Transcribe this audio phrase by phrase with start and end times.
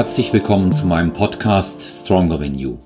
[0.00, 2.78] Herzlich willkommen zu meinem Podcast Stronger Than You.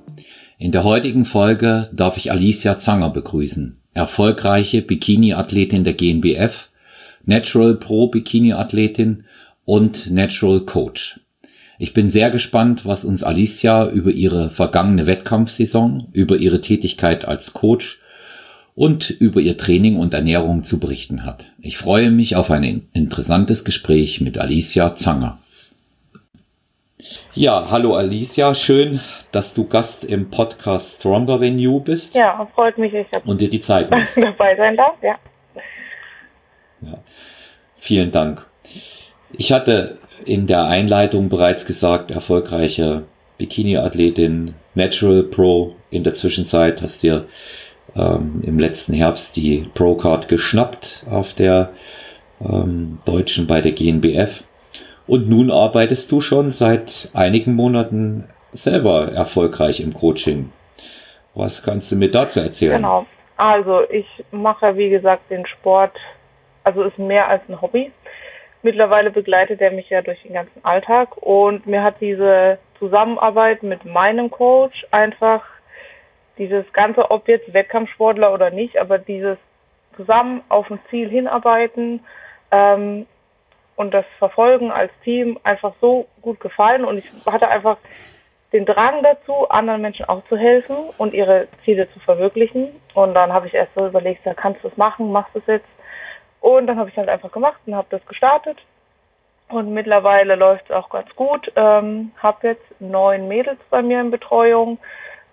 [0.59, 6.71] In der heutigen Folge darf ich Alicia Zanger begrüßen, erfolgreiche Bikini-Athletin der GNBF,
[7.25, 9.27] Natural Pro Bikini-Athletin
[9.65, 11.21] und Natural Coach.
[11.79, 17.53] Ich bin sehr gespannt, was uns Alicia über ihre vergangene Wettkampfsaison, über ihre Tätigkeit als
[17.53, 18.01] Coach
[18.75, 21.53] und über ihr Training und Ernährung zu berichten hat.
[21.61, 25.39] Ich freue mich auf ein interessantes Gespräch mit Alicia Zanger.
[27.35, 29.01] Ja, hallo Alicia, schön,
[29.33, 32.15] dass du Gast im Podcast Stronger Than You bist.
[32.15, 32.95] Ja, freut mich.
[32.95, 34.17] Ich und dir die Zeit nimmst.
[34.17, 35.19] dabei sein darf, ja.
[36.81, 36.99] ja.
[37.77, 38.47] Vielen Dank.
[39.33, 43.03] Ich hatte in der Einleitung bereits gesagt, erfolgreiche
[43.39, 45.77] Bikini-Athletin, Natural Pro.
[45.91, 47.27] In der Zwischenzeit hast dir
[47.97, 51.71] ähm, im letzten Herbst die Pro-Card geschnappt auf der
[52.41, 54.45] ähm, Deutschen bei der GNBF.
[55.07, 60.53] Und nun arbeitest du schon seit einigen Monaten selber erfolgreich im Coaching.
[61.35, 62.77] Was kannst du mir dazu erzählen?
[62.77, 63.07] Genau.
[63.37, 65.93] Also ich mache, wie gesagt, den Sport,
[66.63, 67.91] also ist mehr als ein Hobby.
[68.63, 73.85] Mittlerweile begleitet er mich ja durch den ganzen Alltag und mir hat diese Zusammenarbeit mit
[73.85, 75.43] meinem Coach einfach
[76.39, 79.37] dieses ganze, ob jetzt Wettkampfsportler oder nicht, aber dieses
[79.97, 82.01] zusammen auf ein Ziel hinarbeiten
[82.51, 83.07] ähm,
[83.77, 87.79] und das Verfolgen als Team einfach so gut gefallen und ich hatte einfach
[88.55, 92.81] den Drang dazu, anderen Menschen auch zu helfen und ihre Ziele zu verwirklichen.
[92.95, 95.47] Und dann habe ich erst so überlegt, ja, kannst du es machen, machst du es
[95.47, 95.69] jetzt?
[96.41, 98.57] Und dann habe ich halt einfach gemacht und habe das gestartet.
[99.49, 101.51] Und mittlerweile läuft es auch ganz gut.
[101.57, 104.79] Ähm, habe jetzt neun Mädels bei mir in Betreuung,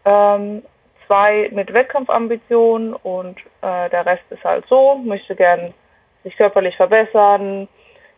[0.03, 0.63] ähm,
[1.05, 5.75] zwei mit Wettkampfambitionen und äh, der Rest ist halt so, möchte gern
[6.23, 7.67] sich körperlich verbessern,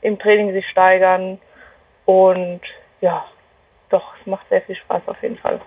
[0.04, 1.40] im Training sich steigern
[2.06, 2.62] und
[3.02, 3.26] ja,
[3.90, 5.60] doch, es macht sehr viel Spaß auf jeden Fall.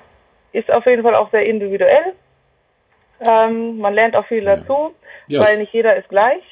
[0.52, 2.14] Ist auf jeden Fall auch sehr individuell.
[3.20, 4.94] Ähm, man lernt auch viel dazu,
[5.26, 5.40] ja.
[5.40, 6.42] weil nicht jeder ist gleich.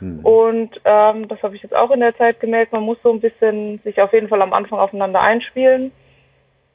[0.00, 0.24] Mhm.
[0.24, 2.72] Und ähm, das habe ich jetzt auch in der Zeit gemerkt.
[2.72, 5.92] Man muss so ein bisschen sich auf jeden Fall am Anfang aufeinander einspielen.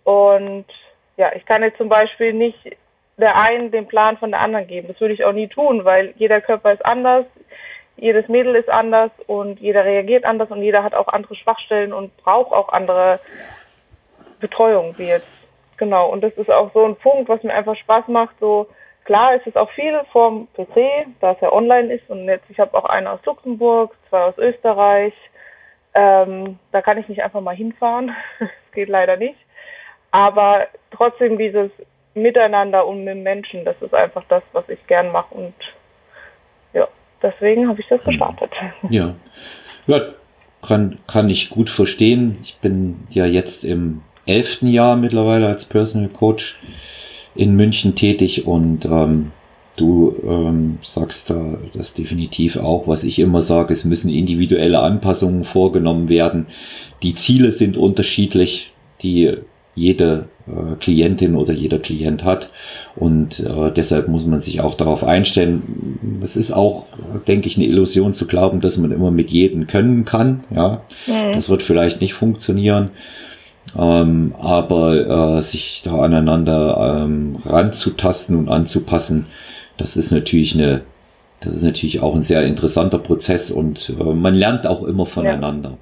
[0.03, 0.65] Und
[1.15, 2.75] ja, ich kann jetzt zum Beispiel nicht
[3.17, 4.87] der einen den Plan von der anderen geben.
[4.87, 7.25] Das würde ich auch nie tun, weil jeder Körper ist anders,
[7.97, 12.15] jedes Mädel ist anders und jeder reagiert anders und jeder hat auch andere Schwachstellen und
[12.17, 13.19] braucht auch andere
[14.39, 15.29] Betreuung wie jetzt.
[15.77, 16.09] Genau.
[16.09, 18.35] Und das ist auch so ein Punkt, was mir einfach Spaß macht.
[18.39, 18.67] So
[19.05, 22.59] klar ist es auch viel vom PC, da es ja online ist und jetzt ich
[22.59, 25.13] habe auch einen aus Luxemburg, zwei aus Österreich.
[25.93, 28.15] Ähm, da kann ich nicht einfach mal hinfahren.
[28.39, 29.39] das geht leider nicht.
[30.11, 31.71] Aber trotzdem dieses
[32.15, 35.55] Miteinander und mit Menschen, das ist einfach das, was ich gern mache und
[37.23, 38.51] deswegen habe ich das gestartet.
[38.89, 39.15] Ja.
[39.87, 40.01] Ja,
[40.61, 42.37] kann, kann ich gut verstehen.
[42.41, 46.59] Ich bin ja jetzt im elften Jahr mittlerweile als Personal Coach
[47.35, 49.31] in München tätig und ähm,
[49.77, 55.43] du ähm, sagst da das definitiv auch, was ich immer sage, es müssen individuelle Anpassungen
[55.43, 56.47] vorgenommen werden.
[57.01, 59.33] Die Ziele sind unterschiedlich, die
[59.75, 62.49] jede äh, Klientin oder jeder Klient hat.
[62.95, 66.19] Und äh, deshalb muss man sich auch darauf einstellen.
[66.21, 66.85] Es ist auch,
[67.27, 70.43] denke ich, eine Illusion zu glauben, dass man immer mit jedem können kann.
[70.53, 71.33] Ja, mhm.
[71.33, 72.91] das wird vielleicht nicht funktionieren.
[73.77, 79.27] Ähm, aber äh, sich da aneinander ähm, ranzutasten und anzupassen,
[79.77, 80.81] das ist natürlich eine,
[81.39, 85.69] das ist natürlich auch ein sehr interessanter Prozess und äh, man lernt auch immer voneinander.
[85.69, 85.77] Ja.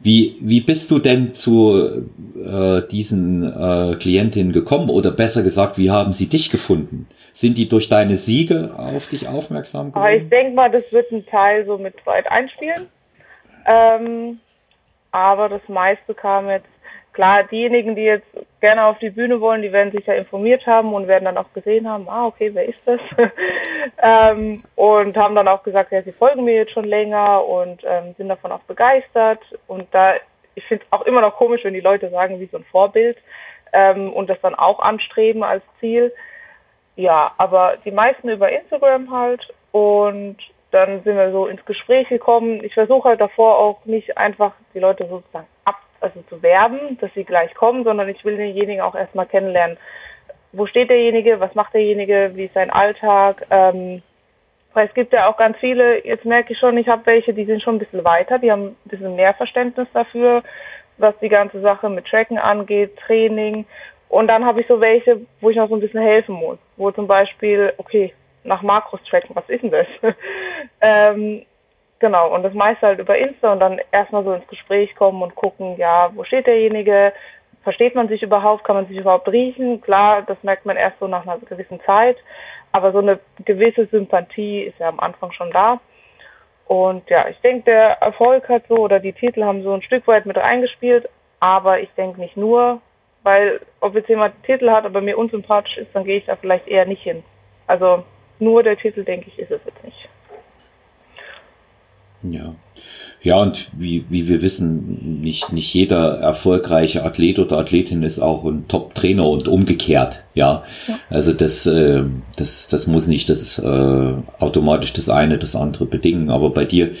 [0.00, 5.90] Wie, wie bist du denn zu äh, diesen äh, Klientinnen gekommen oder besser gesagt, wie
[5.90, 7.08] haben sie dich gefunden?
[7.32, 10.04] Sind die durch deine Siege auf dich aufmerksam geworden?
[10.04, 12.86] Aber ich denke mal, das wird ein Teil so mit weit einspielen.
[13.66, 14.38] Ähm,
[15.12, 16.68] aber das meiste kam jetzt
[17.16, 18.28] klar, diejenigen, die jetzt
[18.60, 21.50] gerne auf die Bühne wollen, die werden sich ja informiert haben und werden dann auch
[21.54, 23.00] gesehen haben, ah, okay, wer ist das?
[24.02, 28.14] ähm, und haben dann auch gesagt, ja, sie folgen mir jetzt schon länger und ähm,
[28.18, 29.40] sind davon auch begeistert.
[29.66, 30.14] Und da,
[30.54, 33.16] ich finde es auch immer noch komisch, wenn die Leute sagen, wie so ein Vorbild
[33.72, 36.12] ähm, und das dann auch anstreben als Ziel.
[36.96, 40.36] Ja, aber die meisten über Instagram halt und
[40.70, 42.62] dann sind wir so ins Gespräch gekommen.
[42.62, 45.76] Ich versuche halt davor auch nicht einfach die Leute sozusagen ab
[46.06, 49.76] also zu werben, dass sie gleich kommen, sondern ich will denjenigen auch erstmal kennenlernen.
[50.52, 51.40] Wo steht derjenige?
[51.40, 52.32] Was macht derjenige?
[52.34, 53.46] Wie ist sein Alltag?
[53.50, 54.02] Ähm,
[54.72, 57.46] weil es gibt ja auch ganz viele, jetzt merke ich schon, ich habe welche, die
[57.46, 60.42] sind schon ein bisschen weiter, die haben ein bisschen mehr Verständnis dafür,
[60.98, 63.64] was die ganze Sache mit Tracken angeht, Training.
[64.08, 66.58] Und dann habe ich so welche, wo ich noch so ein bisschen helfen muss.
[66.76, 68.12] Wo zum Beispiel, okay,
[68.44, 69.86] nach Makros tracken, was ist denn das?
[70.80, 71.44] ähm,
[71.98, 75.34] Genau, und das meiste halt über Insta und dann erstmal so ins Gespräch kommen und
[75.34, 77.12] gucken, ja, wo steht derjenige,
[77.62, 79.80] versteht man sich überhaupt, kann man sich überhaupt riechen?
[79.80, 82.16] Klar, das merkt man erst so nach einer gewissen Zeit,
[82.72, 85.80] aber so eine gewisse Sympathie ist ja am Anfang schon da.
[86.66, 90.06] Und ja, ich denke, der Erfolg hat so, oder die Titel haben so ein Stück
[90.06, 91.08] weit mit reingespielt,
[91.40, 92.80] aber ich denke nicht nur,
[93.22, 96.68] weil ob jetzt jemand Titel hat, aber mir unsympathisch ist, dann gehe ich da vielleicht
[96.68, 97.24] eher nicht hin.
[97.66, 98.04] Also
[98.38, 100.08] nur der Titel, denke ich, ist es jetzt nicht.
[102.32, 102.54] Ja.
[103.22, 108.44] Ja, und wie, wie wir wissen, nicht, nicht jeder erfolgreiche Athlet oder Athletin ist auch
[108.44, 110.22] ein Top-Trainer und umgekehrt.
[110.34, 110.62] Ja.
[110.86, 110.98] ja.
[111.10, 112.04] Also das, äh,
[112.36, 116.30] das, das muss nicht das äh, automatisch das eine, das andere bedingen.
[116.30, 116.92] Aber bei dir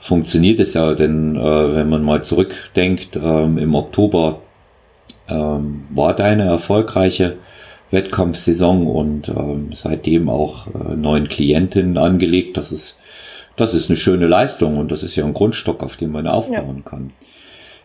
[0.00, 4.40] funktioniert es ja, denn äh, wenn man mal zurückdenkt, ähm, im Oktober
[5.28, 7.36] ähm, war deine erfolgreiche
[7.90, 12.56] Wettkampfsaison und ähm, seitdem auch äh, neuen Klientinnen angelegt.
[12.56, 12.98] Das ist
[13.56, 16.82] das ist eine schöne Leistung und das ist ja ein Grundstock, auf dem man aufbauen
[16.84, 16.90] ja.
[16.90, 17.12] kann.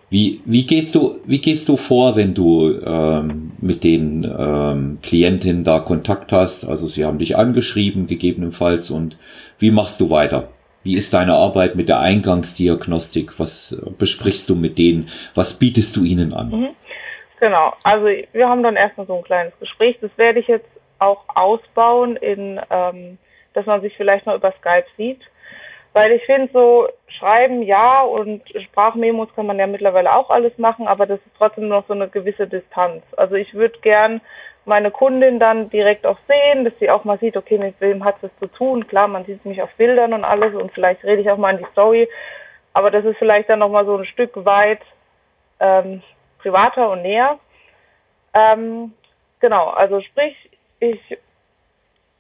[0.10, 5.64] Wie, wie gehst du, wie gehst du vor, wenn du ähm, mit den ähm, Klientinnen
[5.64, 6.64] da Kontakt hast?
[6.64, 9.18] Also sie haben dich angeschrieben, gegebenenfalls, und
[9.58, 10.50] wie machst du weiter?
[10.84, 13.40] Wie ist deine Arbeit mit der Eingangsdiagnostik?
[13.40, 15.10] Was besprichst du mit denen?
[15.34, 16.52] Was bietest du ihnen an?
[16.52, 16.70] Mhm.
[17.40, 19.98] Genau, also wir haben dann erstmal so ein kleines Gespräch.
[20.00, 20.70] Das werde ich jetzt
[21.00, 23.18] auch ausbauen, in, ähm,
[23.54, 25.20] dass man sich vielleicht mal über Skype sieht
[25.96, 30.90] weil ich finde, so schreiben ja und Sprachmemos kann man ja mittlerweile auch alles machen,
[30.90, 33.02] aber das ist trotzdem noch so eine gewisse Distanz.
[33.16, 34.20] Also ich würde gern
[34.66, 38.18] meine Kundin dann direkt auch sehen, dass sie auch mal sieht, okay, mit wem hat
[38.24, 38.88] es zu tun.
[38.88, 41.60] Klar, man sieht mich auf Bildern und alles und vielleicht rede ich auch mal in
[41.60, 42.10] die Story,
[42.74, 44.82] aber das ist vielleicht dann nochmal so ein Stück weit
[45.62, 46.04] ähm,
[46.40, 47.40] privater und näher.
[48.34, 48.92] Ähm,
[49.40, 50.36] genau, also sprich,
[50.82, 51.18] ich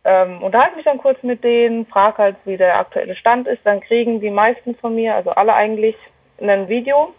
[0.05, 3.65] ähm, unterhalte mich dann kurz mit denen, frage halt, wie der aktuelle Stand ist.
[3.65, 5.95] Dann kriegen die meisten von mir, also alle eigentlich,
[6.39, 7.13] ein Video,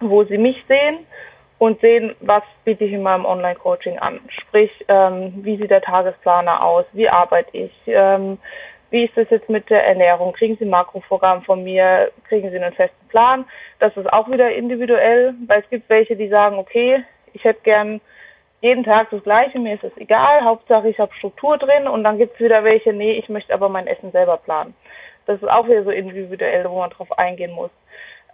[0.00, 0.98] wo sie mich sehen
[1.58, 4.20] und sehen, was biete ich in meinem Online-Coaching an.
[4.28, 8.38] Sprich, ähm, wie sieht der Tagesplaner aus, wie arbeite ich, ähm,
[8.90, 12.56] wie ist es jetzt mit der Ernährung, kriegen sie ein Makroprogramm von mir, kriegen sie
[12.56, 13.44] einen festen Plan.
[13.78, 17.02] Das ist auch wieder individuell, weil es gibt welche, die sagen, okay,
[17.32, 18.00] ich hätte gern
[18.66, 22.18] jeden Tag das Gleiche, mir ist es egal, Hauptsache ich habe Struktur drin und dann
[22.18, 24.74] gibt es wieder welche, nee, ich möchte aber mein Essen selber planen.
[25.26, 27.70] Das ist auch wieder so individuell, wo man drauf eingehen muss.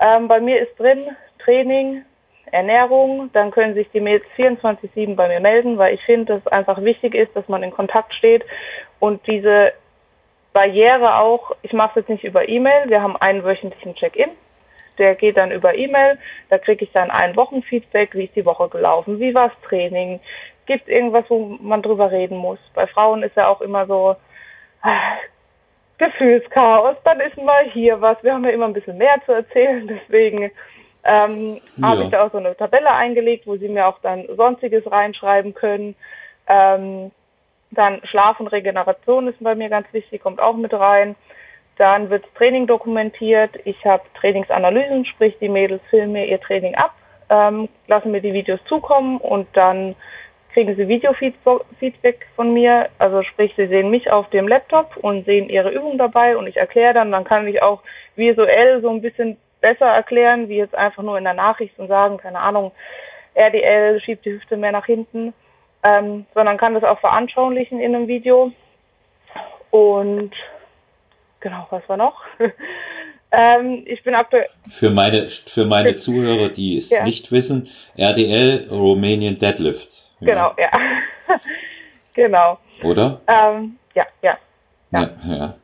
[0.01, 2.05] Ähm, bei mir ist drin Training,
[2.51, 6.53] Ernährung, dann können sich die Mails 24-7 bei mir melden, weil ich finde, dass es
[6.53, 8.45] einfach wichtig ist, dass man in Kontakt steht
[9.01, 9.73] und diese
[10.53, 14.31] Barriere auch, ich mache es jetzt nicht über E-Mail, wir haben einen wöchentlichen Check-in,
[14.99, 16.19] der geht dann über E-Mail.
[16.49, 20.21] Da kriege ich dann ein Wochenfeedback, wie ist die Woche gelaufen, wie war das Training,
[20.67, 22.59] gibt es irgendwas, wo man drüber reden muss.
[22.75, 24.17] Bei Frauen ist ja auch immer so
[24.83, 25.17] ah,
[25.99, 28.23] Gefühlschaos, dann ist mal hier was.
[28.23, 30.51] Wir haben ja immer ein bisschen mehr zu erzählen, deswegen
[31.05, 31.89] ähm, ja.
[31.89, 35.55] habe ich da auch so eine Tabelle eingelegt, wo sie mir auch dann Sonstiges reinschreiben
[35.55, 35.95] können.
[36.47, 37.11] Ähm,
[37.71, 41.17] dann Schlaf und Regeneration ist bei mir ganz wichtig, kommt auch mit rein.
[41.79, 43.51] Dann wird Training dokumentiert.
[43.65, 46.95] Ich habe Trainingsanalysen, sprich die Mädels filmen mir ihr Training ab,
[47.31, 49.95] ähm, lassen mir die Videos zukommen und dann
[50.53, 52.89] kriegen sie Videofeedback von mir.
[52.99, 56.57] Also sprich, sie sehen mich auf dem Laptop und sehen ihre Übung dabei und ich
[56.57, 57.11] erkläre dann.
[57.11, 57.83] Dann kann ich auch
[58.17, 62.19] visuell so ein bisschen besser erklären, wie jetzt einfach nur in der Nachricht und sagen,
[62.19, 62.73] keine Ahnung,
[63.35, 65.33] RDL schiebt die Hüfte mehr nach hinten,
[65.83, 68.53] ähm, sondern kann das auch veranschaulichen in einem Video.
[69.71, 70.33] Und
[71.43, 72.23] genau, was war noch?
[73.33, 74.47] ähm, ich bin aktuell.
[74.71, 77.05] Für meine, für meine Zuhörer, die es ja.
[77.05, 77.69] nicht wissen,
[77.99, 80.17] RDL Romanian Deadlifts.
[80.21, 80.71] Genau, ja.
[82.15, 82.59] genau.
[82.83, 83.21] Oder?
[83.27, 84.39] Ähm, ja, ja,
[84.93, 85.11] ja.
[85.27, 85.55] Ja,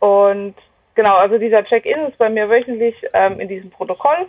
[0.00, 0.54] Und
[0.94, 4.26] genau, also dieser Check-in ist bei mir wöchentlich ähm, in diesem Protokoll.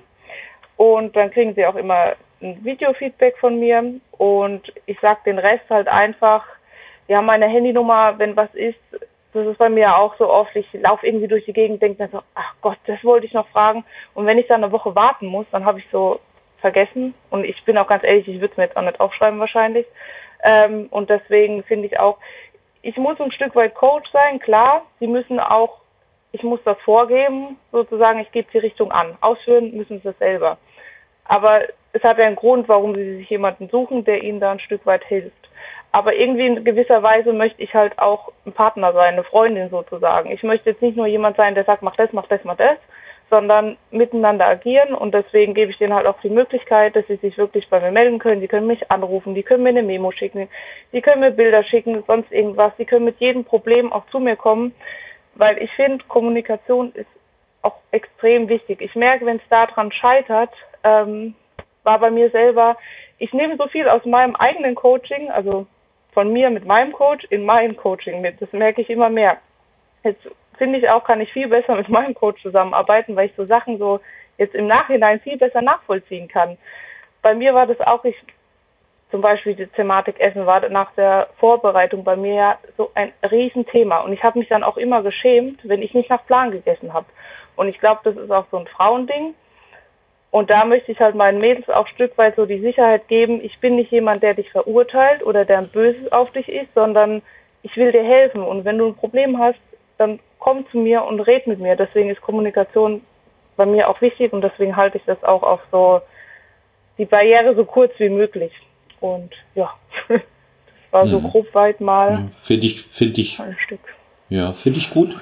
[0.77, 3.83] Und dann kriegen sie auch immer ein Videofeedback von mir.
[4.11, 6.45] Und ich sag den Rest halt einfach,
[7.07, 8.79] ja, haben meine Handynummer, wenn was ist,
[9.33, 12.09] das ist bei mir auch so oft, ich laufe irgendwie durch die Gegend, denke mir
[12.09, 13.83] so, ach Gott, das wollte ich noch fragen.
[14.15, 16.19] Und wenn ich dann eine Woche warten muss, dann habe ich so
[16.62, 17.13] vergessen.
[17.29, 19.86] Und ich bin auch ganz ehrlich, ich würde es mir jetzt auch nicht aufschreiben wahrscheinlich.
[20.43, 22.17] Ähm, und deswegen finde ich auch,
[22.81, 24.83] ich muss ein Stück weit Coach sein, klar.
[25.00, 25.79] Sie müssen auch,
[26.31, 29.17] ich muss das vorgeben, sozusagen, ich gebe die Richtung an.
[29.21, 30.57] Ausführen müssen sie es selber.
[31.25, 31.62] Aber
[31.93, 34.86] es hat ja einen Grund, warum sie sich jemanden suchen, der ihnen da ein Stück
[34.86, 35.48] weit hilft.
[35.91, 40.31] Aber irgendwie in gewisser Weise möchte ich halt auch ein Partner sein, eine Freundin sozusagen.
[40.31, 42.77] Ich möchte jetzt nicht nur jemand sein, der sagt, mach das, mach das, mach das,
[43.29, 47.38] sondern miteinander agieren und deswegen gebe ich denen halt auch die Möglichkeit, dass sie sich
[47.38, 48.41] wirklich bei mir melden können.
[48.41, 50.48] Die können mich anrufen, die können mir eine Memo schicken,
[50.93, 52.74] die können mir Bilder schicken, sonst irgendwas.
[52.77, 54.74] Die können mit jedem Problem auch zu mir kommen,
[55.36, 57.10] weil ich finde, Kommunikation ist
[57.62, 58.81] auch extrem wichtig.
[58.81, 60.51] Ich merke, wenn es daran scheitert,
[60.84, 61.36] ähm,
[61.84, 62.77] war bei mir selber,
[63.17, 65.67] ich nehme so viel aus meinem eigenen Coaching, also
[66.11, 68.41] von mir mit meinem Coach in mein Coaching mit.
[68.41, 69.37] Das merke ich immer mehr.
[70.03, 73.45] Jetzt finde ich auch, kann ich viel besser mit meinem Coach zusammenarbeiten, weil ich so
[73.45, 73.99] Sachen so
[74.37, 76.57] jetzt im Nachhinein viel besser nachvollziehen kann.
[77.21, 78.15] Bei mir war das auch, ich
[79.11, 83.99] zum Beispiel die Thematik Essen war nach der Vorbereitung bei mir ja so ein Riesenthema.
[83.99, 87.07] Und ich habe mich dann auch immer geschämt, wenn ich nicht nach Plan gegessen habe.
[87.55, 89.33] Und ich glaube, das ist auch so ein Frauending.
[90.31, 93.43] Und da möchte ich halt meinen Mädels auch ein Stück weit so die Sicherheit geben,
[93.43, 97.24] ich bin nicht jemand, der dich verurteilt oder der ein Böses auf dich ist, sondern
[97.63, 98.43] ich will dir helfen.
[98.43, 99.59] Und wenn du ein Problem hast,
[99.98, 101.75] dann komm zu mir und red mit mir.
[101.75, 103.01] Deswegen ist Kommunikation
[103.57, 106.01] bei mir auch wichtig und deswegen halte ich das auch auf so
[106.98, 108.53] die Barriere so kurz wie möglich.
[109.00, 109.74] Und ja,
[110.07, 110.21] das
[110.91, 111.29] war so mhm.
[111.29, 112.29] grob weit mal.
[112.31, 113.39] Finde ich, finde ich.
[113.39, 113.81] Ein Stück.
[114.29, 115.15] Ja, finde ich gut.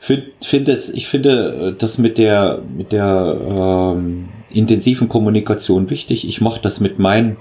[0.00, 6.28] Find, find es, ich finde das mit der, mit der ähm, intensiven Kommunikation wichtig.
[6.28, 7.38] Ich mache das mit meinen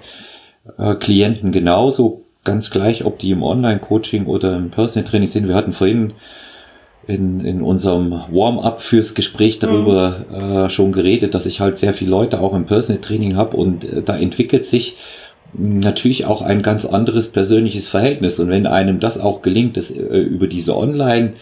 [0.77, 5.47] äh, Klienten genauso, ganz gleich, ob die im Online-Coaching oder im Personal Training sind.
[5.47, 6.13] Wir hatten vorhin
[7.07, 10.35] in, in unserem Warm-up fürs Gespräch darüber mhm.
[10.35, 13.83] äh, schon geredet, dass ich halt sehr viele Leute auch im Personal Training habe und
[13.83, 14.97] äh, da entwickelt sich
[15.53, 18.39] natürlich auch ein ganz anderes persönliches Verhältnis.
[18.39, 21.33] Und wenn einem das auch gelingt, das äh, über diese Online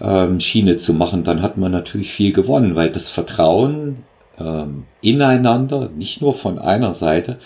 [0.00, 4.04] ähm, Schiene zu machen, dann hat man natürlich viel gewonnen, weil das Vertrauen
[4.38, 7.38] ähm, ineinander, nicht nur von einer Seite,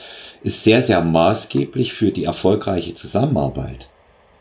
[0.42, 3.88] ist sehr, sehr maßgeblich für die erfolgreiche Zusammenarbeit.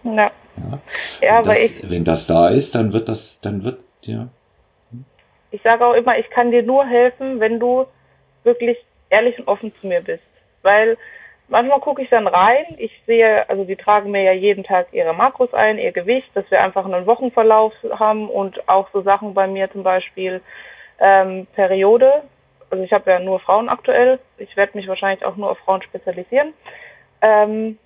[0.04, 0.32] Ja.
[0.56, 0.80] Ja,
[1.22, 4.28] ja aber das, ich, wenn das da ist, dann wird das, dann wird, ja.
[5.50, 7.86] Ich sage auch immer, ich kann dir nur helfen, wenn du
[8.44, 8.78] wirklich
[9.10, 10.24] ehrlich und offen zu mir bist.
[10.62, 10.98] Weil
[11.48, 15.14] manchmal gucke ich dann rein, ich sehe, also die tragen mir ja jeden Tag ihre
[15.14, 19.48] Makros ein, ihr Gewicht, dass wir einfach einen Wochenverlauf haben und auch so Sachen bei
[19.48, 20.42] mir zum Beispiel
[21.00, 22.24] ähm, Periode.
[22.70, 24.20] Also ich habe ja nur Frauen aktuell.
[24.38, 26.54] Ich werde mich wahrscheinlich auch nur auf Frauen spezialisieren.
[27.22, 27.78] Ähm,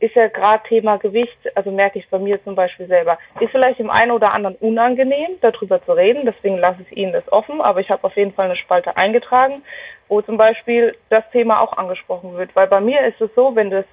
[0.00, 3.78] ist ja gerade Thema Gewicht, also merke ich bei mir zum Beispiel selber, ist vielleicht
[3.78, 7.80] dem einen oder anderen unangenehm, darüber zu reden, deswegen lasse ich Ihnen das offen, aber
[7.80, 9.62] ich habe auf jeden Fall eine Spalte eingetragen,
[10.08, 13.70] wo zum Beispiel das Thema auch angesprochen wird, weil bei mir ist es so, wenn
[13.70, 13.84] das,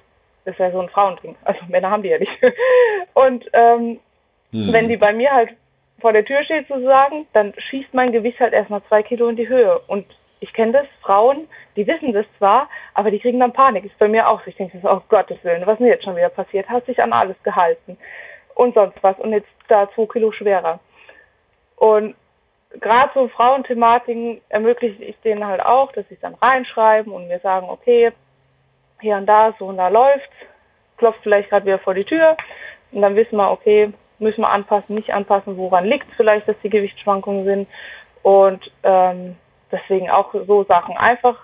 [0.44, 2.32] das ist ja so ein Frauending, also Männer haben die ja nicht,
[3.14, 3.98] und ähm,
[4.52, 4.72] hm.
[4.72, 5.50] wenn die bei mir halt
[6.00, 9.48] vor der Tür steht sozusagen, dann schießt mein Gewicht halt erstmal zwei Kilo in die
[9.48, 9.80] Höhe.
[9.86, 10.06] Und
[10.40, 13.84] ich kenne das, Frauen, die wissen das zwar, aber die kriegen dann Panik.
[13.84, 14.48] Ist bei mir auch so.
[14.48, 16.68] Ich denke, oh Gottes Willen, was denn jetzt schon wieder passiert?
[16.68, 17.96] Hast dich an alles gehalten
[18.54, 20.80] und sonst was und jetzt da zwei Kilo schwerer.
[21.76, 22.14] Und
[22.80, 27.68] gerade so Frauenthematiken ermögliche ich denen halt auch, dass sie dann reinschreiben und mir sagen,
[27.70, 28.12] okay,
[29.00, 30.34] hier und da, so und da läuft's,
[30.96, 32.36] klopft vielleicht gerade wieder vor die Tür
[32.92, 36.56] und dann wissen wir, okay, müssen wir anpassen, nicht anpassen, woran liegt es vielleicht, dass
[36.62, 37.68] die Gewichtsschwankungen sind
[38.22, 39.36] und ähm,
[39.72, 40.96] deswegen auch so Sachen.
[40.96, 41.36] Einfach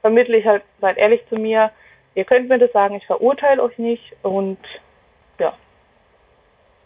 [0.00, 1.70] vermittle ich halt, seid ehrlich zu mir.
[2.14, 4.58] Ihr könnt mir das sagen, ich verurteile euch nicht und
[5.38, 5.52] ja.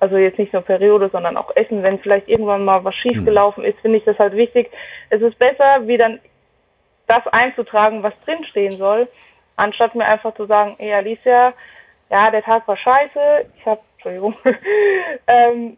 [0.01, 1.83] Also jetzt nicht nur Periode, sondern auch Essen.
[1.83, 4.71] Wenn vielleicht irgendwann mal was schiefgelaufen ist, finde ich das halt wichtig.
[5.11, 6.21] Es ist besser, wie dann
[7.07, 9.09] das einzutragen, was drinstehen soll,
[9.57, 11.53] anstatt mir einfach zu sagen, ey Alicia,
[12.11, 14.35] ja, der Tag war scheiße, ich habe, Entschuldigung,
[15.27, 15.77] ähm,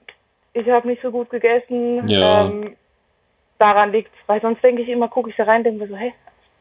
[0.53, 2.47] ich habe nicht so gut gegessen, ja.
[2.47, 2.77] ähm,
[3.59, 6.13] daran liegt, weil sonst denke ich immer, gucke ich da rein, denke mir so, hey,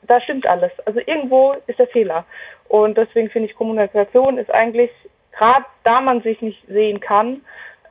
[0.03, 0.71] da stimmt alles.
[0.85, 2.25] Also irgendwo ist der Fehler.
[2.67, 4.91] Und deswegen finde ich, Kommunikation ist eigentlich,
[5.31, 7.41] gerade da man sich nicht sehen kann,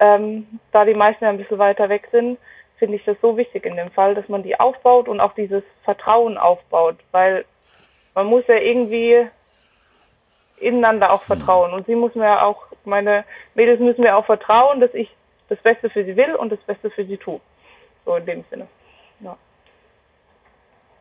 [0.00, 2.38] ähm, da die meisten ja ein bisschen weiter weg sind,
[2.78, 5.62] finde ich das so wichtig in dem Fall, dass man die aufbaut und auch dieses
[5.84, 7.44] Vertrauen aufbaut, weil
[8.14, 9.28] man muss ja irgendwie
[10.58, 11.72] ineinander auch vertrauen.
[11.72, 15.08] Und sie muss mir auch, meine Mädels müssen mir auch vertrauen, dass ich
[15.48, 17.40] das Beste für sie will und das Beste für sie tue.
[18.04, 18.66] So in dem Sinne.
[19.22, 19.36] Ja.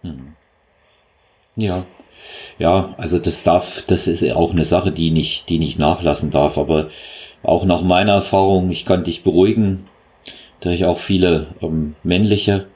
[0.04, 0.36] Hm.
[1.56, 1.84] Ja.
[2.60, 6.58] Ja, also das darf, das ist auch eine Sache, die nicht, die nicht nachlassen darf.
[6.58, 6.90] Aber
[7.44, 9.88] auch nach meiner Erfahrung, ich kann dich beruhigen,
[10.60, 12.68] da ich auch viele ähm, männliche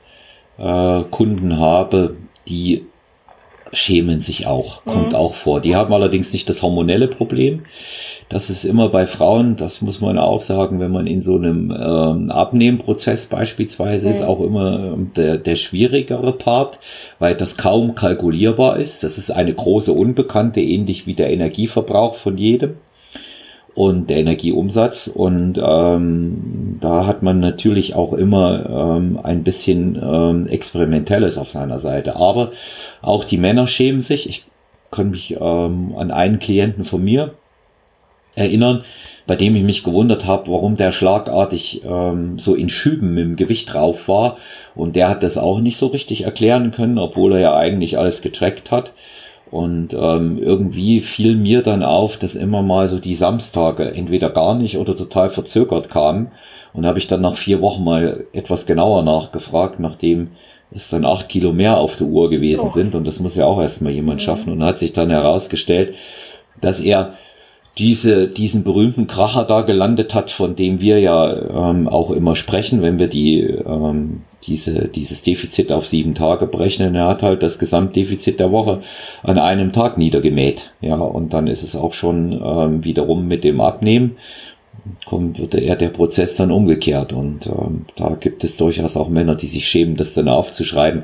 [0.58, 2.86] äh, Kunden habe, die
[3.76, 5.16] schämen sich auch, kommt mhm.
[5.16, 5.62] auch vor.
[5.62, 7.64] Die haben allerdings nicht das hormonelle Problem.
[8.30, 11.72] Das ist immer bei Frauen, das muss man auch sagen, wenn man in so einem
[11.72, 14.12] ähm, Abnehmprozess beispielsweise mhm.
[14.12, 16.80] ist, auch immer ähm, der, der schwierigere Part,
[17.20, 19.04] weil das kaum kalkulierbar ist.
[19.04, 22.78] Das ist eine große Unbekannte, ähnlich wie der Energieverbrauch von jedem
[23.76, 25.08] und der Energieumsatz.
[25.08, 31.78] Und ähm, da hat man natürlich auch immer ähm, ein bisschen ähm, Experimentelles auf seiner
[31.78, 32.16] Seite.
[32.16, 32.52] Aber
[33.02, 34.28] auch die Männer schämen sich.
[34.30, 34.46] Ich
[34.92, 37.34] kann mich ähm, an einen Klienten von mir
[38.36, 38.84] erinnern,
[39.28, 43.36] bei dem ich mich gewundert habe, warum der schlagartig ähm, so in Schüben mit dem
[43.36, 44.38] Gewicht drauf war.
[44.76, 48.22] Und der hat das auch nicht so richtig erklären können, obwohl er ja eigentlich alles
[48.22, 48.94] getrackt hat.
[49.56, 54.54] Und ähm, irgendwie fiel mir dann auf, dass immer mal so die Samstage entweder gar
[54.54, 56.32] nicht oder total verzögert kamen.
[56.74, 60.32] Und habe ich dann nach vier Wochen mal etwas genauer nachgefragt, nachdem
[60.72, 62.70] es dann acht Kilo mehr auf der Uhr gewesen oh.
[62.70, 62.96] sind.
[62.96, 64.26] Und das muss ja auch erstmal jemand mhm.
[64.26, 64.52] schaffen.
[64.52, 65.96] Und hat sich dann herausgestellt,
[66.60, 67.14] dass er
[67.78, 72.82] diese, diesen berühmten Kracher da gelandet hat, von dem wir ja ähm, auch immer sprechen,
[72.82, 76.96] wenn wir die, ähm, diese, dieses Defizit auf sieben Tage berechnen.
[76.96, 78.82] Er hat halt das Gesamtdefizit der Woche
[79.24, 80.72] an einem Tag niedergemäht.
[80.80, 84.16] Ja, und dann ist es auch schon ähm, wiederum mit dem Abnehmen
[85.06, 87.14] kommt, wird eher der Prozess dann umgekehrt.
[87.14, 91.04] Und ähm, da gibt es durchaus auch Männer, die sich schämen, das dann aufzuschreiben.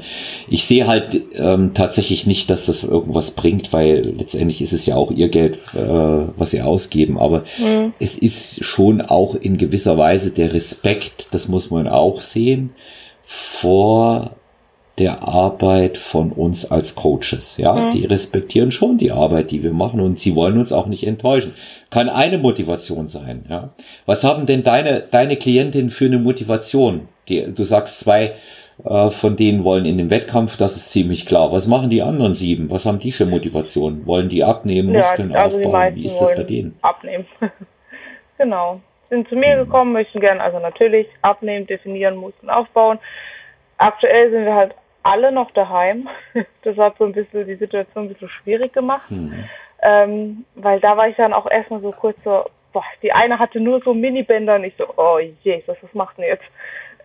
[0.49, 4.95] Ich sehe halt ähm, tatsächlich nicht, dass das irgendwas bringt, weil letztendlich ist es ja
[4.95, 7.17] auch ihr Geld, äh, was sie ausgeben.
[7.19, 7.93] Aber mhm.
[7.99, 12.71] es ist schon auch in gewisser Weise der Respekt, das muss man auch sehen,
[13.23, 14.35] vor
[15.01, 17.57] der Arbeit von uns als Coaches.
[17.57, 17.89] Ja, mhm.
[17.89, 21.55] die respektieren schon die Arbeit, die wir machen und sie wollen uns auch nicht enttäuschen.
[21.89, 23.45] Kann eine Motivation sein.
[23.49, 23.71] Ja,
[24.05, 27.07] was haben denn deine deine Klientinnen für eine Motivation?
[27.29, 28.33] Die, du sagst zwei
[28.85, 31.51] äh, von denen wollen in den Wettkampf, das ist ziemlich klar.
[31.51, 32.69] Was machen die anderen sieben?
[32.69, 34.05] Was haben die für Motivation?
[34.05, 35.95] Wollen die abnehmen, Muskeln ja, also aufbauen?
[35.95, 36.77] Wie ist das bei denen?
[36.83, 37.25] Abnehmen.
[38.37, 38.81] genau.
[39.09, 39.65] Sind zu mir mhm.
[39.65, 42.99] gekommen, möchten gerne also natürlich abnehmen, definieren, Muskeln aufbauen
[43.81, 46.09] aktuell sind wir halt alle noch daheim.
[46.63, 49.09] Das hat so ein bisschen die Situation ein bisschen schwierig gemacht.
[49.09, 49.43] Mhm.
[49.81, 53.59] Ähm, weil da war ich dann auch erstmal so kurz so, boah, die eine hatte
[53.59, 56.45] nur so Minibänder und ich so, oh Jesus, was macht denn jetzt?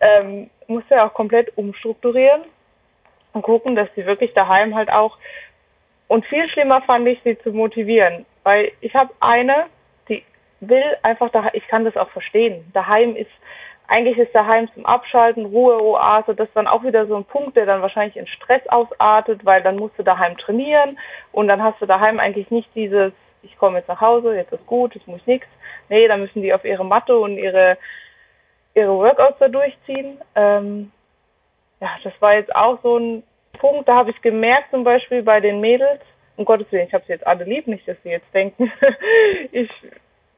[0.01, 2.43] Ähm, musste ja auch komplett umstrukturieren
[3.33, 5.17] und gucken, dass sie wirklich daheim halt auch
[6.09, 9.67] und viel schlimmer fand ich, sie zu motivieren, weil ich habe eine,
[10.09, 10.23] die
[10.61, 12.71] will einfach da, ich kann das auch verstehen.
[12.73, 13.31] Daheim ist
[13.89, 17.57] eigentlich ist daheim zum Abschalten, Ruhe, Oase, das ist dann auch wieder so ein Punkt,
[17.57, 20.99] der dann wahrscheinlich in Stress ausartet, weil dann musst du daheim trainieren
[21.33, 24.67] und dann hast du daheim eigentlich nicht dieses, ich komme jetzt nach Hause, jetzt ist
[24.67, 25.49] gut, jetzt muss ich nichts.
[25.89, 27.79] Nee, dann müssen die auf ihre Matte und ihre,
[28.75, 30.19] ihre Workouts da durchziehen.
[30.35, 30.91] Ähm,
[31.81, 33.23] ja, das war jetzt auch so ein
[33.59, 36.01] Punkt, da habe ich gemerkt zum Beispiel bei den Mädels,
[36.37, 38.71] um Gottes Willen, ich habe sie jetzt alle lieb, nicht, dass sie jetzt denken,
[39.53, 39.71] ich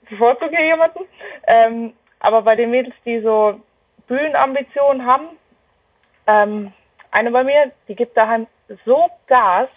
[0.09, 1.01] bevorzuge jemanden.
[1.47, 3.61] Ähm, aber bei den Mädels, die so
[4.07, 5.29] Bühnenambitionen haben,
[6.27, 6.73] ähm,
[7.11, 8.47] eine bei mir, die gibt daheim
[8.85, 9.69] so Gas.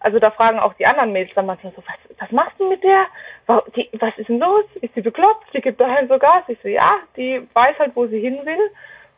[0.00, 2.82] Also da fragen auch die anderen Mädels dann manchmal so, was, was machst du mit
[2.82, 3.06] der?
[3.46, 4.64] Was ist denn los?
[4.80, 5.46] Ist sie bekloppt?
[5.54, 6.44] Die gibt daheim so Gas.
[6.48, 8.70] Ich so, ja, die weiß halt, wo sie hin will.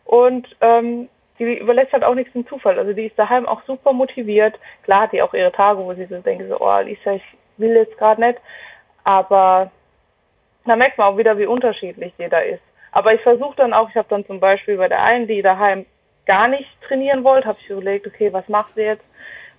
[0.04, 2.78] Und ähm, die überlässt halt auch nichts dem Zufall.
[2.78, 4.58] Also die ist daheim auch super motiviert.
[4.84, 7.24] Klar hat die auch ihre Tage, wo sie so denkt, so, oh Lisa, ich
[7.56, 8.38] will jetzt gerade nicht.
[9.04, 9.70] Aber
[10.66, 12.62] da merkt man auch wieder, wie unterschiedlich jeder ist.
[12.92, 15.86] Aber ich versuche dann auch, ich habe dann zum Beispiel bei der einen, die daheim
[16.26, 19.04] gar nicht trainieren wollte, habe ich überlegt, okay, was macht sie jetzt?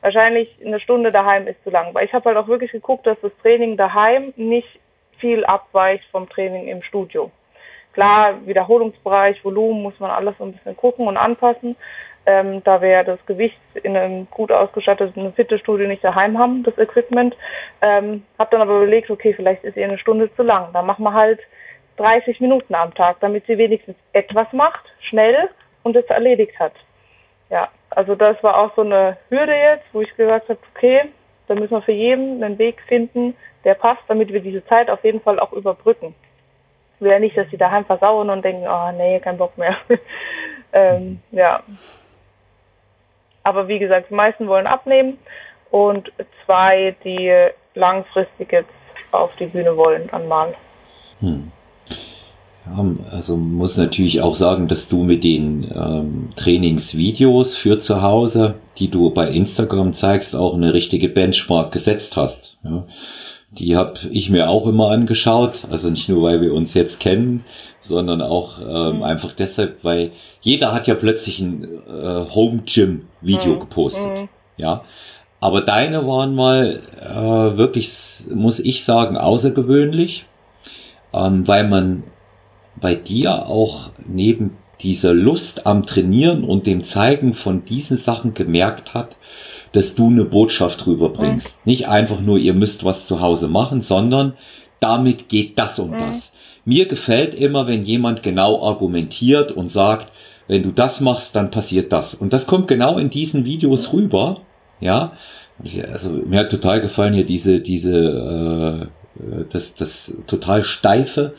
[0.02, 3.20] Wahrscheinlich eine Stunde daheim ist zu lang, weil ich habe halt auch wirklich geguckt, dass
[3.22, 4.80] das Training daheim nicht
[5.20, 7.32] viel abweicht vom Training im Studio.
[7.94, 11.76] Klar, Wiederholungsbereich, Volumen muss man alles so ein bisschen gucken und anpassen,
[12.28, 17.36] ähm, da wir das Gewicht in einem gut ausgestatteten Fitnessstudio nicht daheim haben, das Equipment.
[17.82, 20.74] Ähm, hab dann aber überlegt, okay, vielleicht ist ihr eine Stunde zu lang.
[20.74, 21.40] Dann machen wir halt
[21.96, 25.50] 30 Minuten am Tag, damit sie wenigstens etwas macht, schnell
[25.84, 26.74] und es erledigt hat.
[27.50, 31.06] Ja, also das war auch so eine Hürde jetzt, wo ich gesagt habe, okay,
[31.48, 35.02] da müssen wir für jeden einen Weg finden, der passt, damit wir diese Zeit auf
[35.06, 36.14] jeden Fall auch überbrücken.
[36.96, 39.78] Ich will ja nicht, dass sie daheim versauen und denken, oh nee, kein Bock mehr.
[40.74, 41.64] ähm, ja,
[43.48, 45.18] aber wie gesagt, die meisten wollen abnehmen
[45.72, 46.12] und
[46.46, 47.32] zwei, die
[47.76, 48.70] langfristig jetzt
[49.12, 50.54] auf die Bühne wollen, einmal.
[51.22, 51.54] Hm.
[52.66, 58.56] Ja, also muss natürlich auch sagen, dass du mit den ähm, Trainingsvideos für zu Hause,
[58.80, 62.60] die du bei Instagram zeigst, auch eine richtige Benchmark gesetzt hast.
[62.64, 62.84] Ja.
[63.58, 67.44] Die habe ich mir auch immer angeschaut, also nicht nur, weil wir uns jetzt kennen,
[67.80, 69.04] sondern auch ähm, mhm.
[69.04, 73.60] einfach deshalb, weil jeder hat ja plötzlich ein äh, Home Gym Video mhm.
[73.60, 74.30] gepostet, mhm.
[74.58, 74.84] ja.
[75.40, 80.26] Aber deine waren mal äh, wirklich, muss ich sagen, außergewöhnlich,
[81.14, 82.04] ähm, weil man
[82.80, 88.94] bei dir auch neben dieser Lust am Trainieren und dem Zeigen von diesen Sachen gemerkt
[88.94, 89.16] hat,
[89.72, 91.58] dass du eine Botschaft rüberbringst.
[91.58, 91.70] Mhm.
[91.70, 94.34] Nicht einfach nur, ihr müsst was zu Hause machen, sondern
[94.80, 95.98] damit geht das und mhm.
[95.98, 96.34] das.
[96.66, 100.12] Mir gefällt immer, wenn jemand genau argumentiert und sagt,
[100.48, 102.14] wenn du das machst, dann passiert das.
[102.14, 104.42] Und das kommt genau in diesen Videos rüber.
[104.80, 105.14] Ja,
[105.92, 111.34] also mir hat total gefallen hier diese, diese, äh, das, das total steife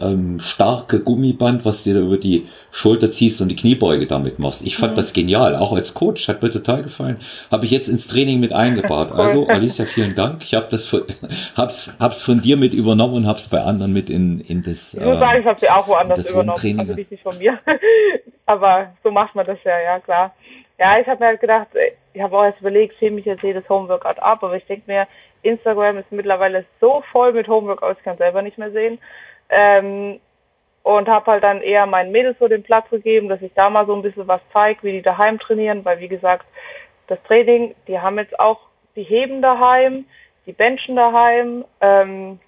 [0.00, 4.66] ähm, starke Gummiband, was du über die Schulter ziehst und die Kniebeuge damit machst.
[4.66, 4.96] Ich fand mhm.
[4.96, 7.20] das genial, auch als Coach, hat mir total gefallen.
[7.50, 9.10] Habe ich jetzt ins Training mit eingebaut.
[9.22, 10.42] Also Alicia, vielen Dank.
[10.42, 11.02] Ich habe das von,
[11.56, 14.94] hab's, hab's von dir mit übernommen und hab's bei anderen mit in, in das.
[14.94, 17.58] Ich muss sagen, ich habe sie auch woanders übernommen, also nicht von mir.
[18.46, 20.34] Aber so macht man das ja, ja klar.
[20.78, 21.68] Ja, ich habe mir halt gedacht,
[22.12, 25.06] ich habe auch jetzt überlegt, filme ich jetzt jedes Homeworkout ab, aber ich denke mir,
[25.42, 28.98] Instagram ist mittlerweile so voll mit Homeworkouts, ich kann selber nicht mehr sehen.
[29.52, 30.18] Ähm,
[30.82, 33.86] und habe halt dann eher meinen Mädels so den Platz gegeben, dass ich da mal
[33.86, 36.44] so ein bisschen was zeige, wie die daheim trainieren, weil wie gesagt,
[37.06, 38.58] das Training, die haben jetzt auch,
[38.96, 40.06] die heben daheim,
[40.46, 42.40] die benchen daheim, ähm,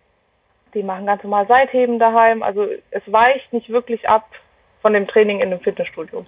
[0.75, 4.27] die machen ganz normal Seitheben daheim, also es weicht nicht wirklich ab
[4.83, 6.27] von dem Training in dem Fitnessstudio.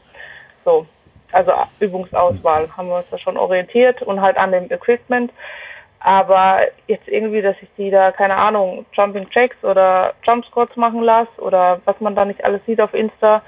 [0.64, 0.86] So,
[1.32, 5.32] also Übungsauswahl haben wir uns da schon orientiert und halt an dem Equipment.
[6.06, 11.02] Aber jetzt irgendwie, dass ich die da, keine Ahnung, Jumping Jacks oder Jump Squats machen
[11.02, 13.42] lasse oder was man da nicht alles sieht auf Insta,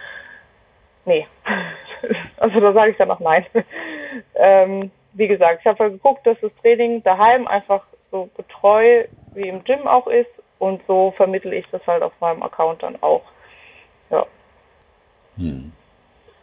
[1.05, 1.25] nee.
[2.37, 3.47] also da sage ich dann noch nein.
[4.35, 9.49] ähm, wie gesagt, ich habe halt geguckt, dass das Training daheim einfach so getreu wie
[9.49, 10.27] im Gym auch ist
[10.59, 13.23] und so vermittel ich das halt auf meinem Account dann auch.
[14.11, 14.27] Ja.
[15.37, 15.71] Hm.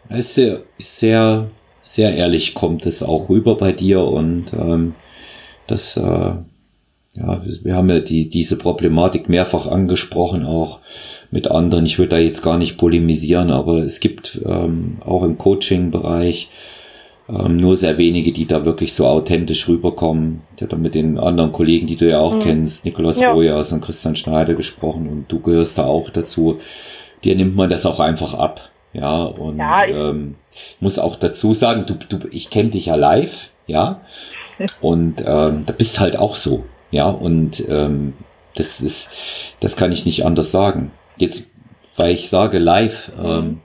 [0.07, 1.49] ist sehr, sehr,
[1.81, 4.95] sehr ehrlich kommt es auch rüber bei dir und ähm,
[5.67, 10.79] das, äh, ja, wir haben ja die, diese Problematik mehrfach angesprochen, auch
[11.31, 11.85] mit anderen.
[11.85, 16.49] Ich würde da jetzt gar nicht polemisieren, aber es gibt ähm, auch im Coaching-Bereich
[17.27, 20.41] ähm, nur sehr wenige, die da wirklich so authentisch rüberkommen.
[20.55, 22.41] Ich hatte mit den anderen Kollegen, die du ja auch mhm.
[22.41, 23.31] kennst, Nikolaus ja.
[23.31, 26.59] Rojas und Christian Schneider gesprochen und du gehörst da auch dazu.
[27.23, 28.69] Dir nimmt man das auch einfach ab.
[28.93, 30.35] Ja, und ja, ich ähm,
[30.79, 34.01] muss auch dazu sagen, du, du, ich kenne dich ja live, ja.
[34.81, 36.65] Und ähm, da bist halt auch so.
[36.91, 38.13] Ja, und ähm,
[38.55, 39.11] das ist,
[39.59, 40.91] das kann ich nicht anders sagen.
[41.17, 41.51] Jetzt,
[41.97, 43.61] weil ich sage live, ähm,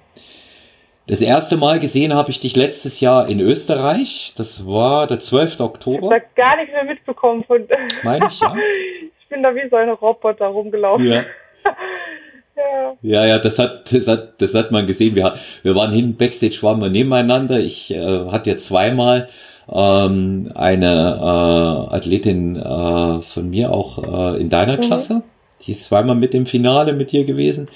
[1.11, 4.33] das erste Mal gesehen habe ich dich letztes Jahr in Österreich.
[4.37, 5.59] Das war der 12.
[5.59, 6.07] Oktober.
[6.07, 7.67] Ich habe gar nicht mehr mitbekommen von.
[8.05, 8.55] Meine ich, ja.
[9.21, 11.07] ich bin da wie so ein Roboter rumgelaufen.
[11.07, 11.25] Ja.
[12.57, 12.97] ja.
[13.03, 15.17] Ja, ja, das hat, das hat, das hat man gesehen.
[15.17, 17.59] Wir, wir waren hin, Backstage waren wir nebeneinander.
[17.59, 19.29] Ich äh, hatte ja zweimal
[19.73, 24.81] ähm, eine äh, Athletin äh, von mir auch äh, in deiner mhm.
[24.81, 25.23] Klasse.
[25.63, 27.69] Die ist zweimal mit im Finale mit dir gewesen.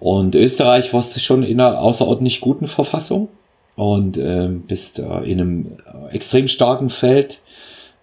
[0.00, 3.28] Und Österreich warst du schon in einer außerordentlich guten Verfassung
[3.76, 5.76] und ähm, bist äh, in einem
[6.10, 7.40] extrem starken Feld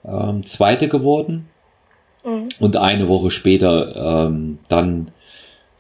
[0.06, 1.50] ähm, Zweite geworden.
[2.24, 2.50] Mhm.
[2.60, 5.12] Und eine Woche später ähm, dann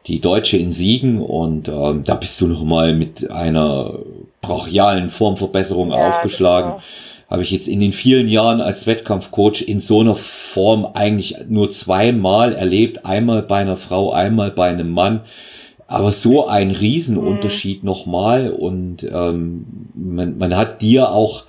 [0.07, 3.99] die Deutsche in Siegen und ähm, da bist du nochmal mit einer
[4.41, 6.71] brachialen Formverbesserung ja, aufgeschlagen.
[6.71, 6.83] Genau
[7.29, 11.69] habe ich jetzt in den vielen Jahren als Wettkampfcoach in so einer Form eigentlich nur
[11.71, 13.05] zweimal erlebt.
[13.05, 15.21] Einmal bei einer Frau, einmal bei einem Mann.
[15.87, 17.87] Aber so ein Riesenunterschied mhm.
[17.87, 18.49] nochmal.
[18.49, 21.43] Und ähm, man, man hat dir auch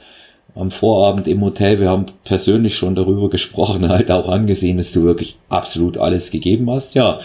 [0.56, 5.04] am Vorabend im Hotel, wir haben persönlich schon darüber gesprochen, halt auch angesehen, dass du
[5.04, 6.94] wirklich absolut alles gegeben hast.
[6.94, 7.20] Ja,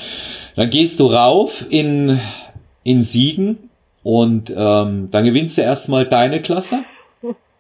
[0.56, 2.20] dann gehst du rauf in,
[2.84, 3.70] in Siegen
[4.04, 6.84] und ähm, dann gewinnst du erstmal deine Klasse.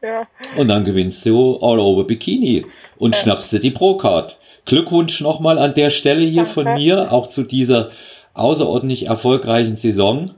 [0.03, 0.27] Ja.
[0.57, 2.65] Und dann gewinnst du All Over Bikini
[2.97, 3.21] und ja.
[3.21, 4.37] schnappst dir die Pro-Card.
[4.65, 6.51] Glückwunsch nochmal an der Stelle hier Danke.
[6.51, 7.89] von mir, auch zu dieser
[8.33, 10.31] außerordentlich erfolgreichen Saison.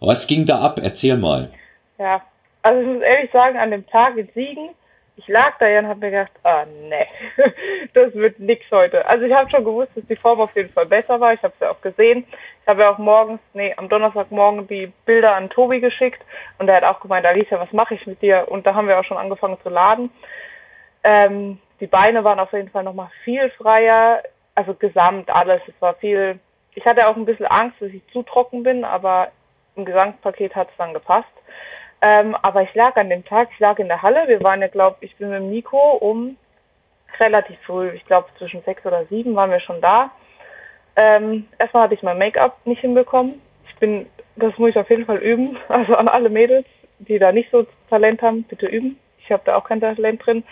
[0.00, 0.80] Was ging da ab?
[0.82, 1.50] Erzähl mal.
[1.98, 2.22] Ja,
[2.62, 4.70] also ich muss ehrlich sagen, an dem Tag in Siegen
[5.20, 7.06] ich lag da ja und habe mir gedacht, ah nee,
[7.94, 9.04] das wird nix heute.
[9.06, 11.34] Also ich habe schon gewusst, dass die Form auf jeden Fall besser war.
[11.34, 12.24] Ich habe es ja auch gesehen.
[12.62, 16.22] Ich habe ja auch morgens, nee, am Donnerstagmorgen die Bilder an Tobi geschickt
[16.58, 18.46] und er hat auch gemeint, Alicia, was mache ich mit dir?
[18.48, 20.10] Und da haben wir auch schon angefangen zu laden.
[21.04, 24.22] Ähm, die Beine waren auf jeden Fall nochmal viel freier,
[24.54, 25.60] also gesamt alles.
[25.66, 26.38] Es war viel,
[26.74, 29.28] ich hatte auch ein bisschen Angst, dass ich zu trocken bin, aber
[29.76, 31.28] im Gesamtpaket hat es dann gepasst.
[32.02, 34.26] Ähm, aber ich lag an dem Tag, ich lag in der Halle.
[34.26, 36.36] Wir waren ja, glaube ich, bin mit Nico um
[37.18, 40.10] relativ früh, ich glaube zwischen sechs oder sieben waren wir schon da.
[40.96, 43.40] Ähm, erstmal hatte ich mein Make-up nicht hinbekommen.
[43.68, 45.56] Ich bin, das muss ich auf jeden Fall üben.
[45.68, 46.66] Also an alle Mädels,
[46.98, 48.98] die da nicht so Talent haben, bitte üben.
[49.18, 50.44] Ich habe da auch kein Talent drin.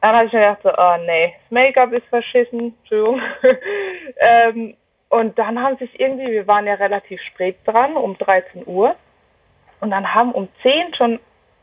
[0.00, 3.20] Dann habe ich mir gedacht, so, oh nee, Make-up ist verschissen, Entschuldigung.
[4.18, 4.76] ähm,
[5.08, 8.94] und dann haben sich irgendwie, wir waren ja relativ spät dran, um 13 Uhr.
[9.80, 11.20] Und dann haben um 10 schon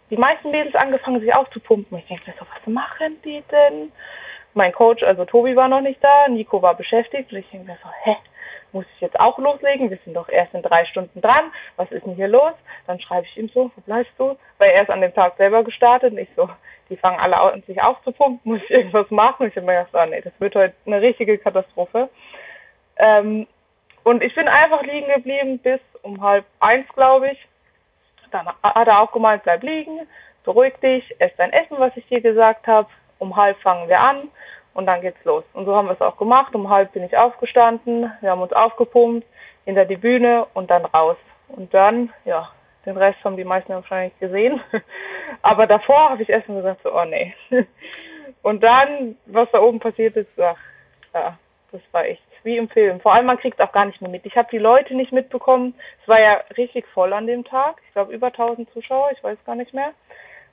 [0.10, 1.98] die meisten Mädels angefangen, sich aufzupumpen.
[1.98, 3.92] Ich denke mir so, was machen die denn?
[4.54, 7.78] Mein Coach, also Tobi war noch nicht da, Nico war beschäftigt und ich denke mir
[7.84, 8.16] so, hä,
[8.72, 9.90] muss ich jetzt auch loslegen?
[9.90, 11.52] Wir sind doch erst in drei Stunden dran.
[11.76, 12.54] Was ist denn hier los?
[12.88, 14.38] Dann schreibe ich ihm so, wo bleibst du?
[14.58, 16.50] Weil er ist an dem Tag selber gestartet und ich so,
[16.90, 19.48] die fangen alle an, sich aufzupumpen, muss ich irgendwas machen?
[19.48, 22.10] Ich habe mir gedacht, oh nee, das wird heute eine richtige Katastrophe.
[22.98, 23.48] Ähm,
[24.04, 27.48] Und ich bin einfach liegen geblieben bis um halb eins, glaube ich.
[28.36, 30.02] Dann hat er auch gemeint, bleib liegen,
[30.44, 32.90] beruhig dich, ess dein Essen, was ich dir gesagt habe.
[33.18, 34.30] Um halb fangen wir an
[34.74, 35.46] und dann geht's los.
[35.54, 36.54] Und so haben wir es auch gemacht.
[36.54, 39.26] Um halb bin ich aufgestanden, wir haben uns aufgepumpt,
[39.64, 41.16] hinter die Bühne und dann raus.
[41.48, 42.50] Und dann, ja,
[42.86, 44.60] den Rest haben die meisten wahrscheinlich gesehen.
[45.42, 47.34] Aber davor habe ich erst mal gesagt, so, oh nee.
[48.42, 50.58] Und dann, was da oben passiert ist, ach,
[51.14, 51.38] ja,
[51.72, 53.00] das war echt wie im Film.
[53.02, 54.26] Vor allem, man kriegt es auch gar nicht mehr mit.
[54.26, 55.74] Ich habe die Leute nicht mitbekommen.
[56.02, 57.82] Es war ja richtig voll an dem Tag.
[57.88, 59.92] Ich glaube, über 1000 Zuschauer, ich weiß gar nicht mehr.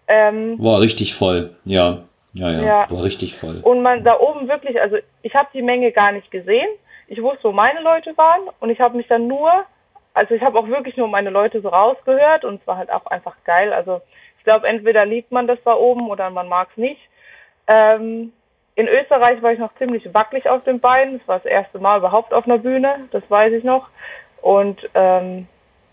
[0.09, 2.05] Ähm, war richtig voll, ja.
[2.35, 3.61] Ja, ja, ja, war richtig voll.
[3.63, 6.69] Und man da oben wirklich, also ich habe die Menge gar nicht gesehen.
[7.09, 9.51] Ich wusste, wo meine Leute waren und ich habe mich dann nur,
[10.15, 13.05] also ich habe auch wirklich nur meine Leute so rausgehört und es war halt auch
[13.07, 13.75] einfach geil.
[13.75, 14.01] Also
[14.39, 17.01] ich glaube, entweder liebt man das da oben oder man mag es nicht.
[17.67, 18.33] Ähm,
[18.75, 21.19] in Österreich war ich noch ziemlich wackelig auf den Beinen.
[21.19, 23.89] Das war das erste Mal überhaupt auf einer Bühne, das weiß ich noch.
[24.41, 25.47] Und ähm,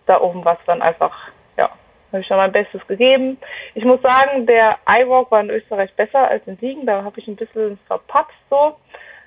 [0.05, 1.15] da oben war es dann einfach,
[1.57, 1.69] ja,
[2.11, 3.37] habe ich schon mein Bestes gegeben.
[3.75, 6.85] Ich muss sagen, der iWalk war in Österreich besser als in Siegen.
[6.85, 8.77] Da habe ich ein bisschen verpatzt so.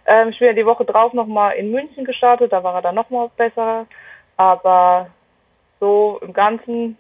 [0.07, 2.95] Ähm, ich bin ja die Woche drauf nochmal in München gestartet, da war er dann
[2.95, 3.87] nochmal besser.
[4.37, 5.09] Aber
[5.79, 6.97] so im Ganzen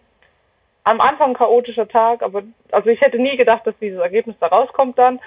[0.85, 4.99] am Anfang chaotischer Tag, aber also ich hätte nie gedacht, dass dieses Ergebnis da rauskommt
[4.99, 5.21] dann.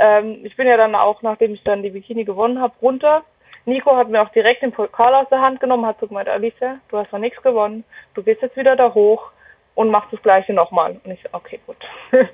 [0.00, 3.22] Ähm, ich bin ja dann auch, nachdem ich dann die Bikini gewonnen habe, runter.
[3.66, 6.78] Nico hat mir auch direkt den Pokal aus der Hand genommen, hat so gemeint, Alicia,
[6.88, 7.84] du hast noch nichts gewonnen,
[8.14, 9.30] du gehst jetzt wieder da hoch
[9.74, 10.98] und machst das gleiche nochmal.
[11.04, 11.76] Und ich so, okay, gut.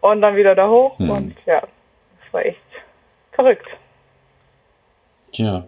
[0.00, 1.10] und dann wieder da hoch hm.
[1.10, 2.58] und ja, das war echt
[3.30, 3.68] verrückt.
[5.32, 5.64] Tja,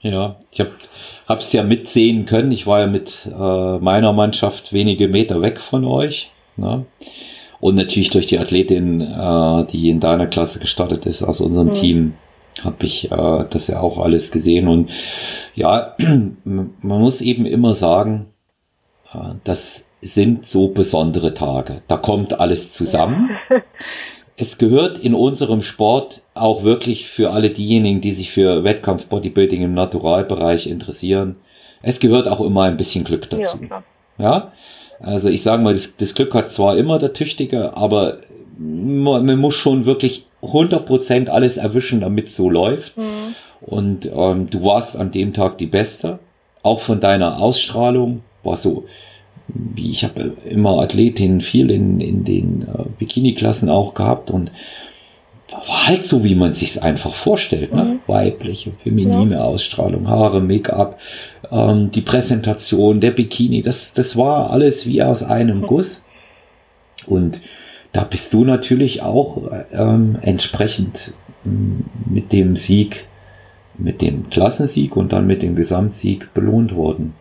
[0.00, 2.52] ja, ich habe es ja mitsehen können.
[2.52, 6.30] Ich war ja mit äh, meiner Mannschaft wenige Meter weg von euch.
[6.56, 6.86] Ne?
[7.60, 11.74] Und natürlich durch die Athletin, äh, die in deiner Klasse gestartet ist, aus unserem mhm.
[11.74, 12.14] Team,
[12.62, 14.68] habe ich äh, das ja auch alles gesehen.
[14.68, 14.90] Und
[15.54, 15.94] ja,
[16.44, 18.26] man muss eben immer sagen,
[19.12, 21.82] äh, das sind so besondere Tage.
[21.88, 23.30] Da kommt alles zusammen.
[23.50, 23.56] Ja.
[24.36, 29.62] es gehört in unserem Sport auch wirklich für alle diejenigen, die sich für Wettkampf Bodybuilding
[29.62, 31.36] im Naturalbereich interessieren.
[31.82, 33.58] Es gehört auch immer ein bisschen Glück dazu.
[33.68, 33.82] Ja,
[34.18, 34.52] ja?
[35.00, 38.18] Also ich sage mal, das, das, Glück hat zwar immer der Tüchtige, aber
[38.58, 42.96] man, man muss schon wirklich 100% alles erwischen, damit es so läuft.
[42.96, 43.34] Mhm.
[43.60, 46.18] Und ähm, du warst an dem Tag die Beste.
[46.62, 48.84] Auch von deiner Ausstrahlung war so,
[49.48, 54.50] wie ich habe immer Athletinnen viel in, in den äh, Bikini-Klassen auch gehabt und
[55.52, 57.82] halt so, wie man sich's einfach vorstellt, ne?
[57.82, 58.00] Mhm.
[58.06, 59.42] Weibliche, feminine ja.
[59.42, 60.98] Ausstrahlung, Haare, Make-up,
[61.50, 65.66] ähm, die Präsentation, der Bikini, das, das war alles wie aus einem mhm.
[65.66, 66.04] Guss.
[67.06, 67.40] Und
[67.92, 73.06] da bist du natürlich auch ähm, entsprechend ähm, mit dem Sieg,
[73.78, 77.14] mit dem Klassensieg und dann mit dem Gesamtsieg belohnt worden.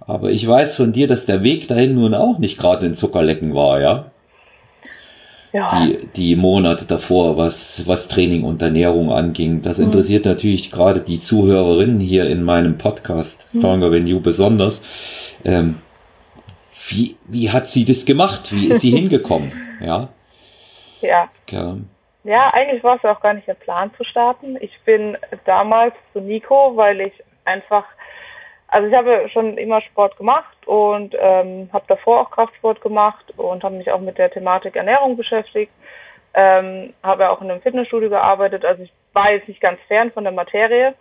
[0.00, 3.54] Aber ich weiß von dir, dass der Weg dahin nun auch nicht gerade in Zuckerlecken
[3.54, 4.10] war, ja?
[5.56, 5.80] Ja.
[5.80, 9.62] Die, die Monate davor, was, was Training und Ernährung anging.
[9.62, 9.86] Das mhm.
[9.86, 13.58] interessiert natürlich gerade die Zuhörerinnen hier in meinem Podcast, mhm.
[13.60, 14.82] Stronger Than You besonders.
[15.46, 15.80] Ähm,
[16.90, 18.54] wie, wie hat sie das gemacht?
[18.54, 19.50] Wie ist sie hingekommen?
[19.80, 20.10] Ja.
[21.00, 21.30] Ja.
[21.46, 21.76] Okay.
[22.24, 24.58] Ja, eigentlich war es auch gar nicht der Plan zu starten.
[24.60, 25.16] Ich bin
[25.46, 27.14] damals zu Nico, weil ich
[27.46, 27.84] einfach
[28.68, 33.62] also ich habe schon immer Sport gemacht und ähm, habe davor auch Kraftsport gemacht und
[33.62, 35.72] habe mich auch mit der Thematik Ernährung beschäftigt.
[36.34, 40.24] Ähm, habe auch in einem Fitnessstudio gearbeitet, also ich war jetzt nicht ganz fern von
[40.24, 40.94] der Materie.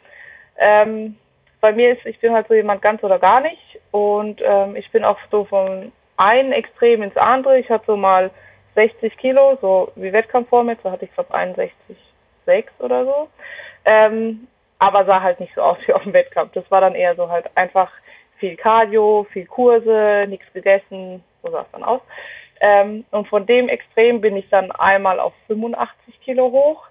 [0.57, 1.17] Ähm,
[1.59, 4.89] bei mir ist, ich bin halt so jemand ganz oder gar nicht und ähm, ich
[4.91, 7.59] bin auch so vom einen Extrem ins andere.
[7.59, 8.31] Ich hatte so mal
[8.75, 13.29] 60 Kilo, so wie Wettkampfform jetzt, da hatte ich glaube 61,6 oder so.
[13.83, 14.47] Ähm,
[14.79, 16.53] aber sah halt nicht so aus wie auf dem Wettkampf.
[16.53, 17.91] Das war dann eher so halt einfach
[18.37, 22.01] viel Cardio, viel Kurse, nichts gegessen, so sah es dann aus.
[22.61, 26.85] Ähm, und von dem Extrem bin ich dann einmal auf 85 Kilo hoch.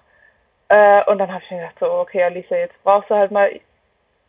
[0.69, 3.51] Äh, und dann habe ich mir gedacht, so, okay, Alicia, jetzt brauchst du halt mal.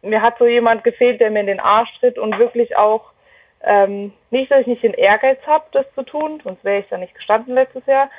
[0.03, 3.13] Mir hat so jemand gefehlt, der mir in den Arsch tritt und wirklich auch
[3.63, 6.99] ähm, nicht, dass ich nicht den Ehrgeiz habe, das zu tun, sonst wäre ich da
[6.99, 8.11] nicht gestanden letztes Jahr,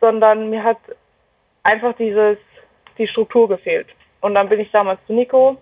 [0.00, 0.78] sondern mir hat
[1.62, 2.38] einfach dieses
[2.96, 3.86] die Struktur gefehlt.
[4.20, 5.56] Und dann bin ich damals zu Nico.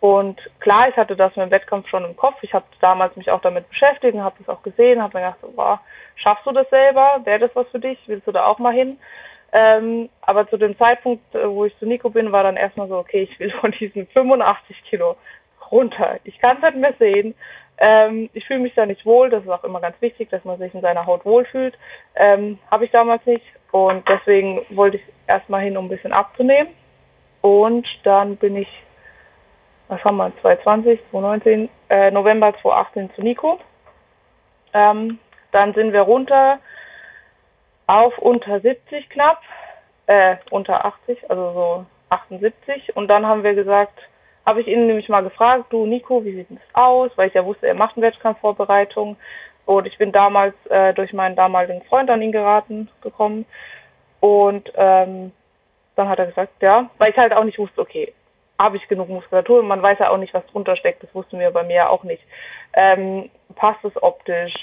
[0.00, 2.36] Und klar, ich hatte das mit dem Wettkampf schon im Kopf.
[2.42, 5.40] Ich habe damals mich auch damit beschäftigt und habe das auch gesehen, habe mir gedacht,
[5.40, 5.80] so, boah,
[6.16, 7.20] schaffst du das selber?
[7.24, 7.98] Wäre das was für dich?
[8.06, 8.98] Willst du da auch mal hin?
[9.52, 12.98] Ähm, aber zu dem Zeitpunkt, äh, wo ich zu Nico bin, war dann erstmal so,
[12.98, 15.16] okay, ich will von diesen 85 Kilo
[15.70, 16.18] runter.
[16.24, 17.34] Ich kann es halt mehr sehen.
[17.78, 19.30] Ähm, ich fühle mich da nicht wohl.
[19.30, 21.78] Das ist auch immer ganz wichtig, dass man sich in seiner Haut wohlfühlt.
[22.14, 23.44] Ähm, Habe ich damals nicht.
[23.70, 26.68] Und deswegen wollte ich erstmal hin, um ein bisschen abzunehmen.
[27.44, 28.68] Und dann bin ich
[29.88, 33.60] was haben wir, 2020, 2019, äh, November 2018 zu Nico.
[34.72, 35.18] Ähm,
[35.52, 36.58] dann sind wir runter
[37.86, 39.42] auf unter 70 knapp,
[40.06, 42.96] äh, unter 80, also so 78.
[42.96, 43.98] Und dann haben wir gesagt,
[44.46, 47.10] habe ich ihn nämlich mal gefragt, du Nico, wie sieht das aus?
[47.16, 49.18] Weil ich ja wusste, er macht eine Wettkampfvorbereitung.
[49.66, 53.44] Und ich bin damals äh, durch meinen damaligen Freund an ihn geraten gekommen.
[54.20, 55.32] Und ähm,
[55.96, 58.12] dann hat er gesagt, ja, weil ich halt auch nicht wusste, okay,
[58.58, 59.62] habe ich genug Muskulatur?
[59.62, 61.02] Man weiß ja auch nicht, was drunter steckt.
[61.02, 62.22] Das wussten wir bei mir auch nicht.
[62.72, 64.54] Ähm, passt es optisch?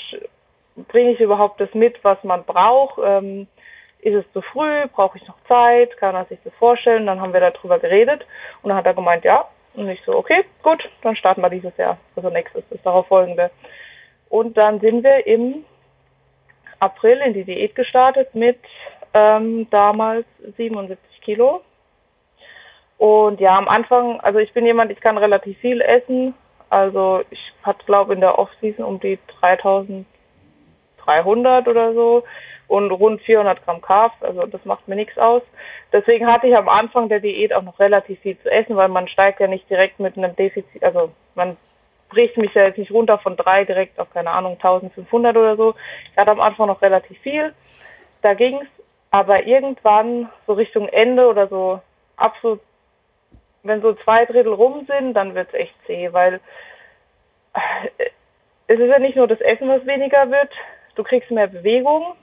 [0.87, 2.99] Bringe ich überhaupt das mit, was man braucht?
[3.03, 3.47] Ähm,
[3.99, 4.87] ist es zu früh?
[4.87, 5.95] Brauche ich noch Zeit?
[5.97, 7.05] Kann er sich das vorstellen?
[7.05, 8.25] Dann haben wir darüber geredet.
[8.61, 9.45] Und dann hat er gemeint, ja.
[9.73, 11.97] Und ich so, okay, gut, dann starten wir dieses Jahr.
[12.15, 13.51] Also nächstes, das darauf folgende.
[14.29, 15.65] Und dann sind wir im
[16.79, 18.59] April in die Diät gestartet mit
[19.13, 20.25] ähm, damals
[20.57, 21.62] 77 Kilo.
[22.97, 26.34] Und ja, am Anfang, also ich bin jemand, ich kann relativ viel essen.
[26.69, 32.23] Also ich hatte, glaube in der Off-Season um die 3300 oder so
[32.71, 35.41] und rund 400 Gramm Carbs, also das macht mir nichts aus.
[35.91, 39.10] Deswegen hatte ich am Anfang der Diät auch noch relativ viel zu essen, weil man
[39.10, 41.57] steigt ja nicht direkt mit einem Defizit, also man
[42.07, 45.75] bricht mich ja jetzt nicht runter von drei direkt auf, keine Ahnung, 1500 oder so.
[46.12, 47.53] Ich hatte am Anfang noch relativ viel,
[48.21, 48.67] da ging's,
[49.12, 51.82] aber irgendwann so Richtung Ende oder so
[52.17, 52.62] absolut,
[53.63, 56.39] wenn so zwei Drittel rum sind, dann wird's echt zäh, weil
[57.54, 58.06] äh,
[58.67, 60.50] es ist ja nicht nur das Essen, was weniger wird,
[60.95, 62.15] du kriegst mehr Bewegung,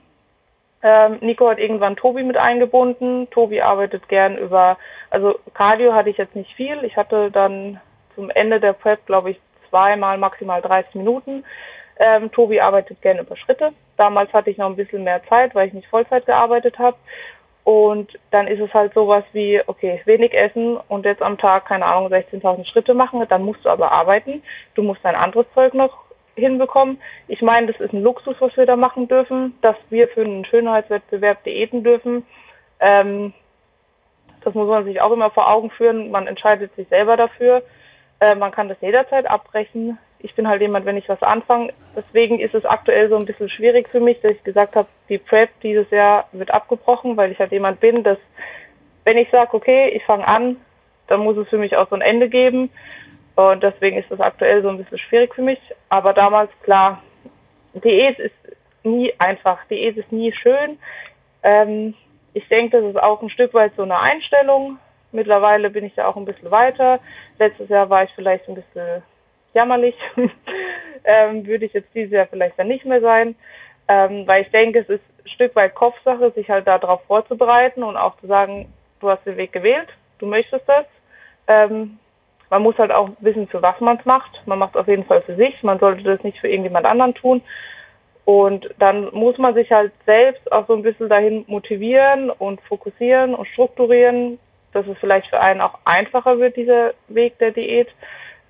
[0.81, 3.29] ähm, Nico hat irgendwann Tobi mit eingebunden.
[3.31, 4.77] Tobi arbeitet gern über,
[5.09, 6.83] also Cardio hatte ich jetzt nicht viel.
[6.83, 7.81] Ich hatte dann
[8.15, 11.43] zum Ende der Prep, glaube ich, zweimal maximal 30 Minuten.
[11.99, 13.73] Ähm, Tobi arbeitet gern über Schritte.
[13.97, 16.97] Damals hatte ich noch ein bisschen mehr Zeit, weil ich nicht Vollzeit gearbeitet habe.
[17.65, 21.85] Und dann ist es halt sowas wie, okay, wenig essen und jetzt am Tag, keine
[21.85, 23.23] Ahnung, 16.000 Schritte machen.
[23.27, 24.41] Dann musst du aber arbeiten.
[24.75, 26.99] Du musst dein anderes Zeug noch hinbekommen.
[27.27, 30.45] Ich meine, das ist ein Luxus, was wir da machen dürfen, dass wir für einen
[30.45, 32.25] Schönheitswettbewerb diäten dürfen.
[32.79, 33.33] Ähm,
[34.41, 36.11] das muss man sich auch immer vor Augen führen.
[36.11, 37.61] Man entscheidet sich selber dafür.
[38.19, 39.97] Äh, man kann das jederzeit abbrechen.
[40.21, 41.71] Ich bin halt jemand, wenn ich was anfange.
[41.95, 45.17] Deswegen ist es aktuell so ein bisschen schwierig für mich, dass ich gesagt habe, die
[45.17, 48.17] Prep dieses Jahr wird abgebrochen, weil ich halt jemand bin, dass
[49.05, 50.57] wenn ich sage, okay, ich fange an,
[51.07, 52.69] dann muss es für mich auch so ein Ende geben.
[53.35, 55.59] Und deswegen ist das aktuell so ein bisschen schwierig für mich.
[55.87, 57.01] Aber damals, klar,
[57.73, 58.35] Diät ist
[58.83, 59.59] nie einfach.
[59.69, 60.77] Diät ist nie schön.
[61.43, 61.93] Ähm,
[62.33, 64.77] ich denke, das ist auch ein Stück weit so eine Einstellung.
[65.11, 66.99] Mittlerweile bin ich da auch ein bisschen weiter.
[67.39, 69.01] Letztes Jahr war ich vielleicht ein bisschen
[69.53, 69.95] jammerlich.
[71.03, 73.35] ähm, würde ich jetzt dieses Jahr vielleicht dann nicht mehr sein.
[73.87, 77.97] Ähm, weil ich denke, es ist ein Stück weit Kopfsache, sich halt darauf vorzubereiten und
[77.97, 80.85] auch zu sagen, du hast den Weg gewählt, du möchtest das.
[81.47, 81.97] Ähm,
[82.49, 84.41] man muss halt auch wissen, für was man es macht.
[84.45, 85.61] Man macht es auf jeden Fall für sich.
[85.63, 87.41] Man sollte das nicht für irgendjemand anderen tun.
[88.25, 93.33] Und dann muss man sich halt selbst auch so ein bisschen dahin motivieren und fokussieren
[93.33, 94.37] und strukturieren,
[94.71, 97.87] dass es vielleicht für einen auch einfacher wird, dieser Weg der Diät.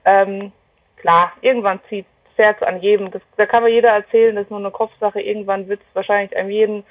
[0.03, 0.51] Ähm,
[0.99, 3.12] klar, irgendwann zieht das Herz an jedem.
[3.12, 5.21] Das, da kann man jeder erzählen, das ist nur eine Kopfsache.
[5.21, 6.83] Irgendwann wird es wahrscheinlich einem jeden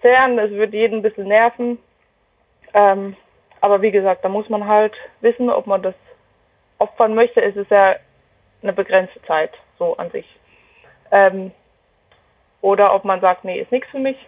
[0.00, 1.78] zerren, es wird jeden ein bisschen nerven.
[2.74, 3.16] Ähm,
[3.60, 5.94] aber wie gesagt, da muss man halt wissen, ob man das
[6.78, 7.96] opfern möchte, ist es ja
[8.62, 10.26] eine begrenzte Zeit, so an sich.
[11.10, 11.52] Ähm,
[12.60, 14.26] oder ob man sagt, nee, ist nichts für mich.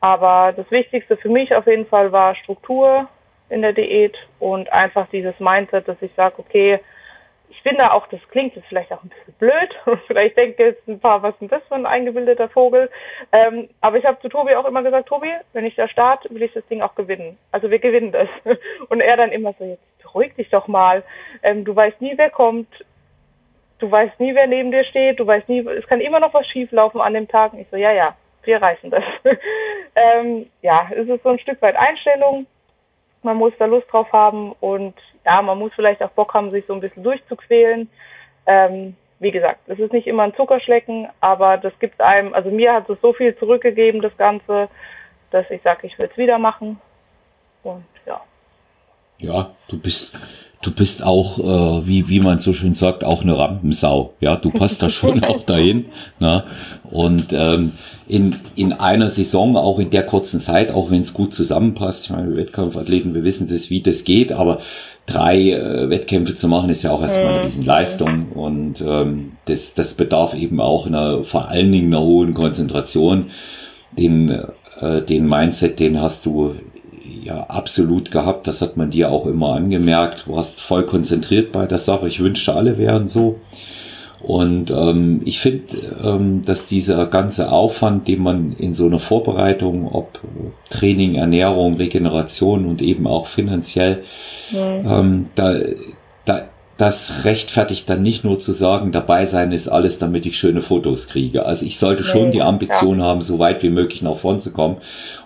[0.00, 3.08] Aber das Wichtigste für mich auf jeden Fall war Struktur
[3.48, 6.80] in der Diät und einfach dieses Mindset, dass ich sage, okay,
[7.52, 10.88] ich bin da auch, das klingt jetzt vielleicht auch ein bisschen blöd vielleicht denke jetzt
[10.88, 12.90] ein paar, was ist denn das für ein eingebildeter Vogel.
[13.30, 16.42] Ähm, aber ich habe zu Tobi auch immer gesagt, Tobi, wenn ich da starte, will
[16.42, 17.38] ich das Ding auch gewinnen.
[17.52, 18.28] Also wir gewinnen das.
[18.88, 21.02] Und er dann immer so, jetzt beruhig dich doch mal.
[21.42, 22.68] Ähm, du weißt nie, wer kommt.
[23.78, 25.20] Du weißt nie, wer neben dir steht.
[25.20, 27.52] Du weißt nie, es kann immer noch was schieflaufen an dem Tag.
[27.52, 29.04] Und ich so, ja, ja, wir reißen das.
[29.94, 32.46] ähm, ja, es ist so ein Stück weit Einstellung.
[33.22, 34.94] Man muss da Lust drauf haben und
[35.24, 37.88] ja, man muss vielleicht auch Bock haben, sich so ein bisschen durchzuquälen.
[38.46, 42.72] Ähm, wie gesagt, es ist nicht immer ein Zuckerschlecken, aber das gibt einem, also mir
[42.74, 44.68] hat es so viel zurückgegeben, das Ganze,
[45.30, 46.80] dass ich sage, ich will es wieder machen.
[47.62, 47.84] Und
[49.22, 49.50] ja.
[49.68, 50.12] Du bist,
[50.62, 54.14] du bist auch, äh, wie, wie man so schön sagt, auch eine Rampensau.
[54.20, 55.86] Ja, du passt da schon auch dahin.
[56.20, 56.44] Ne?
[56.90, 57.72] Und ähm,
[58.06, 62.10] in, in einer Saison, auch in der kurzen Zeit, auch wenn es gut zusammenpasst, ich
[62.10, 64.60] meine, Wettkampfathleten, wir wissen das, wie das geht, aber
[65.06, 68.32] drei äh, Wettkämpfe zu machen, ist ja auch erstmal eine Riesenleistung.
[68.32, 73.26] Und ähm, das, das bedarf eben auch einer, vor allen Dingen einer hohen Konzentration.
[73.98, 74.30] Den,
[74.80, 76.54] äh, den Mindset, den hast du
[77.22, 78.46] ja absolut gehabt.
[78.46, 80.26] Das hat man dir auch immer angemerkt.
[80.26, 82.08] Du warst voll konzentriert bei der Sache.
[82.08, 83.40] Ich wünschte, alle wären so.
[84.22, 89.88] Und ähm, ich finde, ähm, dass dieser ganze Aufwand, den man in so einer Vorbereitung,
[89.92, 90.20] ob
[90.70, 94.04] Training, Ernährung, Regeneration und eben auch finanziell,
[94.52, 94.86] mhm.
[94.86, 95.54] ähm, da
[96.82, 101.06] das rechtfertigt dann nicht nur zu sagen, dabei sein ist alles, damit ich schöne Fotos
[101.06, 101.46] kriege.
[101.46, 103.04] Also ich sollte schon die Ambition ja.
[103.04, 104.78] haben, so weit wie möglich nach vorn zu kommen.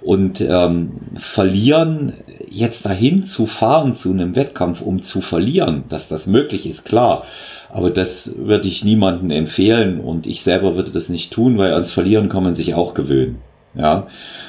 [0.03, 2.13] Und ähm, verlieren,
[2.51, 7.25] jetzt dahin zu fahren zu einem Wettkampf, um zu verlieren, dass das möglich ist, klar.
[7.71, 11.91] Aber das würde ich niemandem empfehlen und ich selber würde das nicht tun, weil ans
[11.91, 13.41] Verlieren kann man sich auch gewöhnen.
[13.79, 14.07] Ja,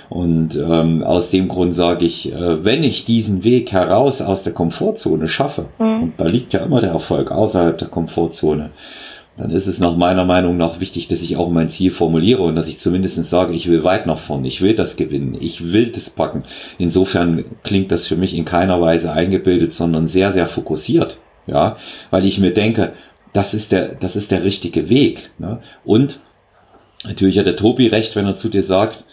[0.09, 4.53] und ähm, aus dem Grund sage ich, äh, wenn ich diesen Weg heraus aus der
[4.53, 6.03] Komfortzone schaffe, mhm.
[6.03, 8.69] und da liegt ja immer der Erfolg außerhalb der Komfortzone,
[9.35, 12.55] dann ist es nach meiner Meinung nach wichtig, dass ich auch mein Ziel formuliere und
[12.55, 15.91] dass ich zumindest sage, ich will weit nach vorne, ich will das gewinnen, ich will
[15.91, 16.43] das packen.
[16.79, 21.19] Insofern klingt das für mich in keiner Weise eingebildet, sondern sehr, sehr fokussiert.
[21.45, 21.77] Ja,
[22.09, 22.93] weil ich mir denke,
[23.31, 25.29] das ist der, das ist der richtige Weg.
[25.37, 25.59] Ne?
[25.85, 26.19] Und
[27.03, 29.03] natürlich hat der Tobi recht, wenn er zu dir sagt,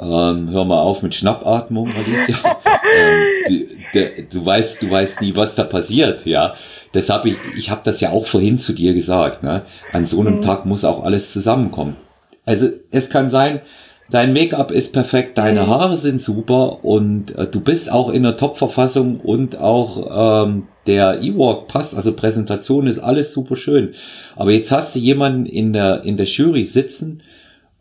[0.00, 2.36] ähm, hör mal auf mit Schnappatmung, Alicia.
[2.96, 6.54] ähm, die, der, du weißt, du weißt nie, was da passiert, ja.
[6.94, 9.42] Deshalb ich, ich habe das ja auch vorhin zu dir gesagt.
[9.42, 9.62] Ne?
[9.92, 10.40] An so einem mhm.
[10.40, 11.96] Tag muss auch alles zusammenkommen.
[12.46, 13.60] Also es kann sein,
[14.10, 15.66] dein Make-up ist perfekt, deine mhm.
[15.66, 21.20] Haare sind super und äh, du bist auch in der Top-Verfassung und auch ähm, der
[21.20, 23.94] E-Walk passt, also Präsentation ist alles super schön.
[24.34, 27.22] Aber jetzt hast du jemanden in der, in der Jury sitzen,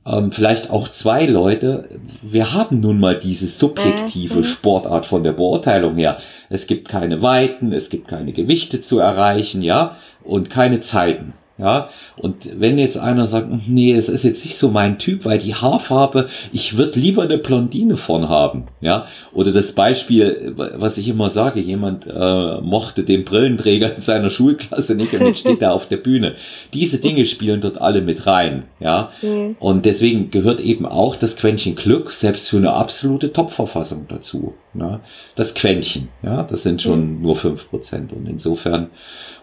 [0.05, 1.99] ähm, vielleicht auch zwei Leute.
[2.21, 4.43] Wir haben nun mal diese subjektive mhm.
[4.43, 6.17] Sportart von der Beurteilung her.
[6.49, 11.33] Es gibt keine Weiten, es gibt keine Gewichte zu erreichen, ja, und keine Zeiten.
[11.59, 15.25] Ja, und wenn jetzt einer sagt, hm, nee, es ist jetzt nicht so mein Typ,
[15.25, 18.63] weil die Haarfarbe, ich würde lieber eine Blondine von haben.
[18.79, 24.29] Ja, oder das Beispiel, was ich immer sage, jemand äh, mochte den Brillenträger in seiner
[24.29, 26.35] Schulklasse nicht und jetzt steht er auf der Bühne.
[26.73, 28.63] Diese Dinge spielen dort alle mit rein.
[28.79, 29.57] Ja, mhm.
[29.59, 34.53] und deswegen gehört eben auch das Quäntchen Glück selbst für eine absolute Top-Verfassung dazu.
[34.73, 35.01] Ja,
[35.35, 37.21] das Quäntchen, ja, das sind schon mhm.
[37.21, 38.91] nur fünf Prozent und insofern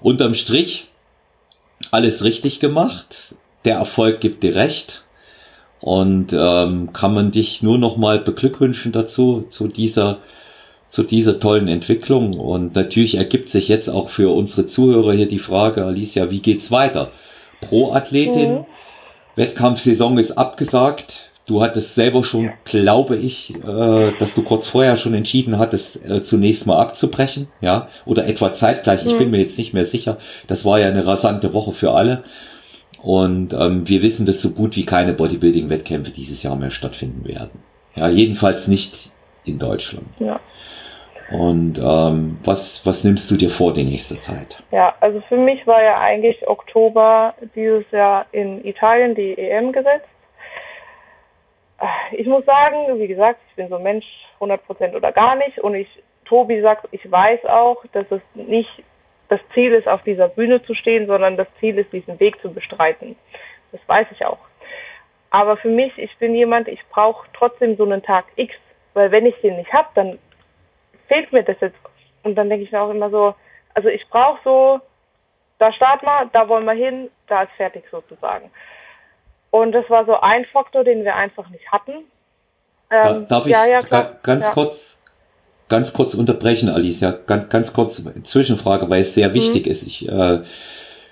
[0.00, 0.88] unterm Strich
[1.90, 3.34] alles richtig gemacht.
[3.64, 5.04] Der Erfolg gibt dir recht.
[5.80, 10.18] Und ähm, kann man dich nur noch mal beglückwünschen dazu, zu dieser,
[10.88, 12.38] zu dieser tollen Entwicklung.
[12.38, 16.70] Und natürlich ergibt sich jetzt auch für unsere Zuhörer hier die Frage, Alicia, wie geht's
[16.70, 17.10] weiter?
[17.60, 18.64] Pro-Athletin, mhm.
[19.36, 21.30] Wettkampfsaison ist abgesagt.
[21.46, 26.24] Du hattest selber schon, glaube ich, äh, dass du kurz vorher schon entschieden hattest, äh,
[26.24, 29.04] zunächst mal abzubrechen, ja, oder etwa zeitgleich.
[29.04, 29.10] Mhm.
[29.10, 30.18] Ich bin mir jetzt nicht mehr sicher.
[30.48, 32.24] Das war ja eine rasante Woche für alle.
[33.00, 37.62] Und ähm, wir wissen, dass so gut wie keine Bodybuilding-Wettkämpfe dieses Jahr mehr stattfinden werden.
[37.94, 39.10] Ja, jedenfalls nicht
[39.44, 40.08] in Deutschland.
[40.18, 40.40] Ja.
[41.30, 44.62] Und ähm, was, was nimmst du dir vor die nächste Zeit?
[44.72, 50.08] Ja, also für mich war ja eigentlich Oktober dieses Jahr in Italien die EM gesetzt
[52.12, 54.06] ich muss sagen, wie gesagt, ich bin so ein Mensch,
[54.40, 55.58] 100% oder gar nicht.
[55.58, 55.88] Und ich,
[56.24, 58.70] Tobi sagt, ich weiß auch, dass es nicht
[59.28, 62.52] das Ziel ist, auf dieser Bühne zu stehen, sondern das Ziel ist, diesen Weg zu
[62.52, 63.16] bestreiten.
[63.72, 64.38] Das weiß ich auch.
[65.30, 68.54] Aber für mich, ich bin jemand, ich brauche trotzdem so einen Tag X,
[68.94, 70.18] weil wenn ich den nicht habe, dann
[71.08, 71.76] fehlt mir das jetzt.
[72.22, 73.34] Und dann denke ich mir auch immer so,
[73.74, 74.80] also ich brauche so,
[75.58, 78.50] da starten wir, da wollen wir hin, da ist fertig sozusagen.
[79.50, 82.04] Und das war so ein Faktor, den wir einfach nicht hatten.
[82.90, 83.80] Ähm, darf ich ja, ja,
[84.22, 84.52] ganz ja.
[84.52, 85.02] kurz
[85.68, 87.18] ganz kurz unterbrechen, Alicia?
[87.26, 89.72] Ganz, ganz kurz Zwischenfrage, weil es sehr wichtig mhm.
[89.72, 89.86] ist.
[89.86, 90.40] Ich, äh,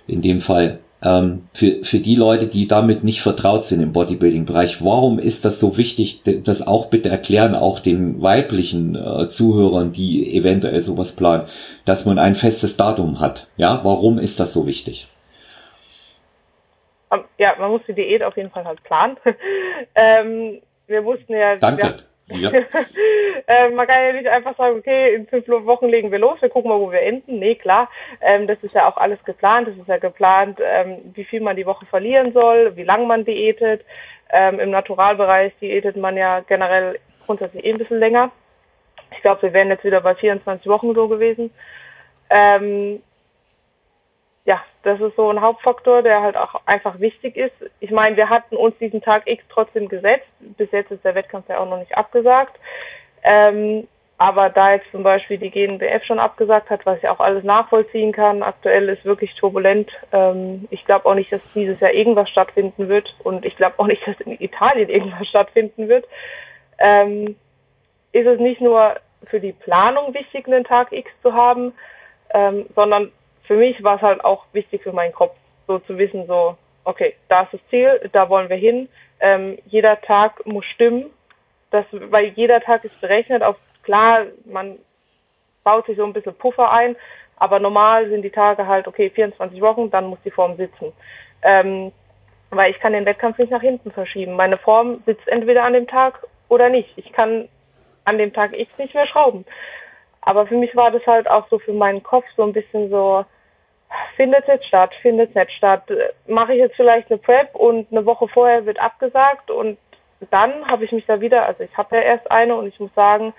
[0.06, 4.84] in dem Fall ähm, für, für die Leute, die damit nicht vertraut sind im Bodybuilding-Bereich,
[4.84, 6.22] warum ist das so wichtig?
[6.44, 11.44] Das auch bitte erklären, auch den weiblichen äh, Zuhörern, die eventuell sowas planen,
[11.84, 13.48] dass man ein festes Datum hat.
[13.56, 15.08] Ja, warum ist das so wichtig?
[17.38, 19.16] Ja, man muss die Diät auf jeden Fall halt planen.
[19.94, 21.56] ähm, wir wussten ja.
[21.56, 21.96] Danke.
[22.28, 22.50] Ja.
[23.46, 26.48] äh, man kann ja nicht einfach sagen, okay, in fünf Wochen legen wir los, wir
[26.48, 27.38] gucken mal, wo wir enden.
[27.38, 27.90] Nee, klar.
[28.20, 29.68] Ähm, das ist ja auch alles geplant.
[29.68, 33.24] Das ist ja geplant, ähm, wie viel man die Woche verlieren soll, wie lang man
[33.24, 33.84] diätet.
[34.30, 38.30] Ähm, Im Naturalbereich diätet man ja generell grundsätzlich eh ein bisschen länger.
[39.12, 41.50] Ich glaube, wir wären jetzt wieder bei 24 Wochen so gewesen.
[42.30, 43.02] Ähm,
[44.46, 47.54] ja, das ist so ein Hauptfaktor, der halt auch einfach wichtig ist.
[47.80, 50.26] Ich meine, wir hatten uns diesen Tag X trotzdem gesetzt.
[50.40, 52.58] Bis jetzt ist der Wettkampf ja auch noch nicht abgesagt.
[53.22, 53.88] Ähm,
[54.18, 58.12] aber da jetzt zum Beispiel die GNBF schon abgesagt hat, was ich auch alles nachvollziehen
[58.12, 59.90] kann, aktuell ist wirklich turbulent.
[60.12, 63.86] Ähm, ich glaube auch nicht, dass dieses Jahr irgendwas stattfinden wird und ich glaube auch
[63.86, 66.06] nicht, dass in Italien irgendwas stattfinden wird.
[66.78, 67.36] Ähm,
[68.12, 71.72] ist es nicht nur für die Planung wichtig, einen Tag X zu haben,
[72.32, 73.10] ähm, sondern
[73.44, 75.36] für mich war es halt auch wichtig für meinen Kopf,
[75.66, 78.88] so zu wissen, so, okay, da ist das Ziel, da wollen wir hin.
[79.20, 81.06] Ähm, jeder Tag muss stimmen,
[81.70, 84.78] das, weil jeder Tag ist berechnet auf, klar, man
[85.62, 86.96] baut sich so ein bisschen Puffer ein,
[87.36, 90.92] aber normal sind die Tage halt, okay, 24 Wochen, dann muss die Form sitzen.
[91.42, 91.92] Ähm,
[92.50, 94.36] weil ich kann den Wettkampf nicht nach hinten verschieben.
[94.36, 96.90] Meine Form sitzt entweder an dem Tag oder nicht.
[96.96, 97.48] Ich kann
[98.04, 99.44] an dem Tag X nicht mehr schrauben.
[100.24, 103.24] Aber für mich war das halt auch so für meinen Kopf so ein bisschen so,
[104.16, 105.82] findet jetzt statt, findet nicht statt.
[106.26, 109.78] Mache ich jetzt vielleicht eine Prep und eine Woche vorher wird abgesagt und
[110.30, 112.94] dann habe ich mich da wieder, also ich habe ja erst eine und ich muss
[112.94, 113.34] sagen,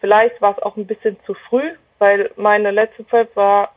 [0.00, 3.72] vielleicht war es auch ein bisschen zu früh, weil meine letzte Prep war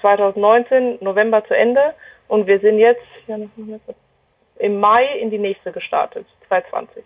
[0.00, 1.94] 2019, November zu Ende
[2.28, 3.04] und wir sind jetzt
[4.58, 7.04] im Mai in die nächste gestartet, 2020.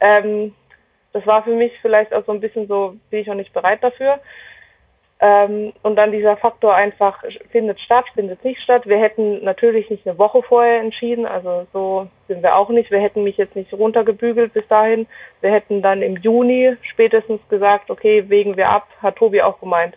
[0.00, 0.54] Ähm,
[1.14, 3.82] das war für mich vielleicht auch so ein bisschen so, bin ich noch nicht bereit
[3.82, 4.18] dafür.
[5.20, 8.82] Ähm, und dann dieser Faktor einfach, findet statt, findet nicht statt.
[8.84, 12.90] Wir hätten natürlich nicht eine Woche vorher entschieden, also so sind wir auch nicht.
[12.90, 15.06] Wir hätten mich jetzt nicht runtergebügelt bis dahin.
[15.40, 19.96] Wir hätten dann im Juni spätestens gesagt, okay, wägen wir ab, hat Tobi auch gemeint.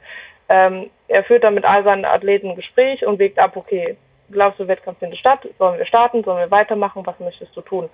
[0.49, 3.97] Ähm, er führt dann mit all seinen Athleten ein Gespräch und wägt ab, okay,
[4.31, 5.47] glaubst du, Wettkampf findet statt?
[5.57, 6.23] Sollen wir starten?
[6.23, 7.05] Sollen wir weitermachen?
[7.07, 7.89] Was möchtest du tun?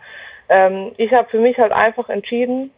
[0.49, 2.71] Ähm, ich habe für mich halt einfach entschieden,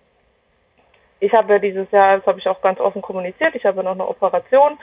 [1.19, 3.93] ich habe ja dieses Jahr, das habe ich auch ganz offen kommuniziert, ich habe noch
[3.93, 4.77] eine Operation,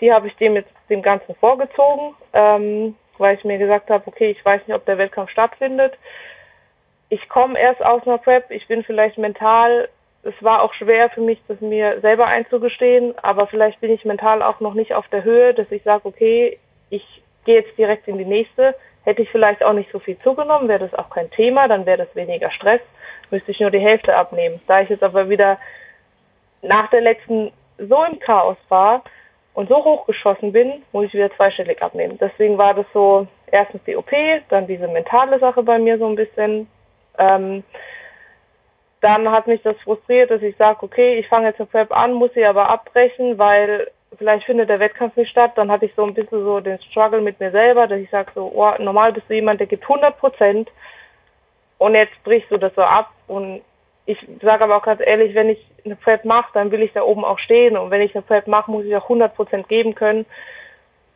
[0.00, 4.30] die habe ich dem jetzt dem Ganzen vorgezogen, ähm, weil ich mir gesagt habe, okay,
[4.30, 5.92] ich weiß nicht, ob der Wettkampf stattfindet.
[7.10, 9.88] Ich komme erst aus einer Prep, ich bin vielleicht mental,
[10.22, 14.42] es war auch schwer für mich, das mir selber einzugestehen, aber vielleicht bin ich mental
[14.42, 16.58] auch noch nicht auf der Höhe, dass ich sage, okay,
[16.88, 17.04] ich
[17.44, 18.74] gehe jetzt direkt in die nächste.
[19.04, 22.04] Hätte ich vielleicht auch nicht so viel zugenommen, wäre das auch kein Thema, dann wäre
[22.04, 22.82] das weniger Stress
[23.30, 24.60] müsste ich nur die Hälfte abnehmen.
[24.66, 25.58] Da ich jetzt aber wieder
[26.62, 29.02] nach der letzten so im Chaos war
[29.54, 32.18] und so hochgeschossen bin, muss ich wieder zweistellig abnehmen.
[32.20, 34.10] Deswegen war das so erstens die OP,
[34.48, 36.68] dann diese mentale Sache bei mir so ein bisschen.
[37.18, 37.64] Ähm,
[39.00, 42.12] dann hat mich das frustriert, dass ich sage, okay, ich fange jetzt eine Prep an,
[42.12, 45.52] muss sie aber abbrechen, weil vielleicht findet der Wettkampf nicht statt.
[45.56, 48.30] Dann hatte ich so ein bisschen so den Struggle mit mir selber, dass ich sage
[48.34, 50.70] so, oh, normal bist du jemand, der gibt 100 Prozent
[51.80, 53.10] und jetzt brichst du das so ab.
[53.26, 53.62] Und
[54.04, 57.00] ich sage aber auch ganz ehrlich, wenn ich eine Prep mache, dann will ich da
[57.02, 57.78] oben auch stehen.
[57.78, 60.26] Und wenn ich eine Prep mache, muss ich auch 100% geben können.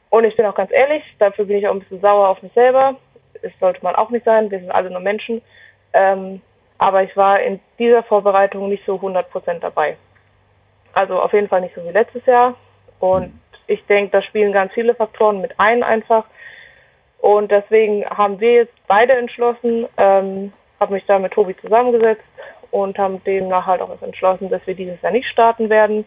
[0.09, 2.53] Und ich bin auch ganz ehrlich, dafür bin ich auch ein bisschen sauer auf mich
[2.55, 2.97] selber.
[3.43, 5.43] Das sollte man auch nicht sein, wir sind alle nur Menschen.
[5.93, 6.41] Ähm,
[6.79, 9.99] aber ich war in dieser Vorbereitung nicht so 100% dabei.
[10.95, 12.55] Also auf jeden Fall nicht so wie letztes Jahr.
[13.01, 16.25] Und ich denke, da spielen ganz viele Faktoren mit ein einfach.
[17.25, 22.23] Und deswegen haben wir jetzt beide entschlossen, ähm, habe mich da mit Tobi zusammengesetzt
[22.71, 26.05] und haben demnach halt auch entschlossen, dass wir dieses Jahr nicht starten werden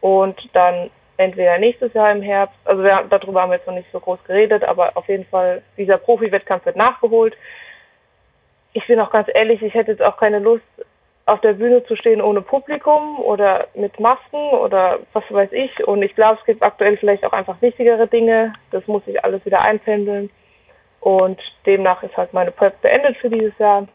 [0.00, 0.88] und dann
[1.18, 4.24] entweder nächstes Jahr im Herbst, also wir, darüber haben wir jetzt noch nicht so groß
[4.24, 7.36] geredet, aber auf jeden Fall, dieser Profi-Wettkampf wird nachgeholt.
[8.72, 10.64] Ich bin auch ganz ehrlich, ich hätte jetzt auch keine Lust,
[11.26, 15.86] auf der Bühne zu stehen ohne Publikum oder mit Masken oder was weiß ich.
[15.86, 18.54] Und ich glaube, es gibt aktuell vielleicht auch einfach wichtigere Dinge.
[18.70, 20.30] Das muss sich alles wieder einpendeln.
[21.06, 23.86] Und demnach ist halt meine Prep beendet für dieses Jahr.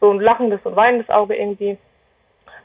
[0.00, 1.76] So ein lachendes und weinendes Auge irgendwie.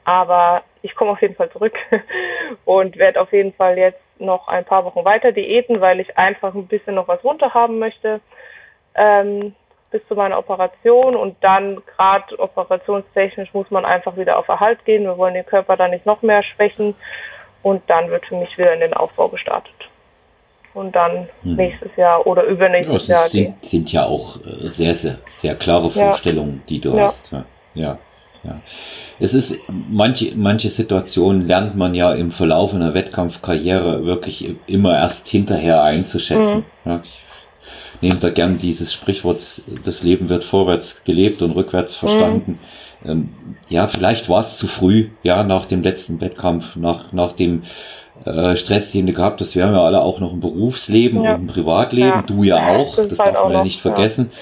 [0.04, 1.74] Aber ich komme auf jeden Fall zurück
[2.66, 6.54] und werde auf jeden Fall jetzt noch ein paar Wochen weiter diäten, weil ich einfach
[6.54, 8.22] ein bisschen noch was runter haben möchte
[8.94, 9.56] ähm,
[9.90, 11.16] bis zu meiner Operation.
[11.16, 15.06] Und dann gerade operationstechnisch muss man einfach wieder auf Erhalt gehen.
[15.06, 16.94] Wir wollen den Körper dann nicht noch mehr schwächen.
[17.64, 19.90] Und dann wird für mich wieder in den Aufbau gestartet
[20.76, 21.56] und dann hm.
[21.56, 23.30] nächstes Jahr oder übernächstes ja, Jahr.
[23.30, 26.64] Sind, sind ja auch äh, sehr, sehr, sehr klare Vorstellungen, ja.
[26.70, 27.04] die du ja.
[27.04, 27.32] hast.
[27.74, 27.98] Ja.
[28.44, 28.62] Ja.
[29.20, 35.28] Es ist, manche, manche Situationen lernt man ja im Verlauf einer Wettkampfkarriere wirklich immer erst
[35.28, 36.66] hinterher einzuschätzen.
[36.84, 36.92] Mhm.
[36.92, 42.60] Ja, ich nehme da gern dieses Sprichwort, das Leben wird vorwärts gelebt und rückwärts verstanden.
[43.04, 43.10] Mhm.
[43.10, 43.30] Ähm,
[43.68, 47.64] ja, vielleicht war es zu früh, ja, nach dem letzten Wettkampf, nach, nach dem
[48.24, 49.56] äh, Stress, den du gehabt hast.
[49.56, 51.36] Wir haben ja alle auch noch ein Berufsleben ja.
[51.36, 52.08] und ein Privatleben.
[52.08, 52.24] Ja.
[52.26, 52.96] Du ja auch.
[52.96, 54.30] Das, das halt darf man ja nicht vergessen.
[54.32, 54.38] Ja.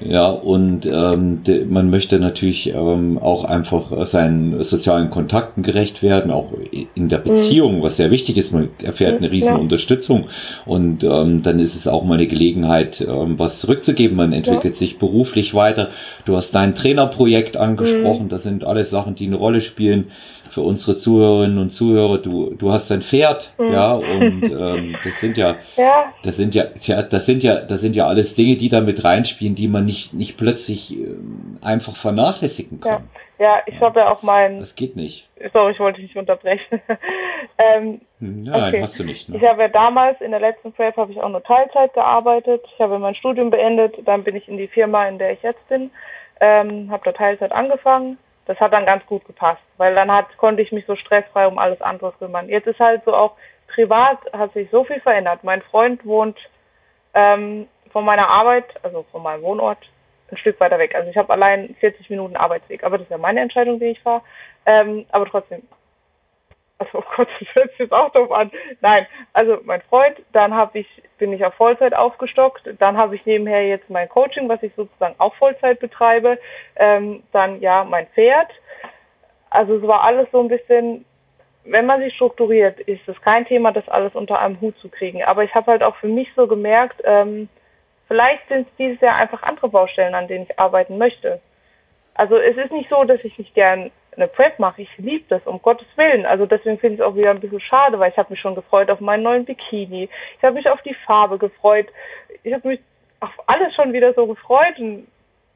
[0.00, 6.30] Ja, und ähm, de, man möchte natürlich ähm, auch einfach seinen sozialen Kontakten gerecht werden,
[6.30, 6.52] auch
[6.94, 7.82] in der Beziehung, mhm.
[7.82, 8.52] was sehr wichtig ist.
[8.52, 9.56] Man erfährt eine riesen ja.
[9.56, 10.26] Unterstützung
[10.64, 14.16] und ähm, dann ist es auch mal eine Gelegenheit, ähm, was zurückzugeben.
[14.16, 14.78] Man entwickelt ja.
[14.78, 15.88] sich beruflich weiter.
[16.24, 18.24] Du hast dein Trainerprojekt angesprochen.
[18.24, 18.30] Mhm.
[18.30, 20.06] Das sind alles Sachen, die eine Rolle spielen
[20.52, 23.72] für unsere Zuhörerinnen und Zuhörer, du, du hast ein Pferd, mhm.
[23.72, 27.80] ja, und ähm, das sind ja, ja, das sind ja, ja, das sind ja, das
[27.80, 31.96] sind ja alles Dinge, die da mit reinspielen, die man nicht, nicht plötzlich ähm, einfach
[31.96, 32.92] vernachlässigen kann.
[32.92, 33.22] Ja.
[33.38, 33.80] Ja, ich ja.
[33.80, 34.60] habe ja auch mein.
[34.60, 35.28] Das geht nicht.
[35.52, 36.80] Sorry, ich wollte dich nicht unterbrechen.
[37.58, 38.82] ähm, hm, Nein, okay.
[38.82, 39.28] hast du nicht.
[39.28, 39.38] Ne?
[39.38, 42.62] Ich habe ja damals in der letzten Prep habe ich auch nur Teilzeit gearbeitet.
[42.72, 45.66] Ich habe mein Studium beendet, dann bin ich in die Firma, in der ich jetzt
[45.68, 45.90] bin,
[46.40, 48.16] ähm, habe da Teilzeit angefangen.
[48.46, 51.58] Das hat dann ganz gut gepasst, weil dann hat, konnte ich mich so stressfrei um
[51.58, 52.48] alles andere kümmern.
[52.48, 53.36] Jetzt ist halt so auch
[53.68, 55.44] privat hat sich so viel verändert.
[55.44, 56.38] Mein Freund wohnt
[57.14, 59.78] ähm, von meiner Arbeit, also von meinem Wohnort,
[60.30, 60.94] ein Stück weiter weg.
[60.94, 64.00] Also ich habe allein 40 Minuten Arbeitsweg, aber das ist ja meine Entscheidung, die ich
[64.00, 64.22] fahre.
[64.66, 65.62] Ähm, aber trotzdem,
[66.82, 68.50] also oh Gott, das hört sich jetzt auch doof an.
[68.80, 73.24] Nein, also mein Freund, dann habe ich, bin ich auf Vollzeit aufgestockt, dann habe ich
[73.26, 76.38] nebenher jetzt mein Coaching, was ich sozusagen auch Vollzeit betreibe,
[76.76, 78.50] ähm, dann ja mein Pferd.
[79.50, 81.04] Also es war alles so ein bisschen,
[81.64, 85.22] wenn man sich strukturiert, ist es kein Thema, das alles unter einem Hut zu kriegen.
[85.22, 87.48] Aber ich habe halt auch für mich so gemerkt, ähm,
[88.08, 91.40] vielleicht sind es dieses Jahr einfach andere Baustellen, an denen ich arbeiten möchte.
[92.14, 94.82] Also es ist nicht so, dass ich nicht gern eine Prep mache.
[94.82, 96.26] Ich liebe das, um Gottes Willen.
[96.26, 98.54] Also deswegen finde ich es auch wieder ein bisschen schade, weil ich habe mich schon
[98.54, 100.08] gefreut auf meinen neuen Bikini.
[100.36, 101.86] Ich habe mich auf die Farbe gefreut.
[102.42, 102.80] Ich habe mich
[103.20, 104.78] auf alles schon wieder so gefreut.
[104.78, 105.06] Und,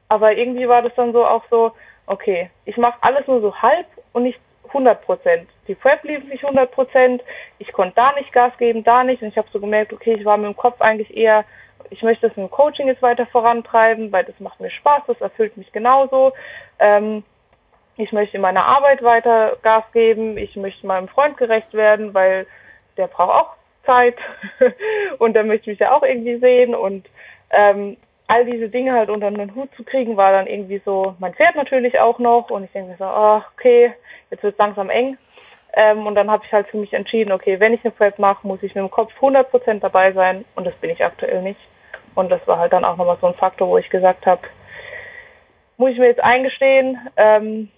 [0.09, 1.73] aber irgendwie war das dann so auch so,
[2.07, 5.49] okay, ich mache alles nur so halb und nicht 100 Prozent.
[5.67, 7.23] Die Prep lief nicht 100 Prozent.
[7.59, 9.21] Ich konnte da nicht Gas geben, da nicht.
[9.21, 11.45] Und ich habe so gemerkt, okay, ich war mit dem Kopf eigentlich eher,
[11.89, 15.21] ich möchte das mit dem Coaching jetzt weiter vorantreiben, weil das macht mir Spaß, das
[15.21, 16.33] erfüllt mich genauso.
[16.79, 17.23] Ähm,
[17.97, 22.45] ich möchte in meiner Arbeit weiter Gas geben, ich möchte meinem Freund gerecht werden, weil
[22.95, 24.17] der braucht auch Zeit.
[25.17, 26.75] Und der möchte mich ja auch irgendwie sehen.
[26.75, 27.07] Und
[27.49, 31.33] ähm, all diese Dinge halt unter einen Hut zu kriegen, war dann irgendwie so, mein
[31.33, 32.51] Pferd natürlich auch noch.
[32.51, 33.93] Und ich denke mir so, oh, okay,
[34.29, 35.17] jetzt wird es langsam eng.
[35.73, 38.45] Ähm, und dann habe ich halt für mich entschieden, okay, wenn ich eine Prep mache,
[38.45, 40.45] muss ich mit dem Kopf 100% dabei sein.
[40.55, 41.59] Und das bin ich aktuell nicht.
[42.13, 44.41] Und das war halt dann auch nochmal so ein Faktor, wo ich gesagt habe,
[45.77, 47.69] muss ich mir jetzt eingestehen, ähm,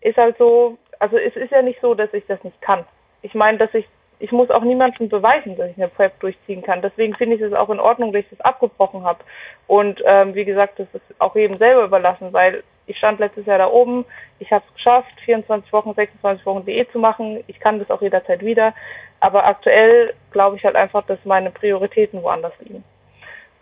[0.00, 2.84] ist halt so, also es ist ja nicht so, dass ich das nicht kann.
[3.22, 3.86] Ich meine, dass ich,
[4.18, 6.82] ich muss auch niemandem beweisen, dass ich eine Prep durchziehen kann.
[6.82, 9.20] Deswegen finde ich es auch in Ordnung, dass ich das abgebrochen habe.
[9.66, 13.58] Und ähm, wie gesagt, das ist auch jedem selber überlassen, weil ich stand letztes Jahr
[13.58, 14.04] da oben,
[14.40, 17.44] ich habe es geschafft, 24 Wochen, 26 Wochen Diät zu machen.
[17.46, 18.74] Ich kann das auch jederzeit wieder.
[19.20, 22.82] Aber aktuell glaube ich halt einfach, dass meine Prioritäten woanders liegen.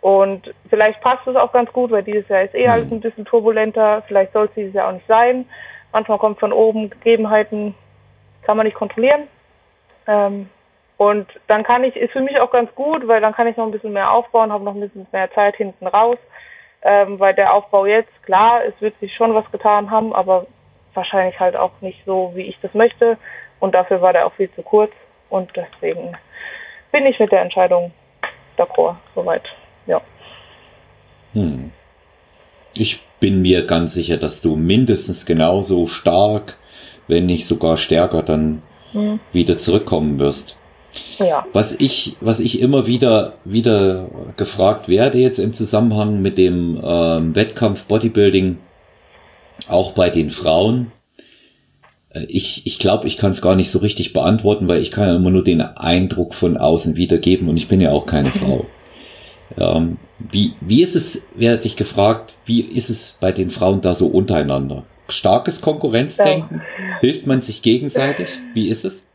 [0.01, 3.25] Und vielleicht passt es auch ganz gut, weil dieses Jahr ist eh halt ein bisschen
[3.25, 4.03] turbulenter.
[4.07, 5.45] Vielleicht soll es dieses Jahr auch nicht sein.
[5.93, 7.75] Manchmal kommt von oben Gegebenheiten,
[8.43, 9.29] kann man nicht kontrollieren.
[10.07, 10.49] Ähm,
[10.97, 13.65] und dann kann ich, ist für mich auch ganz gut, weil dann kann ich noch
[13.65, 16.19] ein bisschen mehr aufbauen, habe noch ein bisschen mehr Zeit hinten raus.
[16.83, 20.47] Ähm, weil der Aufbau jetzt, klar, es wird sich schon was getan haben, aber
[20.95, 23.17] wahrscheinlich halt auch nicht so, wie ich das möchte.
[23.61, 24.93] Und dafür war der auch viel zu kurz.
[25.31, 26.17] Und deswegen
[26.93, 27.93] bin ich mit der Entscheidung
[28.57, 29.45] d'accord, soweit.
[29.87, 30.01] Ja.
[31.33, 31.73] Hm.
[32.79, 36.57] Ich bin mir ganz sicher, dass du mindestens genauso stark,
[37.09, 38.63] wenn nicht sogar stärker, dann
[38.93, 39.21] mhm.
[39.33, 40.57] wieder zurückkommen wirst.
[41.19, 41.47] Ja.
[41.53, 47.35] Was ich, was ich immer wieder, wieder gefragt werde jetzt im Zusammenhang mit dem ähm,
[47.35, 48.59] Wettkampf Bodybuilding,
[49.69, 50.93] auch bei den Frauen,
[52.11, 55.09] äh, ich, ich glaube, ich kann es gar nicht so richtig beantworten, weil ich kann
[55.09, 58.67] ja immer nur den Eindruck von außen wiedergeben und ich bin ja auch keine Frau.
[59.57, 63.95] Ähm, wie, wie ist es, werde ich gefragt, wie ist es bei den Frauen da
[63.95, 64.85] so untereinander?
[65.09, 66.63] Starkes Konkurrenzdenken?
[66.79, 66.99] Ja.
[67.01, 68.39] Hilft man sich gegenseitig?
[68.53, 69.09] Wie ist es?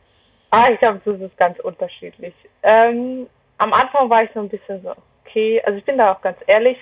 [0.50, 2.34] Ah, ich glaube, das ist ganz unterschiedlich.
[2.62, 3.26] Ähm,
[3.58, 4.92] am Anfang war ich so ein bisschen so,
[5.24, 6.78] okay, also ich bin da auch ganz ehrlich.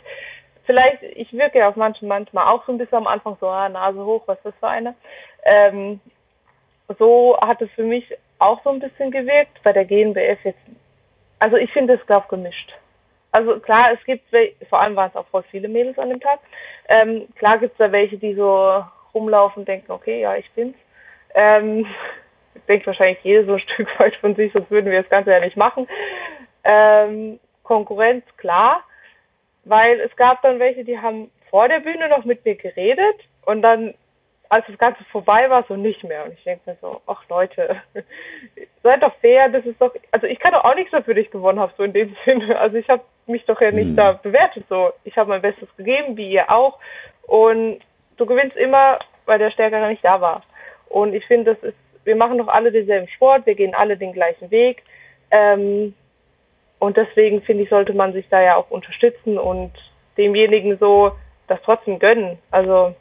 [0.65, 3.69] Vielleicht, ich wirke ja auf manchen manchmal auch so ein bisschen am Anfang so, ah,
[3.69, 4.95] Nase hoch, was ist das für eine?
[5.45, 6.01] Ähm,
[6.99, 8.05] so hat es für mich
[8.39, 9.63] auch so ein bisschen gewirkt.
[9.63, 10.61] Bei der GNBF jetzt,
[11.39, 12.73] also ich finde es, glaube gemischt.
[13.33, 14.25] Also klar, es gibt,
[14.69, 16.39] vor allem waren es auch voll viele Mädels an dem Tag.
[16.89, 20.77] Ähm, klar gibt es da welche, die so rumlaufen denken, okay, ja, ich bin's.
[21.35, 21.87] Ähm,
[22.69, 25.41] denkt wahrscheinlich jede so ein Stück weit von sich, sonst würden wir das Ganze ja
[25.41, 25.89] nicht machen.
[26.65, 28.85] Ähm, Konkurrenz, klar,
[29.65, 33.63] weil es gab dann welche, die haben vor der Bühne noch mit mir geredet und
[33.63, 33.95] dann
[34.53, 36.27] als das Ganze vorbei war, so nicht mehr.
[36.27, 37.81] Und ich denke mir so, ach Leute,
[38.83, 41.31] seid doch fair, das ist doch, also ich kann doch auch nichts dafür, dass ich
[41.31, 42.59] gewonnen habe, so in dem Sinne.
[42.59, 43.97] Also ich habe mich doch ja nicht hm.
[43.97, 44.93] da bewertet, so.
[45.05, 46.79] Ich habe mein Bestes gegeben, wie ihr auch.
[47.23, 47.79] Und
[48.19, 50.43] du gewinnst immer, weil der Stärkere nicht da war.
[50.91, 54.13] Und ich finde, das ist, wir machen doch alle denselben Sport, wir gehen alle den
[54.13, 54.83] gleichen Weg.
[55.31, 55.95] Ähm,
[56.79, 59.73] und deswegen finde ich, sollte man sich da ja auch unterstützen und
[60.19, 61.13] demjenigen so
[61.47, 62.37] das trotzdem gönnen.
[62.51, 62.95] Also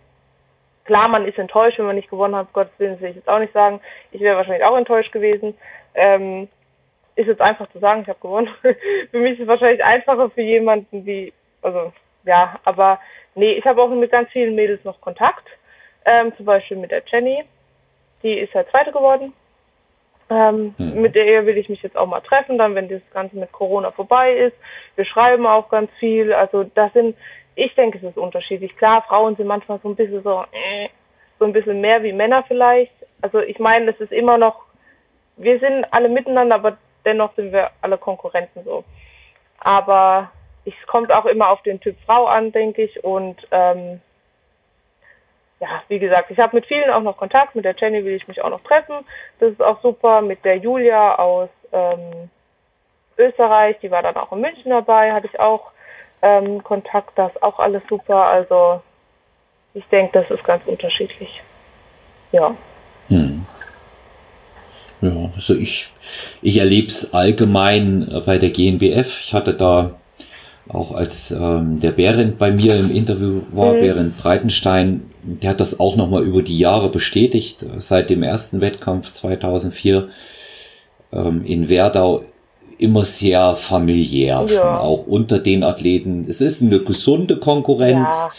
[0.92, 3.39] Klar, man ist enttäuscht, wenn man nicht gewonnen hat, Gottes Willen will ich jetzt auch
[3.39, 3.80] nicht sagen.
[4.12, 5.58] Ich wäre wahrscheinlich auch enttäuscht gewesen.
[5.96, 6.50] Ähm,
[7.16, 8.50] ist jetzt einfach zu sagen, ich habe gewonnen.
[8.62, 11.32] für mich ist es wahrscheinlich einfacher für jemanden, die,
[11.62, 11.94] also
[12.26, 13.00] ja, aber
[13.36, 15.48] nee, ich habe auch mit ganz vielen Mädels noch Kontakt.
[16.04, 17.46] Ähm, zum Beispiel mit der Jenny.
[18.22, 19.32] Die ist ja zweite geworden.
[20.30, 21.02] Ähm, mhm.
[21.04, 23.92] Mit der will ich mich jetzt auch mal treffen, dann, wenn das Ganze mit Corona
[23.92, 24.58] vorbei ist.
[24.98, 26.34] Wir schreiben auch ganz viel.
[26.34, 27.16] Also das sind,
[27.56, 28.76] ich denke, es ist unterschiedlich.
[28.78, 30.89] Klar, Frauen sind manchmal so ein bisschen so, äh,
[31.39, 32.93] so ein bisschen mehr wie Männer vielleicht.
[33.22, 34.66] Also ich meine, das ist immer noch,
[35.38, 38.84] wir sind alle miteinander, aber dennoch sind wir alle Konkurrenten so.
[39.60, 40.32] Aber
[40.66, 43.04] es kommt auch immer auf den Typ Frau an, denke ich.
[43.04, 44.02] Und ähm,
[45.60, 47.56] ja, wie gesagt, ich habe mit vielen auch noch Kontakt.
[47.56, 49.06] Mit der Jenny will ich mich auch noch treffen.
[49.39, 50.22] Das ist auch super.
[50.22, 52.30] Mit der Julia aus ähm,
[53.18, 55.72] Österreich, die war dann auch in München dabei, hatte ich auch
[56.22, 57.17] ähm, Kontakt.
[57.17, 58.26] Das ist auch alles super.
[58.26, 58.82] Also
[59.74, 61.41] ich denke, das ist ganz unterschiedlich.
[62.32, 62.55] Ja.
[63.07, 63.45] Hm.
[65.01, 65.91] Ja, also ich,
[66.41, 69.19] ich erlebe es allgemein bei der GNBF.
[69.26, 69.91] Ich hatte da
[70.67, 73.82] auch als ähm, der Behrendt bei mir im Interview war, mhm.
[73.82, 79.11] Behrendt Breitenstein, der hat das auch nochmal über die Jahre bestätigt, seit dem ersten Wettkampf
[79.11, 80.09] 2004
[81.11, 82.24] ähm, in Werdau
[82.82, 84.79] immer sehr familiär, ja.
[84.79, 86.25] auch unter den Athleten.
[86.27, 88.09] Es ist eine gesunde Konkurrenz.
[88.09, 88.32] Ja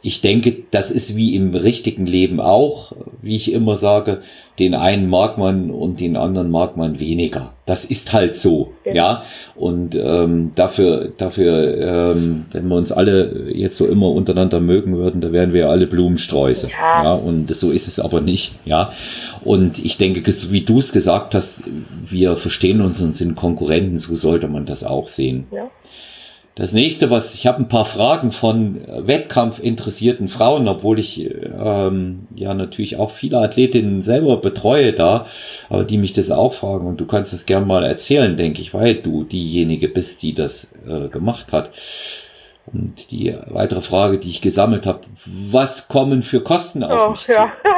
[0.00, 4.22] ich denke, das ist wie im richtigen Leben auch, wie ich immer sage,
[4.60, 7.52] den einen mag man und den anderen mag man weniger.
[7.66, 8.94] Das ist halt so, ja.
[8.94, 9.22] ja?
[9.56, 15.20] Und ähm, dafür, dafür, ähm, wenn wir uns alle jetzt so immer untereinander mögen würden,
[15.20, 16.68] da wären wir alle Blumensträuße.
[16.68, 17.02] Ja.
[17.02, 17.12] ja.
[17.14, 18.92] Und so ist es aber nicht, ja.
[19.44, 21.64] Und ich denke, wie du es gesagt hast,
[22.08, 25.46] wir verstehen uns und sind Konkurrenten, so sollte man das auch sehen.
[25.50, 25.68] Ja.
[26.58, 32.52] Das nächste, was ich habe ein paar Fragen von Wettkampfinteressierten Frauen, obwohl ich ähm, ja
[32.52, 35.26] natürlich auch viele Athletinnen selber betreue da,
[35.70, 38.74] aber die mich das auch fragen und du kannst es gern mal erzählen, denke ich,
[38.74, 41.70] weil du diejenige bist, die das äh, gemacht hat.
[42.72, 47.28] Und die weitere Frage, die ich gesammelt habe, was kommen für Kosten auf oh, mich
[47.28, 47.52] ja.
[47.62, 47.68] zu?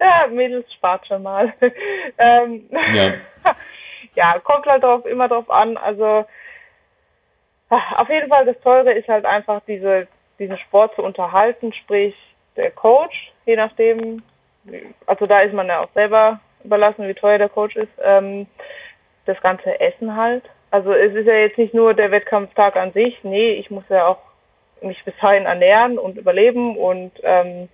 [0.00, 1.54] ja, Mädels spart schon mal.
[2.18, 3.12] ähm, ja.
[4.16, 5.76] ja, kommt halt drauf, immer drauf an.
[5.76, 6.24] Also
[7.70, 10.06] auf jeden Fall, das Teure ist halt einfach diese,
[10.38, 12.14] diesen Sport zu unterhalten, sprich
[12.56, 14.22] der Coach, je nachdem,
[15.06, 18.46] also da ist man ja auch selber überlassen, wie teuer der Coach ist, ähm,
[19.26, 20.44] das ganze Essen halt.
[20.70, 24.06] Also es ist ja jetzt nicht nur der Wettkampftag an sich, nee, ich muss ja
[24.06, 24.18] auch
[24.82, 27.68] mich bis dahin ernähren und überleben und ähm,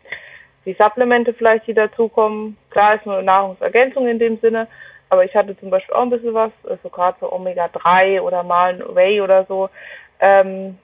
[0.64, 2.56] die Supplemente vielleicht, die dazukommen.
[2.70, 4.68] Klar ist nur Nahrungsergänzung in dem Sinne,
[5.14, 8.74] aber ich hatte zum Beispiel auch ein bisschen was, also gerade so Omega-3 oder mal
[8.74, 9.70] ein Whey oder so.
[10.18, 10.76] Ähm,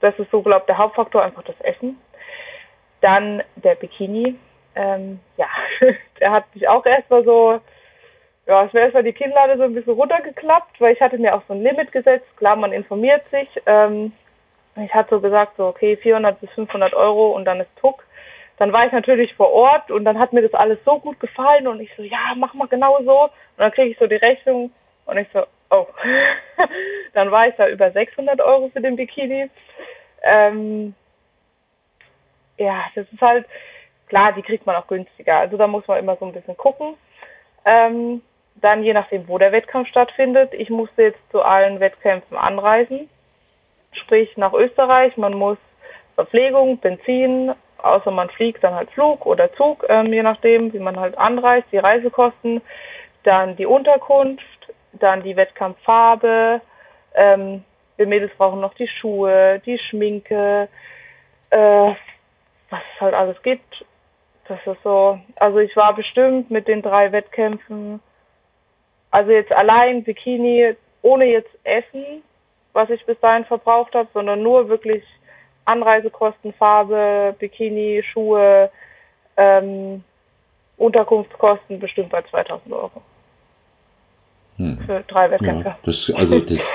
[0.00, 2.00] das ist so, glaube ich, der Hauptfaktor, einfach das Essen.
[3.00, 4.36] Dann der Bikini.
[4.76, 5.48] Ähm, ja,
[6.20, 7.60] der hat mich auch erstmal so,
[8.46, 11.42] ja, es wäre erstmal die Kinnlade so ein bisschen runtergeklappt, weil ich hatte mir auch
[11.48, 12.28] so ein Limit gesetzt.
[12.36, 13.48] Klar, man informiert sich.
[13.66, 14.12] Ähm,
[14.76, 18.05] ich hatte so gesagt, so, okay, 400 bis 500 Euro und dann ist Tuck
[18.58, 21.66] dann war ich natürlich vor Ort und dann hat mir das alles so gut gefallen
[21.66, 23.24] und ich so, ja, mach mal genau so.
[23.24, 24.70] Und dann kriege ich so die Rechnung
[25.04, 25.86] und ich so, oh.
[27.12, 29.50] dann war ich da über 600 Euro für den Bikini.
[30.22, 30.94] Ähm,
[32.56, 33.46] ja, das ist halt,
[34.08, 35.36] klar, die kriegt man auch günstiger.
[35.36, 36.94] Also da muss man immer so ein bisschen gucken.
[37.64, 38.22] Ähm,
[38.56, 40.54] dann je nachdem, wo der Wettkampf stattfindet.
[40.54, 43.10] Ich musste jetzt zu allen Wettkämpfen anreisen,
[43.92, 45.16] sprich nach Österreich.
[45.18, 45.58] Man muss
[46.14, 50.98] Verpflegung, Benzin, außer man fliegt, dann halt Flug oder Zug, ähm, je nachdem, wie man
[50.98, 52.62] halt anreist, die Reisekosten,
[53.22, 56.60] dann die Unterkunft, dann die Wettkampffarbe,
[57.14, 57.64] ähm,
[57.96, 60.68] wir Mädels brauchen noch die Schuhe, die Schminke,
[61.50, 61.94] äh,
[62.70, 63.84] was es halt alles gibt.
[64.48, 68.00] Das ist so, also ich war bestimmt mit den drei Wettkämpfen,
[69.10, 72.22] also jetzt allein Bikini, ohne jetzt Essen,
[72.72, 75.02] was ich bis dahin verbraucht habe, sondern nur wirklich
[75.66, 78.70] Anreisekosten, Farbe, Bikini, Schuhe,
[79.36, 80.02] ähm,
[80.78, 83.02] Unterkunftskosten bestimmt bei 2000 Euro.
[84.56, 84.78] Hm.
[84.86, 85.68] Für drei Wettkämpfe.
[85.68, 86.72] Ja, das, also das,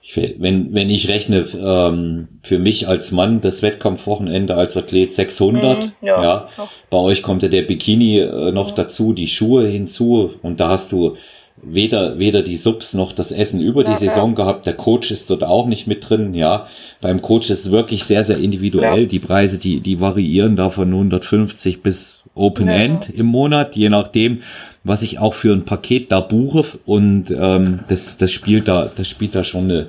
[0.00, 5.84] ich, wenn, wenn ich rechne, ähm, für mich als Mann das Wettkampfwochenende als Athlet 600,
[5.84, 6.48] mhm, ja, ja.
[6.90, 8.74] bei euch kommt ja der Bikini äh, noch ja.
[8.74, 11.16] dazu, die Schuhe hinzu und da hast du
[11.62, 14.66] weder, weder die Subs noch das Essen über die Saison gehabt.
[14.66, 16.66] Der Coach ist dort auch nicht mit drin, ja.
[17.00, 19.02] Beim Coach ist es wirklich sehr, sehr individuell.
[19.02, 19.06] Ja.
[19.06, 22.74] Die Preise, die, die variieren da von 150 bis Open ja.
[22.74, 24.42] End im Monat, je nachdem,
[24.84, 26.64] was ich auch für ein Paket da buche.
[26.86, 29.86] Und ähm, das, das spielt da, das spielt da schon eine,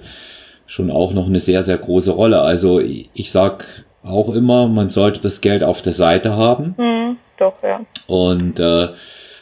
[0.65, 2.41] schon auch noch eine sehr, sehr große Rolle.
[2.41, 6.75] Also ich sag auch immer, man sollte das Geld auf der Seite haben.
[6.77, 7.81] Mhm, doch, ja.
[8.07, 8.89] Und äh,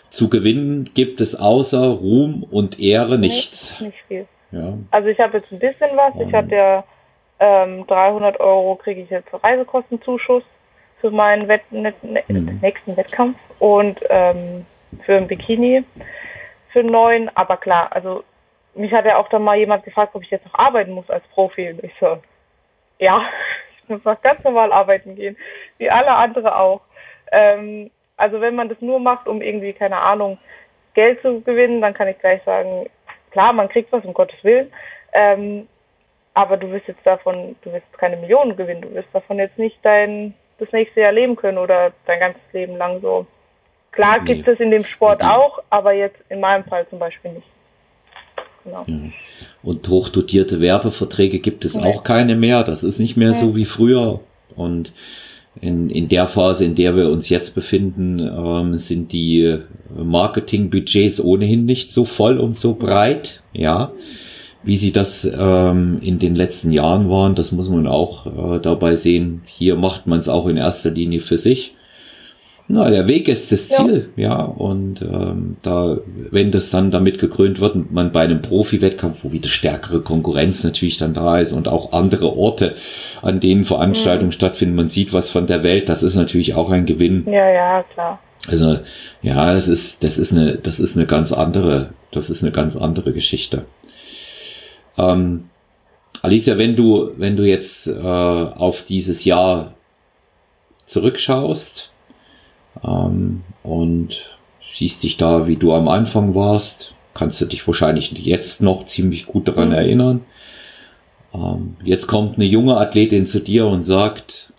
[0.10, 3.80] zu gewinnen gibt es außer Ruhm und Ehre nichts.
[3.82, 4.28] Nicht, nicht.
[4.52, 4.74] Ja.
[4.92, 6.14] Also ich habe jetzt ein bisschen was.
[6.26, 6.84] Ich hatte ja
[7.40, 10.44] ähm, 300 Euro kriege ich jetzt Reisekostenzuschuss.
[11.00, 12.60] für meinen Wett ne ne mhm.
[12.62, 14.66] nächsten Wettkampf und ähm,
[15.06, 15.84] für ein Bikini
[16.70, 17.30] für neun.
[17.36, 18.24] Aber klar, also
[18.74, 21.28] mich hat ja auch dann mal jemand gefragt, ob ich jetzt noch arbeiten muss als
[21.28, 21.70] Profi.
[21.72, 22.22] Und ich so,
[23.00, 23.22] ja,
[23.84, 25.38] ich muss noch ganz normal arbeiten gehen,
[25.78, 26.82] wie alle andere auch.
[27.32, 30.38] Ähm, also wenn man das nur macht, um irgendwie, keine Ahnung,
[30.94, 32.88] Geld zu gewinnen, dann kann ich gleich sagen,
[33.32, 34.72] klar, man kriegt was, um Gottes Willen.
[35.14, 35.68] Ähm,
[36.34, 39.78] aber du wirst jetzt davon, du wirst keine Millionen gewinnen, du wirst davon jetzt nicht
[39.84, 43.28] dein das nächste Jahr leben können oder dein ganzes Leben lang so.
[43.92, 44.34] Klar nee.
[44.34, 47.48] gibt es in dem Sport auch, aber jetzt in meinem Fall zum Beispiel nicht.
[48.64, 48.84] Genau.
[48.88, 48.96] Ja.
[49.64, 51.88] Und hochdotierte Werbeverträge gibt es nee.
[51.88, 52.64] auch keine mehr.
[52.64, 53.36] Das ist nicht mehr nee.
[53.36, 54.20] so wie früher.
[54.56, 54.94] Und
[55.62, 59.58] in, in der Phase, in der wir uns jetzt befinden, ähm, sind die
[59.96, 63.44] Marketingbudgets ohnehin nicht so voll und so breit.
[63.54, 63.92] Ja.
[64.64, 68.96] Wie sie das ähm, in den letzten Jahren waren, das muss man auch äh, dabei
[68.96, 69.44] sehen.
[69.46, 71.77] Hier macht man es auch in erster Linie für sich.
[72.70, 74.30] Na, der Weg ist das Ziel, ja.
[74.30, 74.42] ja.
[74.42, 75.98] Und ähm, da,
[76.32, 80.66] wenn das dann damit gekrönt wird und man bei einem Profi-Wettkampf, wo wieder stärkere Konkurrenz
[80.66, 82.76] natürlich dann da ist und auch andere Orte,
[83.22, 84.34] an denen Veranstaltungen mhm.
[84.34, 87.24] stattfinden, man sieht was von der Welt, das ist natürlich auch ein Gewinn.
[87.26, 88.20] Ja, ja, klar.
[88.50, 88.80] Also,
[89.22, 92.76] ja, das ist, das ist eine, das ist eine ganz andere, das ist eine ganz
[92.76, 93.66] andere Geschichte.
[94.98, 95.50] Ähm,
[96.22, 99.74] Alicia, wenn du, wenn du jetzt äh, auf dieses Jahr
[100.86, 101.92] zurückschaust,
[102.84, 104.36] ähm, und
[104.74, 106.96] siehst dich da, wie du am Anfang warst.
[107.14, 109.76] Kannst du dich wahrscheinlich jetzt noch ziemlich gut daran mhm.
[109.76, 110.26] erinnern.
[111.34, 114.54] Ähm, jetzt kommt eine junge Athletin zu dir und sagt,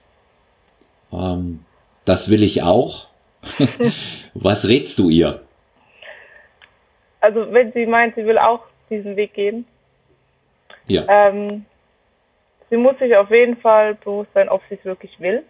[1.13, 1.65] ähm,
[2.05, 3.09] das will ich auch.
[4.35, 5.41] Was rätst du ihr?
[7.21, 8.61] Also wenn sie meint, sie will auch
[8.91, 9.65] diesen Weg gehen,
[10.89, 11.05] ja.
[11.07, 11.67] Ähm,
[12.71, 15.45] sie muss sich auf jeden Fall bewusst sein, ob sie es wirklich will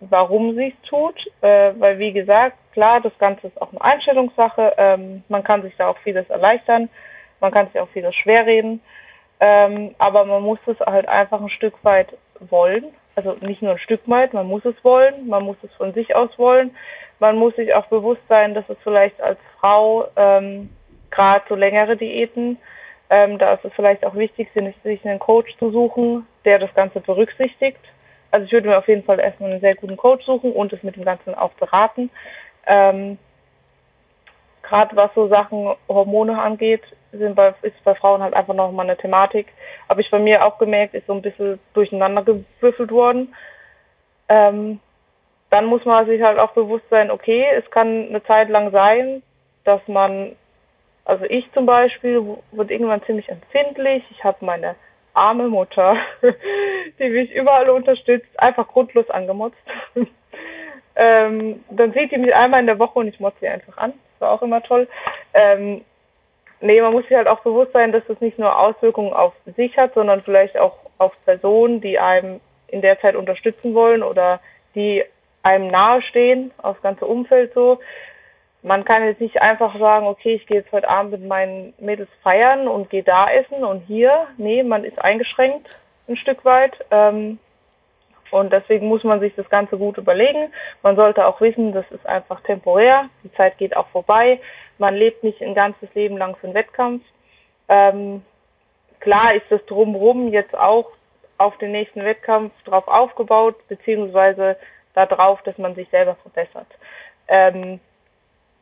[0.00, 4.74] warum sie es tut, äh, weil wie gesagt, klar, das Ganze ist auch eine Einstellungssache.
[4.76, 6.88] Ähm, man kann sich da auch vieles erleichtern,
[7.40, 8.80] man kann sich auch vieles schwerreden,
[9.40, 12.08] ähm, aber man muss es halt einfach ein Stück weit
[12.40, 12.84] wollen.
[13.16, 16.14] Also nicht nur ein Stück weit, man muss es wollen, man muss es von sich
[16.14, 16.76] aus wollen.
[17.20, 20.70] Man muss sich auch bewusst sein, dass es vielleicht als Frau ähm,
[21.10, 22.58] gerade so längere Diäten,
[23.10, 27.00] ähm, da ist es vielleicht auch wichtig, sich einen Coach zu suchen, der das Ganze
[27.00, 27.80] berücksichtigt
[28.30, 30.82] also ich würde mir auf jeden Fall erstmal einen sehr guten Coach suchen und es
[30.82, 32.10] mit dem Ganzen auch beraten.
[32.66, 33.18] Ähm,
[34.62, 38.98] Gerade was so Sachen Hormone angeht, sind bei, ist bei Frauen halt einfach nochmal eine
[38.98, 39.46] Thematik.
[39.88, 43.34] Habe ich bei mir auch gemerkt, ist so ein bisschen durcheinander gewürfelt worden.
[44.28, 44.80] Ähm,
[45.48, 49.22] dann muss man sich halt auch bewusst sein, okay, es kann eine Zeit lang sein,
[49.64, 50.36] dass man,
[51.06, 54.04] also ich zum Beispiel, wird irgendwann ziemlich empfindlich.
[54.10, 54.74] Ich habe meine
[55.14, 55.96] arme Mutter,
[56.98, 59.56] die mich überall unterstützt, einfach grundlos angemotzt.
[60.96, 63.92] ähm, dann sieht die mich einmal in der Woche und ich motze sie einfach an.
[64.12, 64.88] Das war auch immer toll.
[65.34, 65.84] Ähm,
[66.60, 69.76] nee, man muss sich halt auch bewusst sein, dass das nicht nur Auswirkungen auf sich
[69.76, 74.40] hat, sondern vielleicht auch auf Personen, die einem in der Zeit unterstützen wollen oder
[74.74, 75.04] die
[75.42, 77.78] einem nahestehen, aufs ganze Umfeld so
[78.62, 82.10] man kann jetzt nicht einfach sagen, okay, ich gehe jetzt heute Abend mit meinen Mädels
[82.22, 84.26] feiern und gehe da essen und hier.
[84.36, 85.78] Nee, man ist eingeschränkt
[86.08, 86.72] ein Stück weit.
[86.90, 87.38] Ähm,
[88.30, 90.52] und deswegen muss man sich das Ganze gut überlegen.
[90.82, 93.08] Man sollte auch wissen, das ist einfach temporär.
[93.24, 94.40] Die Zeit geht auch vorbei.
[94.76, 97.02] Man lebt nicht ein ganzes Leben lang für einen Wettkampf.
[97.68, 98.22] Ähm,
[99.00, 100.90] klar ist das drumherum jetzt auch
[101.38, 104.56] auf den nächsten Wettkampf drauf aufgebaut, beziehungsweise
[104.94, 106.66] darauf, dass man sich selber verbessert.
[107.28, 107.80] Ähm,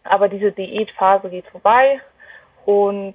[0.09, 2.01] aber diese Diätphase geht vorbei
[2.65, 3.15] und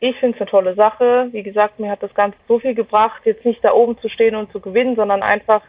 [0.00, 1.28] ich finde es eine tolle Sache.
[1.30, 4.34] Wie gesagt, mir hat das Ganze so viel gebracht, jetzt nicht da oben zu stehen
[4.34, 5.62] und zu gewinnen, sondern einfach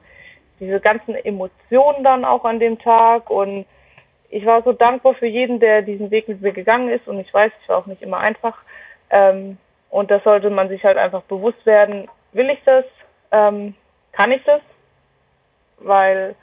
[0.60, 3.30] diese ganzen Emotionen dann auch an dem Tag.
[3.30, 3.68] Und
[4.32, 7.08] ich war so dankbar für jeden, der diesen Weg mit mir gegangen ist.
[7.08, 8.58] Und ich weiß, es war auch nicht immer einfach.
[9.12, 9.58] Ähm,
[9.92, 12.08] und das sollte man sich halt einfach bewusst werden.
[12.32, 12.86] Will ich das?
[13.32, 13.76] Ähm,
[14.14, 14.62] kann ich das?
[15.78, 16.34] Weil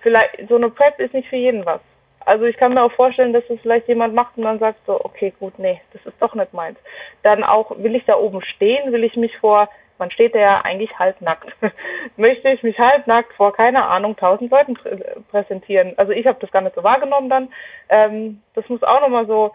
[0.00, 1.82] vielleicht so eine Prep ist nicht für jeden was.
[2.24, 5.04] Also ich kann mir auch vorstellen, dass es vielleicht jemand macht und dann sagt so,
[5.04, 6.78] okay, gut, nee, das ist doch nicht meins.
[7.22, 9.68] Dann auch, will ich da oben stehen, will ich mich vor,
[9.98, 11.52] man steht ja eigentlich halbnackt,
[12.16, 14.96] möchte ich mich halbnackt vor, keine Ahnung, tausend Leuten prä
[15.30, 15.94] präsentieren.
[15.96, 17.48] Also ich habe das gar nicht so wahrgenommen dann.
[17.88, 19.52] Ähm, das muss auch nochmal so,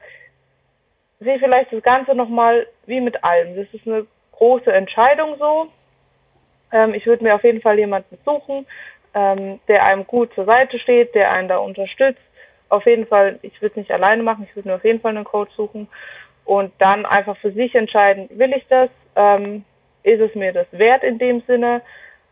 [1.20, 3.56] sehe vielleicht das Ganze nochmal wie mit allem.
[3.56, 5.68] Das ist eine große Entscheidung so.
[6.72, 8.66] Ähm, ich würde mir auf jeden Fall jemanden suchen,
[9.14, 12.22] ähm, der einem gut zur Seite steht, der einen da unterstützt,
[12.70, 15.16] auf jeden Fall, ich würde es nicht alleine machen, ich würde mir auf jeden Fall
[15.16, 15.88] einen Coach suchen
[16.46, 19.66] und dann einfach für sich entscheiden, will ich das, ähm,
[20.04, 21.82] ist es mir das wert in dem Sinne,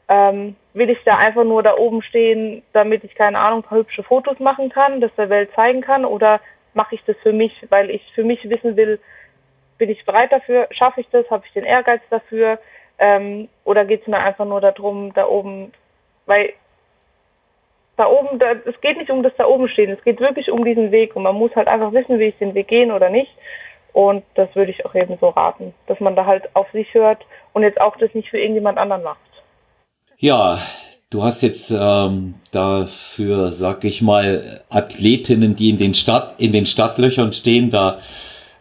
[0.09, 4.03] ähm, will ich da einfach nur da oben stehen, damit ich keine Ahnung, paar hübsche
[4.03, 6.39] Fotos machen kann, das der Welt zeigen kann oder
[6.73, 8.99] mache ich das für mich, weil ich für mich wissen will,
[9.77, 12.59] bin ich bereit dafür, schaffe ich das, habe ich den Ehrgeiz dafür
[12.99, 15.73] ähm, oder geht es mir einfach nur darum, da oben,
[16.25, 16.53] weil
[17.97, 20.63] da oben, da, es geht nicht um das da oben stehen, es geht wirklich um
[20.63, 23.31] diesen Weg und man muss halt einfach wissen, wie ich den Weg gehen oder nicht.
[23.91, 27.25] Und das würde ich auch eben so raten, dass man da halt auf sich hört
[27.53, 29.17] und jetzt auch das nicht für irgendjemand anderen macht.
[30.17, 30.59] Ja,
[31.09, 36.67] du hast jetzt ähm, dafür, sag ich mal, Athletinnen, die in den Stadt, in den
[36.67, 37.97] Stadtlöchern stehen, da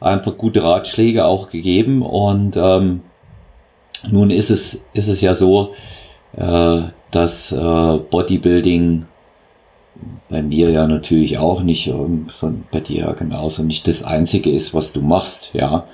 [0.00, 2.00] einfach gute Ratschläge auch gegeben.
[2.00, 3.02] Und ähm,
[4.10, 5.74] nun ist es, ist es ja so,
[6.36, 6.80] äh,
[7.10, 7.56] dass äh,
[8.10, 9.06] Bodybuilding
[10.28, 11.84] bei mir ja natürlich auch nicht,
[12.28, 15.86] sondern bei dir ja genauso nicht das Einzige ist, was du machst, ja.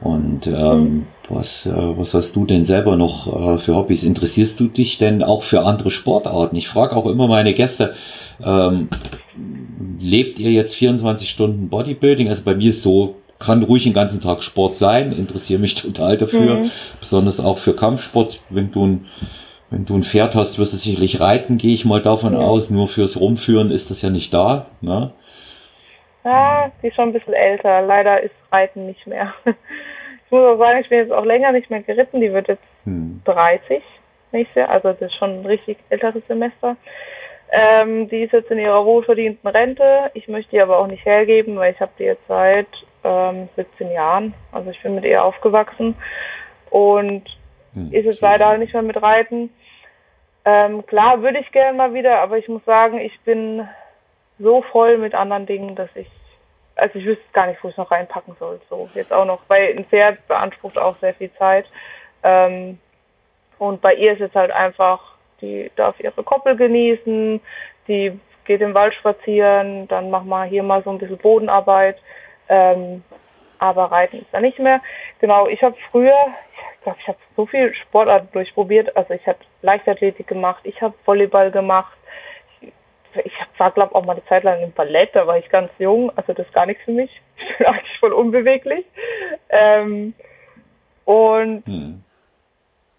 [0.00, 1.06] Und ähm, mhm.
[1.28, 4.02] was, äh, was hast du denn selber noch äh, für Hobbys?
[4.02, 6.56] Interessierst du dich denn auch für andere Sportarten?
[6.56, 7.94] Ich frage auch immer meine Gäste,
[8.42, 8.88] ähm,
[10.00, 12.28] lebt ihr jetzt 24 Stunden Bodybuilding?
[12.28, 16.16] Also bei mir ist so, kann ruhig den ganzen Tag Sport sein, interessiere mich total
[16.16, 16.70] dafür, mhm.
[17.00, 19.06] besonders auch für Kampfsport, wenn du ein
[19.74, 22.38] wenn du ein Pferd hast, wirst du sicherlich reiten, gehe ich mal davon ja.
[22.38, 22.70] aus.
[22.70, 24.66] Nur fürs Rumführen ist das ja nicht da.
[24.80, 25.10] Ne?
[26.24, 27.82] Ja, die ist schon ein bisschen älter.
[27.82, 29.34] Leider ist Reiten nicht mehr.
[30.26, 32.20] Ich muss auch sagen, ich bin jetzt auch länger nicht mehr geritten.
[32.20, 33.20] Die wird jetzt hm.
[33.24, 33.82] 30
[34.32, 34.70] nächstes Jahr.
[34.70, 36.76] Also das ist schon ein richtig älteres Semester.
[37.52, 40.10] Ähm, die ist jetzt in ihrer wohlverdienten Rente.
[40.14, 42.66] Ich möchte die aber auch nicht hergeben, weil ich habe die jetzt seit
[43.04, 44.34] ähm, 17 Jahren.
[44.50, 45.94] Also ich bin mit ihr aufgewachsen.
[46.70, 47.22] Und
[47.74, 47.92] hm.
[47.92, 49.50] ist es leider nicht mehr mit Reiten.
[50.44, 53.66] Ähm, klar würde ich gerne mal wieder, aber ich muss sagen, ich bin
[54.38, 56.08] so voll mit anderen Dingen, dass ich,
[56.76, 58.60] also ich wüsste gar nicht, wo ich noch reinpacken soll.
[58.68, 61.66] So jetzt auch noch, weil ein Pferd beansprucht auch sehr viel Zeit.
[62.22, 62.78] Ähm,
[63.58, 65.00] und bei ihr ist es halt einfach,
[65.40, 67.40] die darf ihre Koppel genießen,
[67.88, 71.96] die geht im Wald spazieren, dann machen wir hier mal so ein bisschen Bodenarbeit.
[72.48, 73.02] Ähm,
[73.58, 74.82] aber Reiten ist da nicht mehr.
[75.20, 76.16] Genau, ich habe früher,
[76.84, 78.96] glaube, ich habe so viel Sportarten durchprobiert.
[78.96, 81.96] Also ich habe Leichtathletik gemacht, ich habe Volleyball gemacht.
[82.60, 82.70] Ich,
[83.24, 86.12] ich war, glaube auch mal eine Zeit lang im Ballett, da war ich ganz jung.
[86.16, 87.10] Also das ist gar nichts für mich.
[87.36, 88.86] Ich bin eigentlich voll unbeweglich.
[89.48, 90.14] Ähm,
[91.04, 92.04] und hm.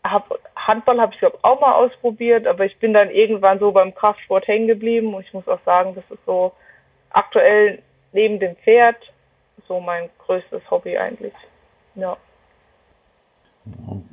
[0.03, 3.95] hab, Handball habe ich, glaube auch mal ausprobiert, aber ich bin dann irgendwann so beim
[3.95, 5.13] Kraftsport hängen geblieben.
[5.13, 6.51] Und ich muss auch sagen, das ist so
[7.11, 7.81] aktuell
[8.11, 8.97] neben dem Pferd
[9.67, 11.33] so mein größtes Hobby eigentlich.
[11.95, 12.17] Ja.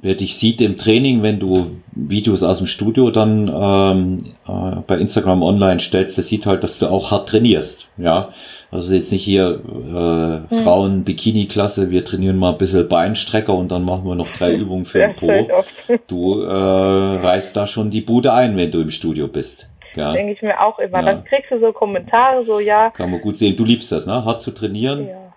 [0.00, 4.96] Wer dich sieht im Training, wenn du Videos aus dem Studio dann ähm, äh, bei
[4.96, 7.88] Instagram online stellst, der sieht halt, dass du auch hart trainierst.
[7.98, 8.30] Ja,
[8.70, 10.62] also jetzt nicht hier äh, hm.
[10.64, 15.00] Frauen-Bikini-Klasse, wir trainieren mal ein bisschen Beinstrecker und dann machen wir noch drei Übungen für
[15.00, 15.28] den Po.
[16.09, 19.68] Du äh, reißt da schon die Bude ein, wenn du im Studio bist.
[19.94, 20.12] Ja.
[20.12, 21.00] Denke ich mir auch immer.
[21.00, 21.05] Ja.
[21.05, 22.90] Dann kriegst du so Kommentare, so ja.
[22.90, 23.57] Kann man gut sehen.
[23.57, 24.24] Du liebst das, ne?
[24.24, 25.09] Hart zu trainieren.
[25.09, 25.34] Ja.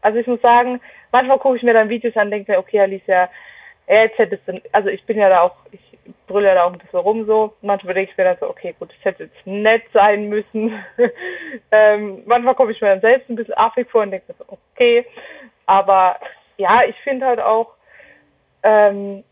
[0.00, 0.80] Also ich muss sagen,
[1.12, 3.28] manchmal gucke ich mir dann Videos an und denke mir, okay, Alicia,
[3.86, 5.80] jetzt hättest du, also ich bin ja da auch, ich
[6.26, 7.54] brülle ja da auch ein bisschen rum so.
[7.62, 10.82] Manchmal denke ich mir dann so, okay, gut, ich hätte jetzt nett sein müssen.
[11.70, 14.44] ähm, manchmal komme ich mir dann selbst ein bisschen affig vor und denke mir so,
[14.48, 15.06] okay.
[15.66, 16.16] Aber
[16.56, 17.74] ja, ich finde halt auch,
[18.62, 19.24] ähm,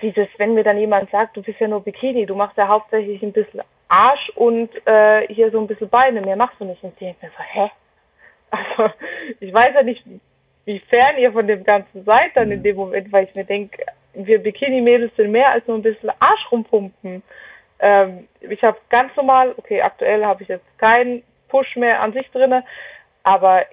[0.00, 3.22] dieses, wenn mir dann jemand sagt, du bist ja nur Bikini, du machst ja hauptsächlich
[3.22, 6.82] ein bisschen Arsch und äh, hier so ein bisschen Beine, mehr machst du nicht.
[6.82, 7.70] Und ich denke mir so, hä?
[8.50, 8.94] Also
[9.40, 10.04] ich weiß ja nicht,
[10.64, 12.64] wie fern ihr von dem Ganzen seid dann in mhm.
[12.64, 13.84] dem Moment, weil ich mir denke,
[14.14, 17.22] wir Bikini-Mädels sind mehr als nur ein bisschen Arsch rumpumpen.
[17.80, 22.30] Ähm, ich habe ganz normal, okay, aktuell habe ich jetzt keinen Push mehr an sich
[22.30, 22.64] drinne,
[23.24, 23.64] aber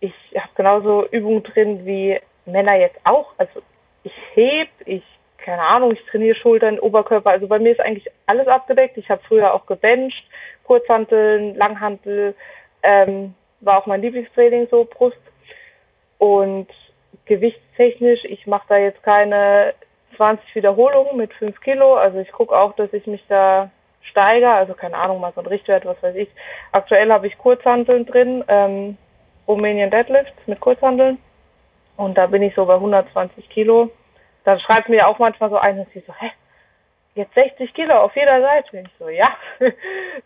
[0.00, 3.32] ich habe genauso Übungen drin wie Männer jetzt auch.
[3.36, 3.60] Also
[4.04, 5.02] ich heb, ich
[5.40, 7.30] keine Ahnung, ich trainiere Schultern, Oberkörper.
[7.30, 8.96] Also bei mir ist eigentlich alles abgedeckt.
[8.98, 10.22] Ich habe früher auch gebencht,
[10.64, 12.34] Kurzhanteln, Langhantel.
[12.82, 15.18] Ähm, war auch mein Lieblingstraining so, Brust.
[16.20, 16.68] Und
[17.24, 19.72] gewichtstechnisch, ich mache da jetzt keine
[20.16, 21.94] 20 Wiederholungen mit 5 Kilo.
[21.94, 23.70] Also ich gucke auch, dass ich mich da
[24.02, 24.52] steigere.
[24.52, 26.28] Also keine Ahnung, mal so ein Richtwert, was weiß ich.
[26.72, 28.98] Aktuell habe ich Kurzhanteln drin, ähm,
[29.48, 31.16] Romanian Deadlifts mit Kurzhanteln.
[31.96, 33.90] Und da bin ich so bei 120 Kilo.
[34.44, 36.32] Da schreibt mir auch manchmal so ein, und sie so, hä,
[37.14, 38.76] jetzt 60 Kilo auf jeder Seite.
[38.76, 39.30] Und ich so, ja.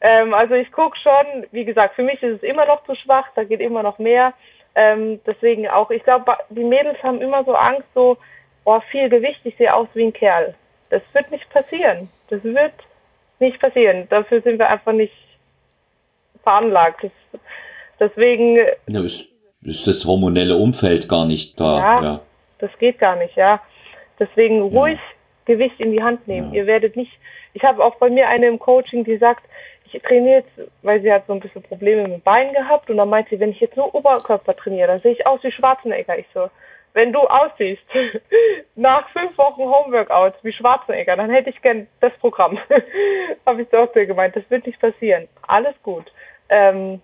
[0.01, 3.29] ähm, also ich gucke schon, wie gesagt, für mich ist es immer noch zu schwach,
[3.37, 4.33] da geht immer noch mehr.
[4.75, 8.17] Ähm, deswegen auch, ich glaube, die Mädels haben immer so Angst, so,
[8.65, 10.55] oh, viel Gewicht, ich sehe aus wie ein Kerl.
[10.91, 12.09] Das wird nicht passieren.
[12.31, 12.73] Das wird
[13.39, 14.07] nicht passieren.
[14.11, 15.15] Dafür sind wir einfach nicht
[16.43, 17.05] veranlagt.
[17.05, 17.41] Das,
[17.99, 18.59] deswegen.
[18.87, 19.27] Ja, ist,
[19.63, 21.79] ist das hormonelle Umfeld gar nicht da.
[21.79, 22.21] Ja, ja,
[22.59, 23.61] das geht gar nicht, ja.
[24.19, 25.01] Deswegen ruhig
[25.45, 26.53] Gewicht in die Hand nehmen.
[26.53, 26.61] Ja.
[26.61, 27.13] Ihr werdet nicht,
[27.53, 29.45] ich habe auch bei mir eine im Coaching, die sagt,
[30.03, 33.09] trainiere jetzt, weil sie hat so ein bisschen Probleme mit dem Bein gehabt und dann
[33.09, 36.19] meint sie, wenn ich jetzt nur Oberkörper trainiere, dann sehe ich aus wie Schwarzenegger.
[36.19, 36.49] Ich so,
[36.95, 37.83] wenn du aussiehst
[38.77, 42.59] nach fünf Wochen Homeworkouts wie Schwarzenegger, dann hätte ich gern das Programm.
[43.47, 45.29] habe ich doch gemeint, das wird nicht passieren.
[45.47, 46.11] Alles gut.
[46.49, 47.01] Ähm,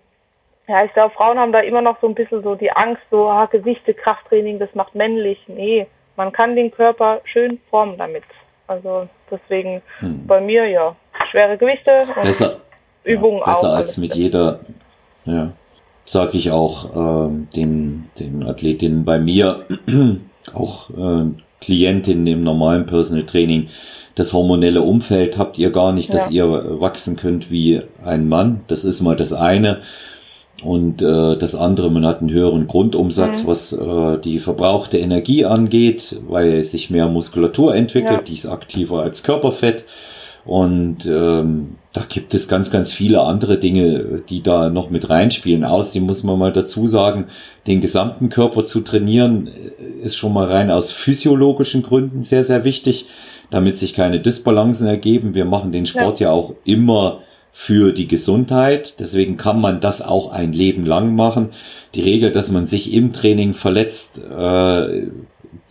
[0.67, 3.27] ja, ich glaube, Frauen haben da immer noch so ein bisschen so die Angst, so
[3.27, 5.43] ah, Gewichte, Krafttraining, das macht männlich.
[5.47, 8.23] Nee, man kann den Körper schön formen damit.
[8.67, 10.25] Also deswegen hm.
[10.27, 10.95] bei mir ja
[11.29, 12.61] schwere Gewichte und besser,
[13.03, 13.61] Übungen ja, besser auch.
[13.61, 14.59] Besser als mit jeder,
[15.25, 15.51] ja,
[16.05, 19.65] sage ich auch ähm, den, den Athletinnen bei mir,
[20.53, 21.25] auch äh,
[21.61, 23.67] Klientinnen im normalen Personal Training,
[24.15, 26.45] das hormonelle Umfeld habt ihr gar nicht, dass ja.
[26.45, 28.61] ihr wachsen könnt wie ein Mann.
[28.67, 29.79] Das ist mal das eine.
[30.63, 33.47] Und äh, das andere, man hat einen höheren Grundumsatz, mhm.
[33.47, 38.21] was äh, die verbrauchte Energie angeht, weil sich mehr Muskulatur entwickelt, ja.
[38.21, 39.85] die ist aktiver als Körperfett.
[40.45, 45.63] Und ähm, da gibt es ganz, ganz viele andere Dinge, die da noch mit reinspielen.
[45.63, 47.27] Außerdem muss man mal dazu sagen,
[47.67, 52.63] den gesamten Körper zu trainieren, äh, ist schon mal rein aus physiologischen Gründen sehr, sehr
[52.63, 53.07] wichtig,
[53.49, 55.33] damit sich keine Disbalancen ergeben.
[55.33, 57.19] Wir machen den Sport ja, ja auch immer
[57.51, 58.99] für die Gesundheit.
[58.99, 61.49] Deswegen kann man das auch ein Leben lang machen.
[61.93, 65.07] Die Regel, dass man sich im Training verletzt, äh,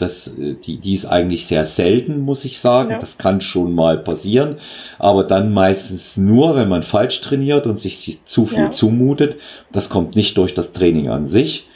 [0.01, 2.91] das, die, die ist eigentlich sehr selten, muss ich sagen.
[2.91, 2.99] Ja.
[2.99, 4.57] Das kann schon mal passieren.
[4.99, 8.71] Aber dann meistens nur, wenn man falsch trainiert und sich zu viel ja.
[8.71, 9.37] zumutet.
[9.73, 11.69] Das kommt nicht durch das Training an sich.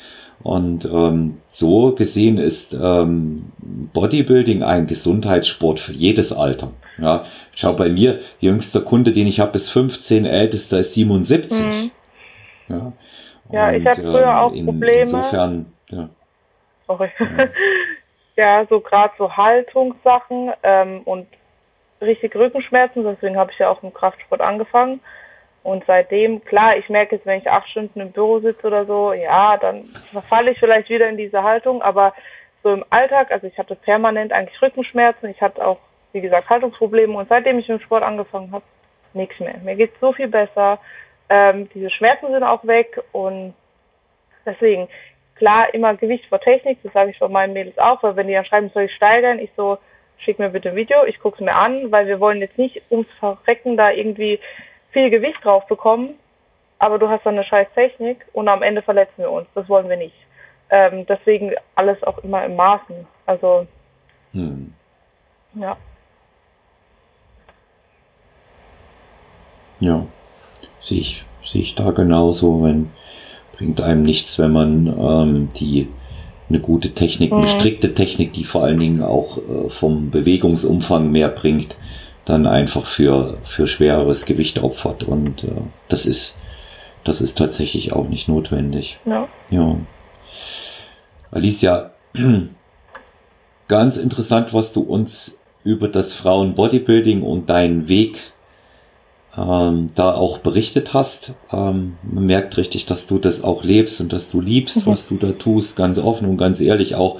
[0.42, 3.46] Und ähm, so gesehen ist ähm,
[3.92, 6.72] Bodybuilding ein Gesundheitssport für jedes Alter.
[6.98, 11.64] Ja, schau bei mir, jüngster Kunde, den ich habe, ist 15, ältester ist 77.
[11.64, 11.90] Mhm.
[12.68, 12.92] Ja,
[13.52, 15.00] ja und, ich habe früher ähm, auch in, Probleme.
[15.00, 16.08] Insofern, ja.
[16.86, 17.08] Sorry.
[17.18, 17.26] Ja,
[18.36, 21.26] ja so gerade so Haltungssachen ähm, und
[22.00, 25.00] richtig Rückenschmerzen, deswegen habe ich ja auch im Kraftsport angefangen.
[25.62, 29.14] Und seitdem, klar, ich merke jetzt, wenn ich acht Stunden im Büro sitze oder so,
[29.14, 32.12] ja, dann verfalle ich vielleicht wieder in diese Haltung, aber
[32.62, 35.78] so im Alltag, also ich hatte permanent eigentlich Rückenschmerzen, ich hatte auch
[36.14, 38.64] wie gesagt, Haltungsprobleme und seitdem ich dem Sport angefangen habe,
[39.12, 39.58] nichts mehr.
[39.58, 40.78] Mir geht so viel besser.
[41.28, 43.52] Ähm, diese Schmerzen sind auch weg und
[44.46, 44.88] deswegen,
[45.36, 48.34] klar, immer Gewicht vor Technik, das sage ich von meinen Mädels auch, weil wenn die
[48.34, 49.78] dann schreiben, soll ich steigern, ich so,
[50.18, 52.82] schick mir bitte ein Video, ich gucke es mir an, weil wir wollen jetzt nicht
[52.90, 54.38] ums Verrecken da irgendwie
[54.92, 56.14] viel Gewicht drauf bekommen,
[56.78, 59.46] aber du hast dann eine scheiß Technik und am Ende verletzen wir uns.
[59.54, 60.14] Das wollen wir nicht.
[60.70, 63.06] Ähm, deswegen alles auch immer im Maßen.
[63.26, 63.66] Also,
[64.32, 64.72] hm.
[65.54, 65.76] ja.
[69.80, 70.06] Ja,
[70.80, 72.62] sehe ich, sehe ich da genauso.
[72.62, 72.92] Wenn,
[73.56, 75.88] bringt einem nichts, wenn man ähm, die
[76.48, 77.46] eine gute Technik, eine mhm.
[77.46, 81.76] strikte Technik, die vor allen Dingen auch äh, vom Bewegungsumfang mehr bringt,
[82.24, 85.04] dann einfach für, für schwereres Gewicht opfert.
[85.04, 85.50] Und äh,
[85.88, 86.38] das ist,
[87.02, 88.98] das ist tatsächlich auch nicht notwendig.
[89.06, 89.28] Ja.
[89.50, 89.76] ja.
[91.30, 91.92] Alicia,
[93.68, 98.33] ganz interessant, was du uns über das Frauen-Bodybuilding und deinen Weg
[99.36, 101.34] ähm, da auch berichtet hast.
[101.52, 104.90] Ähm, man merkt richtig, dass du das auch lebst und dass du liebst, mhm.
[104.90, 107.18] was du da tust, ganz offen und ganz ehrlich auch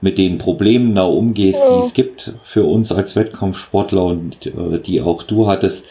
[0.00, 1.76] mit den Problemen da umgehst, ja.
[1.76, 5.86] die es gibt für uns als Wettkampfsportler und äh, die auch du hattest.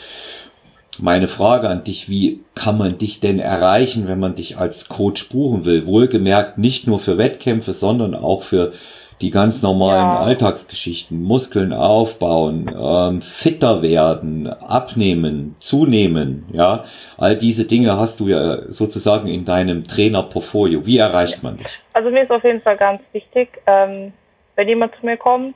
[1.00, 5.30] Meine Frage an dich, wie kann man dich denn erreichen, wenn man dich als Coach
[5.30, 5.88] buchen will?
[5.88, 8.74] Wohlgemerkt nicht nur für Wettkämpfe, sondern auch für
[9.22, 10.20] die ganz normalen ja.
[10.20, 16.84] Alltagsgeschichten, Muskeln aufbauen, ähm, fitter werden, abnehmen, zunehmen, ja,
[17.18, 20.86] all diese Dinge hast du ja sozusagen in deinem Trainerportfolio.
[20.86, 21.82] Wie erreicht man dich?
[21.94, 24.14] Also mir ist auf jeden Fall ganz wichtig, ähm,
[24.56, 25.56] wenn jemand zu mir kommt,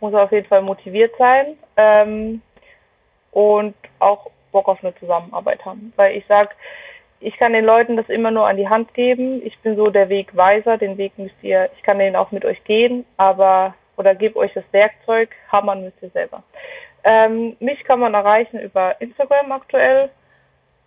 [0.00, 2.42] muss er auf jeden Fall motiviert sein ähm,
[3.32, 6.54] und auch Bock auf eine Zusammenarbeit haben, weil ich sag
[7.20, 9.44] ich kann den Leuten das immer nur an die Hand geben.
[9.44, 12.62] Ich bin so der Wegweiser, den Weg müsst ihr, ich kann den auch mit euch
[12.64, 16.42] gehen, aber oder gebe euch das Werkzeug, hammern müsst ihr selber.
[17.02, 20.10] Ähm, mich kann man erreichen über Instagram aktuell.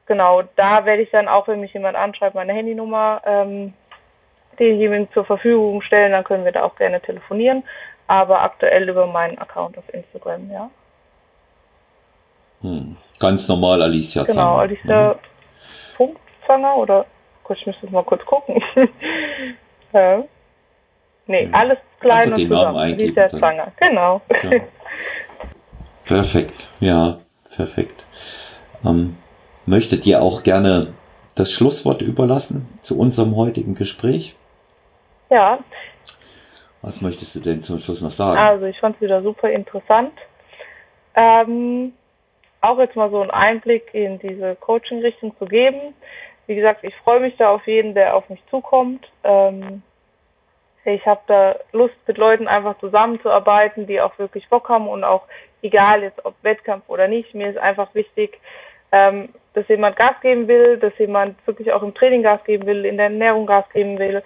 [0.05, 3.73] Genau, da werde ich dann auch, wenn mich jemand anschreibt, meine Handynummer, ähm,
[4.59, 7.63] ihm zur Verfügung stellen, dann können wir da auch gerne telefonieren.
[8.07, 10.69] Aber aktuell über meinen Account auf Instagram, ja.
[12.61, 12.97] Hm.
[13.19, 14.57] Ganz normal Alicia Genau.
[14.57, 15.13] Alicia.
[15.13, 15.30] Mhm.
[16.51, 17.05] Punktzanger oder
[17.49, 18.63] ich müsste mal kurz gucken.
[19.93, 20.23] ja.
[21.27, 21.55] Nee, hm.
[21.55, 22.77] alles klein und zusammen.
[22.77, 24.21] Alicia Zanger, genau.
[24.43, 24.59] Ja.
[26.05, 27.17] Perfekt, ja,
[27.55, 28.05] perfekt.
[28.85, 29.17] Ähm,
[29.65, 30.93] möchtet ihr auch gerne
[31.35, 34.35] das Schlusswort überlassen zu unserem heutigen Gespräch?
[35.29, 35.59] Ja,
[36.81, 38.39] Was möchtest du denn zum Schluss noch sagen?
[38.39, 40.13] Also ich fand es wieder super interessant.
[41.15, 41.93] Ähm,
[42.61, 45.93] auch jetzt mal so einen Einblick in diese Coaching-Richtung zu geben.
[46.51, 49.09] Wie gesagt, ich freue mich da auf jeden, der auf mich zukommt.
[49.23, 49.81] Ähm,
[50.83, 55.21] ich habe da Lust, mit Leuten einfach zusammenzuarbeiten, die auch wirklich Bock haben und auch
[55.61, 58.37] egal jetzt ob Wettkampf oder nicht, mir ist einfach wichtig,
[58.91, 62.83] ähm, dass jemand Gas geben will, dass jemand wirklich auch im Training Gas geben will,
[62.83, 64.21] in der Ernährung Gas geben will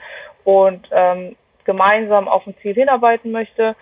[0.45, 3.75] und ähm, gemeinsam auf ein Ziel hinarbeiten möchte.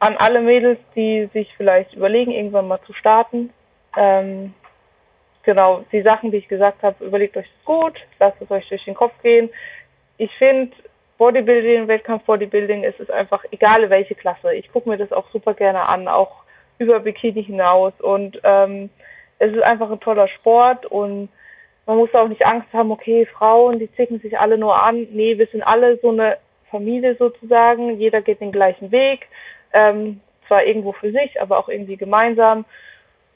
[0.00, 3.54] An alle Mädels, die sich vielleicht überlegen, irgendwann mal zu starten.
[3.96, 4.52] Ähm,
[5.42, 8.94] genau, die Sachen, die ich gesagt habe, überlegt euch gut, lasst es euch durch den
[8.94, 9.50] Kopf gehen.
[10.18, 10.72] Ich finde,
[11.18, 14.54] Bodybuilding, Wettkampf Bodybuilding, es ist einfach egal welche Klasse.
[14.54, 16.42] Ich gucke mir das auch super gerne an, auch
[16.78, 18.88] über Bikini hinaus und ähm,
[19.38, 21.28] es ist einfach ein toller Sport und
[21.86, 25.08] man muss auch nicht Angst haben, okay, Frauen, die zicken sich alle nur an.
[25.10, 26.36] Nee, wir sind alle so eine
[26.70, 27.98] Familie sozusagen.
[27.98, 29.26] Jeder geht den gleichen Weg.
[29.72, 32.64] Ähm, zwar irgendwo für sich, aber auch irgendwie gemeinsam.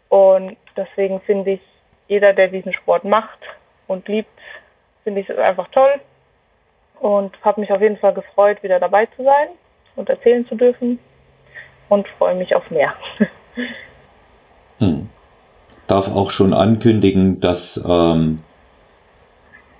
[0.09, 1.61] Und deswegen finde ich,
[2.09, 3.39] jeder, der diesen Sport macht
[3.87, 4.29] und liebt,
[5.03, 6.01] finde ich es einfach toll.
[7.01, 9.49] Und habe mich auf jeden Fall gefreut, wieder dabei zu sein
[9.97, 10.99] und erzählen zu dürfen.
[11.89, 12.95] Und freue mich auf mehr.
[14.79, 15.09] Hm.
[15.87, 18.43] Darf auch schon ankündigen, dass ähm,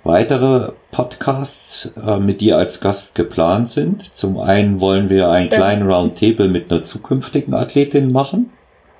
[0.05, 4.15] weitere Podcasts äh, mit dir als Gast geplant sind.
[4.15, 5.57] Zum einen wollen wir einen ja.
[5.57, 8.53] kleinen Roundtable mit einer zukünftigen Athletin machen.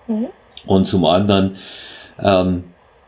[0.07, 0.27] Mhm.
[0.65, 1.56] Und zum anderen,
[2.22, 2.65] ähm,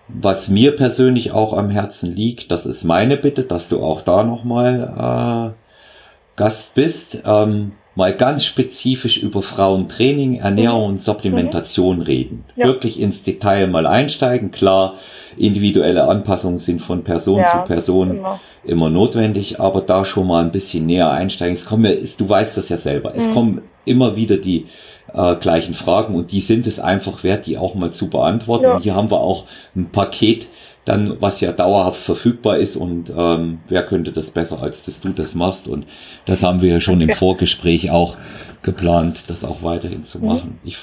[0.07, 4.23] was mir persönlich auch am Herzen liegt, das ist meine Bitte, dass du auch da
[4.23, 7.23] nochmal äh, Gast bist.
[7.25, 10.89] Ähm, mal ganz spezifisch über Frauentraining, Ernährung mhm.
[10.89, 12.03] und Supplementation mhm.
[12.03, 12.45] reden.
[12.55, 12.67] Ja.
[12.67, 14.51] Wirklich ins Detail mal einsteigen.
[14.51, 14.93] Klar,
[15.35, 18.39] individuelle Anpassungen sind von Person ja, zu Person immer.
[18.63, 18.89] immer.
[18.91, 21.55] notwendig, aber da schon mal ein bisschen näher einsteigen.
[21.55, 23.33] Es kommen ja, du weißt das ja selber, es mhm.
[23.33, 24.67] kommen immer wieder die
[25.13, 28.65] äh, gleichen Fragen und die sind es einfach wert, die auch mal zu beantworten.
[28.65, 28.75] Ja.
[28.75, 30.47] Und hier haben wir auch ein Paket,
[30.87, 35.09] dann, was ja dauerhaft verfügbar ist und ähm, wer könnte das besser, als dass du
[35.09, 35.85] das machst und
[36.25, 38.15] das haben wir ja schon im Vorgespräch auch
[38.61, 40.25] geplant, das auch weiterhin zu mhm.
[40.25, 40.59] machen.
[40.63, 40.67] Mhm.
[40.67, 40.77] Ich,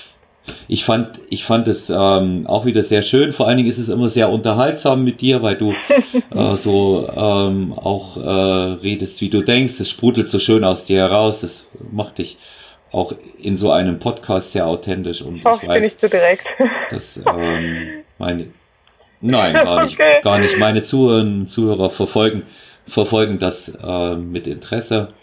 [0.69, 3.33] ich fand, ich fand es ähm, auch wieder sehr schön.
[3.33, 5.73] Vor allen Dingen ist es immer sehr unterhaltsam mit dir, weil du
[6.35, 9.81] äh, so ähm, auch äh, redest, wie du denkst.
[9.81, 11.41] Es sprudelt so schön aus dir heraus.
[11.41, 12.37] Das macht dich
[12.95, 16.47] auch in so einem Podcast sehr authentisch und ich, ich weiß, bin ich zu direkt.
[16.91, 18.47] dass ähm, meine
[19.27, 19.95] Nein, gar nicht.
[19.95, 20.21] Okay.
[20.23, 20.59] Gar nicht.
[20.59, 22.43] Meine Zuhörer, Zuhörer verfolgen,
[22.87, 25.15] verfolgen das äh, mit Interesse.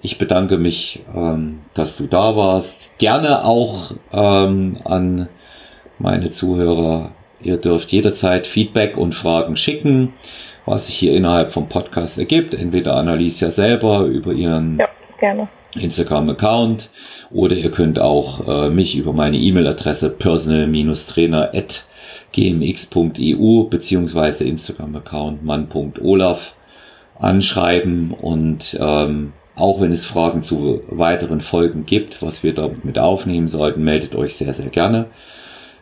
[0.00, 2.98] Ich bedanke mich, ähm, dass du da warst.
[2.98, 5.28] Gerne auch ähm, an
[5.98, 7.10] meine Zuhörer.
[7.40, 10.14] Ihr dürft jederzeit Feedback und Fragen schicken,
[10.64, 12.54] was sich hier innerhalb vom Podcast ergibt.
[12.54, 14.88] Entweder Annalisa selber über ihren ja,
[15.74, 16.90] Instagram-Account
[17.30, 21.84] oder ihr könnt auch äh, mich über meine E-Mail-Adresse personal-trainer@
[22.32, 26.56] gmx.eu beziehungsweise Instagram-Account mann.olaf
[27.18, 32.98] anschreiben und ähm, auch wenn es Fragen zu weiteren Folgen gibt, was wir damit mit
[32.98, 35.06] aufnehmen sollten, meldet euch sehr, sehr gerne.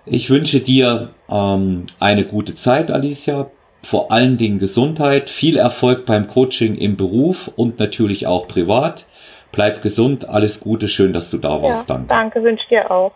[0.07, 3.51] Ich wünsche dir ähm, eine gute Zeit, Alicia.
[3.83, 9.07] Vor allen Dingen Gesundheit, viel Erfolg beim Coaching im Beruf und natürlich auch privat.
[9.53, 11.89] Bleib gesund, alles Gute, schön, dass du da warst.
[11.89, 12.09] Ja, danke.
[12.09, 13.13] Danke, wünsche dir auch.